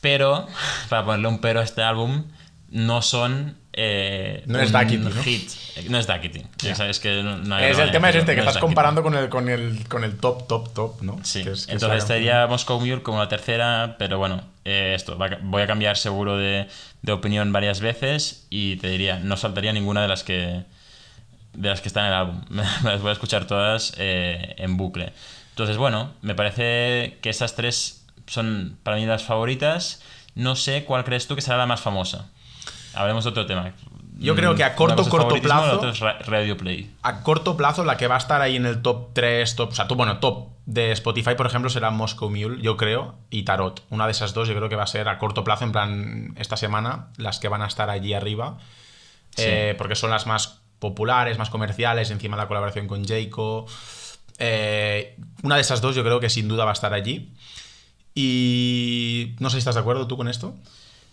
[0.00, 0.46] pero,
[0.88, 2.24] para ponerle un pero a este álbum,
[2.70, 3.56] no son...
[3.72, 5.22] eh, No es Duckity, ¿no?
[5.22, 5.50] hit.
[5.88, 6.42] No es Duckity.
[6.74, 9.48] Sea, es que no, Es, el tema es este, que estás comparando con el, con,
[9.48, 11.18] el, con el top, top, top, ¿no?
[11.22, 15.62] Sí, Que es- entonces estaría Moscow Mule como la tercera, pero bueno, eh, esto, voy
[15.62, 16.68] a cambiar seguro de,
[17.02, 20.64] de opinión varias veces y te diría, no saltaría ninguna de las que
[21.54, 22.42] de las que están en el álbum.
[22.50, 25.12] Me las voy a escuchar todas eh, en bucle.
[25.50, 30.00] Entonces, bueno, me parece que esas tres son para mí las favoritas.
[30.36, 32.28] No sé cuál crees tú que será la más famosa.
[32.98, 33.72] Hablemos otro tema.
[34.20, 36.90] Yo creo que a corto, corto plazo- es Radio Play.
[37.02, 39.74] a corto plazo, la que va a estar ahí en el top 3, top, o
[39.74, 43.84] sea, tú, bueno, top de Spotify, por ejemplo, será Moscow Mule, yo creo, y Tarot.
[43.90, 46.34] Una de esas dos yo creo que va a ser a corto plazo, en plan,
[46.36, 48.58] esta semana, las que van a estar allí arriba,
[49.36, 49.44] Sí.
[49.46, 53.66] Eh, porque son las más populares, más comerciales, encima la colaboración con Jayco.
[54.38, 57.32] Eh, una de esas dos yo creo que sin duda va a estar allí.
[58.14, 60.56] Y no sé si estás de acuerdo tú con esto.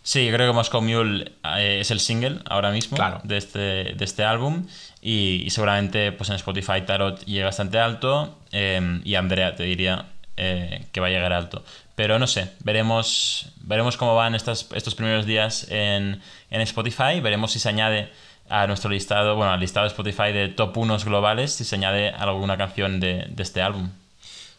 [0.08, 3.22] Sí, yo creo que Moscow Mule eh, es el single ahora mismo Claro.
[3.24, 4.68] de, este, de este álbum
[5.02, 10.06] y, y seguramente pues en Spotify Tarot llegue bastante alto eh, y Andrea te diría
[10.38, 11.64] eh, que va a llegar alto.
[11.96, 16.22] Pero no sé, veremos, veremos cómo van estas, estos primeros días en,
[16.52, 18.12] en Spotify, veremos si se añade
[18.48, 22.12] a nuestro listado, bueno, al listado de Spotify de top 1 globales, si se añade
[22.12, 23.90] alguna canción de, de este álbum.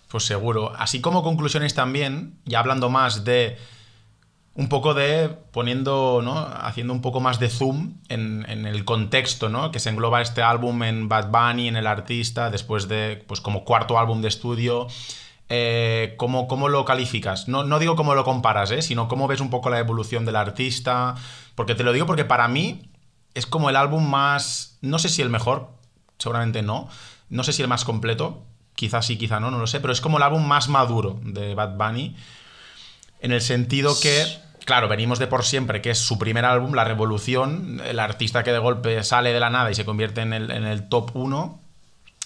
[0.08, 0.72] Pues seguro.
[0.76, 3.56] Así como conclusiones también, ya hablando más de
[4.56, 6.38] un poco de poniendo, ¿no?
[6.38, 9.70] Haciendo un poco más de zoom en, en el contexto, ¿no?
[9.70, 13.64] Que se engloba este álbum en Bad Bunny, en el artista, después de, pues como
[13.64, 14.88] cuarto álbum de estudio.
[15.48, 17.48] Eh, ¿cómo, cómo lo calificas?
[17.48, 18.82] No, no digo cómo lo comparas, ¿eh?
[18.82, 21.14] Sino cómo ves un poco la evolución del artista.
[21.54, 22.90] Porque te lo digo porque para mí
[23.34, 25.68] es como el álbum más, no sé si el mejor,
[26.18, 26.88] seguramente no,
[27.28, 28.42] no sé si el más completo,
[28.74, 31.54] quizás sí, quizá no, no lo sé, pero es como el álbum más maduro de
[31.54, 32.16] Bad Bunny,
[33.20, 34.24] en el sentido que,
[34.66, 38.52] claro, venimos de por siempre, que es su primer álbum, La Revolución, el artista que
[38.52, 41.58] de golpe sale de la nada y se convierte en el, en el top 1.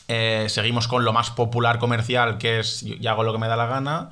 [0.09, 3.57] Eh, seguimos con lo más popular comercial, que es Yo hago lo que me da
[3.57, 4.11] la gana.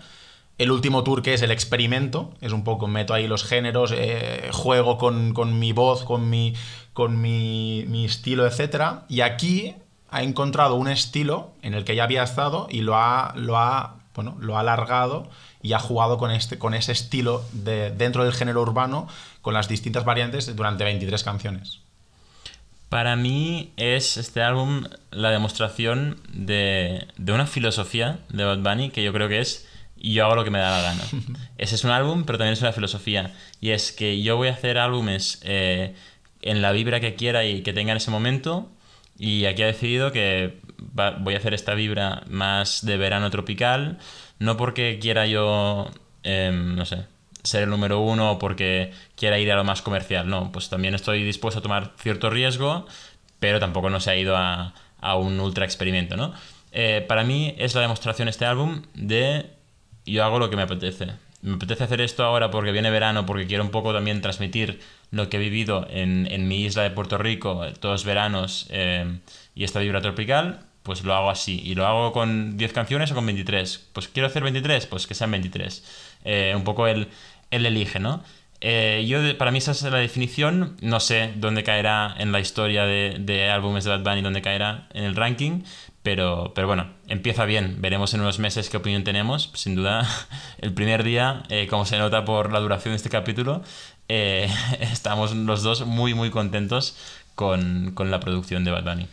[0.59, 4.51] El último tour, que es el experimento, es un poco, meto ahí los géneros, eh,
[4.53, 6.55] juego con, con mi voz, con mi,
[6.93, 9.05] con mi, mi estilo, etc.
[9.09, 9.75] Y aquí
[10.11, 13.97] ha encontrado un estilo en el que ya había estado y lo ha, lo ha,
[14.15, 15.29] bueno, lo ha alargado
[15.63, 19.09] y ha jugado con, este, con ese estilo de, dentro del género urbano,
[19.43, 21.81] con las distintas variantes durante 23 canciones.
[22.89, 29.03] Para mí es este álbum la demostración de, de una filosofía de Bad Bunny que
[29.03, 29.67] yo creo que es
[30.01, 31.03] yo hago lo que me da la gana.
[31.59, 33.35] Ese es un álbum, pero también es una filosofía.
[33.61, 35.95] Y es que yo voy a hacer álbumes eh,
[36.41, 38.71] en la vibra que quiera y que tenga en ese momento.
[39.19, 40.61] Y aquí ha decidido que
[40.99, 43.99] va- voy a hacer esta vibra más de verano tropical.
[44.39, 45.91] No porque quiera yo,
[46.23, 47.07] em, no sé,
[47.43, 50.29] ser el número uno o porque quiera ir a lo más comercial.
[50.29, 52.87] No, pues también estoy dispuesto a tomar cierto riesgo,
[53.41, 56.33] pero tampoco no se ha ido a, a un ultra experimento, ¿no?
[56.73, 59.47] Eh, para mí es la demostración este álbum de
[60.05, 61.07] yo hago lo que me apetece.
[61.43, 65.29] me apetece hacer esto ahora porque viene verano, porque quiero un poco también transmitir lo
[65.29, 69.19] que he vivido en, en mi isla de Puerto Rico, eh, todos veranos eh,
[69.55, 71.61] y esta vibra tropical, pues lo hago así.
[71.65, 73.89] Y lo hago con 10 canciones o con 23.
[73.93, 75.85] Pues quiero hacer 23, pues que sean 23.
[76.25, 77.09] Eh, un poco él,
[77.51, 78.23] elige, ¿no?
[78.61, 80.77] Eh, yo, para mí esa es la definición.
[80.81, 84.89] No sé dónde caerá en la historia de, de álbumes de Bad Bunny, dónde caerá
[84.95, 85.63] en el ranking.
[86.03, 87.77] Pero, pero bueno, empieza bien.
[87.81, 89.51] Veremos en unos meses qué opinión tenemos.
[89.55, 90.09] Sin duda,
[90.59, 93.63] el primer día, eh, como se nota por la duración de este capítulo,
[94.09, 96.97] estamos los dos muy, muy contentos
[97.35, 99.07] con, con la producción de Bad Bunny.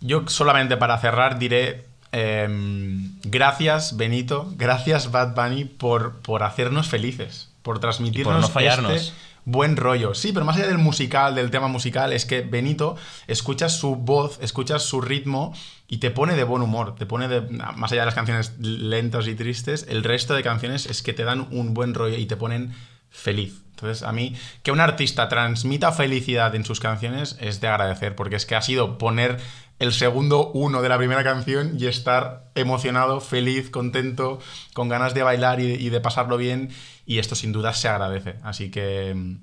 [0.00, 7.50] Yo solamente para cerrar diré em, gracias Benito, gracias Bad Bunny por, por hacernos felices,
[7.62, 8.92] por transmitirnos no fallarnos.
[8.92, 9.12] este
[9.44, 10.14] buen rollo.
[10.14, 12.96] Sí, pero más allá del musical, del tema musical, es que Benito
[13.26, 15.54] escuchas su voz, escuchas su ritmo
[15.88, 19.26] y te pone de buen humor, te pone de más allá de las canciones lentas
[19.26, 22.36] y tristes, el resto de canciones es que te dan un buen rollo y te
[22.36, 22.74] ponen
[23.10, 23.62] feliz.
[23.70, 28.36] Entonces, a mí, que un artista transmita felicidad en sus canciones es de agradecer, porque
[28.36, 29.38] es que ha sido poner
[29.80, 34.38] el segundo uno de la primera canción y estar emocionado, feliz, contento,
[34.74, 36.70] con ganas de bailar y, y de pasarlo bien,
[37.06, 38.36] y esto sin duda se agradece.
[38.44, 39.36] Así que mm,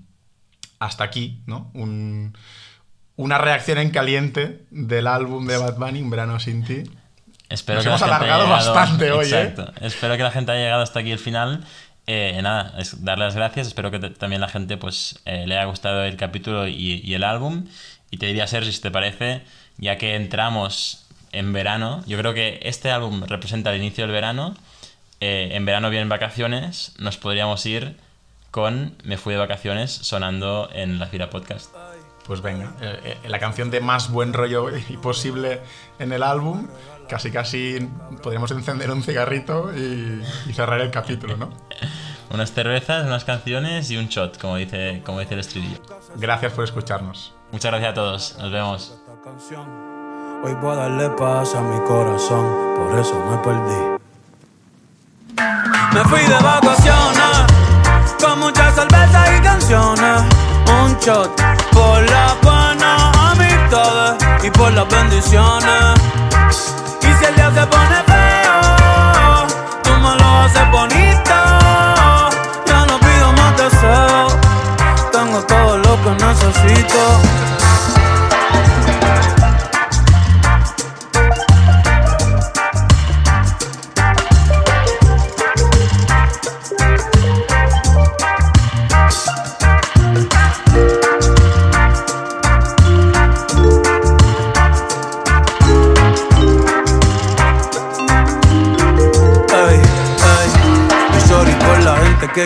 [0.80, 1.70] hasta aquí, ¿no?
[1.74, 2.38] Un-
[3.16, 6.84] una reacción en caliente del álbum de Bad Bunny, Un verano sin ti.
[7.50, 9.56] Espero Nos que la hemos gente alargado haya llegado- bastante hoy, ¿eh?
[9.82, 11.66] Espero que la gente haya llegado hasta aquí el final.
[12.06, 13.68] Eh, nada, es darle las gracias.
[13.68, 17.24] Espero que también la gente pues eh, le haya gustado el capítulo y, y el
[17.24, 17.66] álbum.
[18.12, 19.42] Y te diría, Sergi, si te parece,
[19.78, 24.56] ya que entramos en verano, yo creo que este álbum representa el inicio del verano.
[25.20, 27.98] Eh, en verano vienen vacaciones, nos podríamos ir
[28.52, 31.74] con Me fui de vacaciones sonando en la Fira Podcast.
[32.26, 35.62] Pues venga, eh, eh, la canción de más buen rollo y posible
[36.00, 36.68] en el álbum,
[37.08, 37.88] casi casi
[38.22, 41.50] podríamos encender un cigarrito y, y cerrar el capítulo, ¿no?
[42.30, 45.80] Unas cervezas, unas canciones y un shot, como dice, como dice el estribillo.
[46.18, 47.37] Gracias por escucharnos.
[47.52, 48.36] Muchas gracias a todos.
[48.40, 48.94] Nos vemos.
[50.44, 52.46] Hoy voy a darle paz a mi corazón,
[52.76, 53.98] por eso me perdí.
[55.94, 57.46] Me fui de vacaciones,
[58.22, 60.24] con muchas cervezas y canciones.
[60.84, 61.32] Un shot
[61.72, 66.00] por las buenas amistades y por las bendiciones.
[67.02, 69.48] Y si el día se pone feo,
[69.84, 70.97] tú me lo haces bonito.
[76.48, 77.57] Lo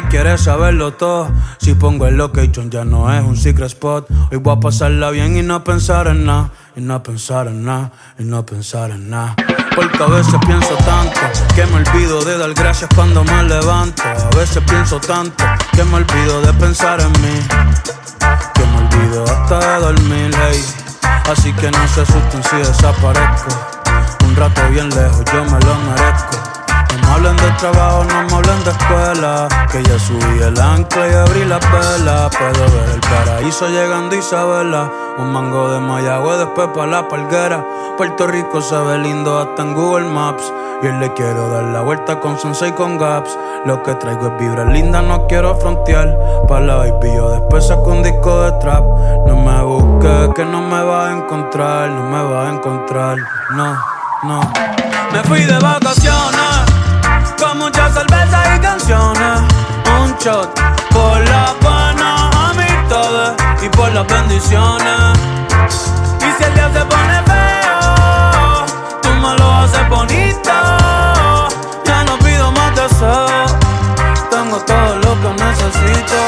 [0.10, 1.30] quiere saberlo todo.
[1.58, 4.08] Si pongo el location ya no es un secret spot.
[4.32, 6.52] Hoy voy a pasarla bien y no pensar en nada.
[6.76, 9.36] Y no pensar en nada, y no pensar en nada.
[9.76, 11.20] Porque a veces pienso tanto
[11.54, 14.04] que me olvido de dar gracias cuando me levanto.
[14.04, 17.40] A veces pienso tanto que me olvido de pensar en mí.
[18.54, 20.64] Que me olvido hasta de dormir, hey.
[21.30, 23.50] Así que no se asusten si desaparezco.
[24.26, 26.51] Un rato bien lejos, yo me lo merezco.
[27.12, 29.48] Hablen de trabajo, no me hablen de escuela.
[29.70, 32.30] Que ya subí el ancla y abrí la vela.
[32.30, 34.90] Puedo ver el paraíso llegando Isabela.
[35.18, 37.66] Un mango de Mayagüe, después pa' la palguera.
[37.98, 40.54] Puerto Rico se ve lindo hasta en Google Maps.
[40.84, 43.38] Y le quiero dar la vuelta con Sensei y con Gaps.
[43.66, 46.18] Lo que traigo es vibra linda, no quiero frontear.
[46.48, 48.84] Pa' la baby, después saco un disco de trap.
[49.28, 51.90] No me busques, que no me vas a encontrar.
[51.90, 53.18] No me vas a encontrar,
[53.52, 53.78] no,
[54.24, 54.40] no.
[55.12, 56.81] Me fui de vacaciones
[57.52, 59.42] Lleva mucha cerveza y canciones.
[60.02, 60.58] Un shot
[60.92, 65.20] por las buenas amistades y por las bendiciones.
[66.20, 68.66] Y si el día se pone feo,
[69.02, 70.52] tú me lo haces bonito.
[71.86, 73.56] Ya no pido más deseos.
[74.30, 76.20] Tengo todo lo que necesito.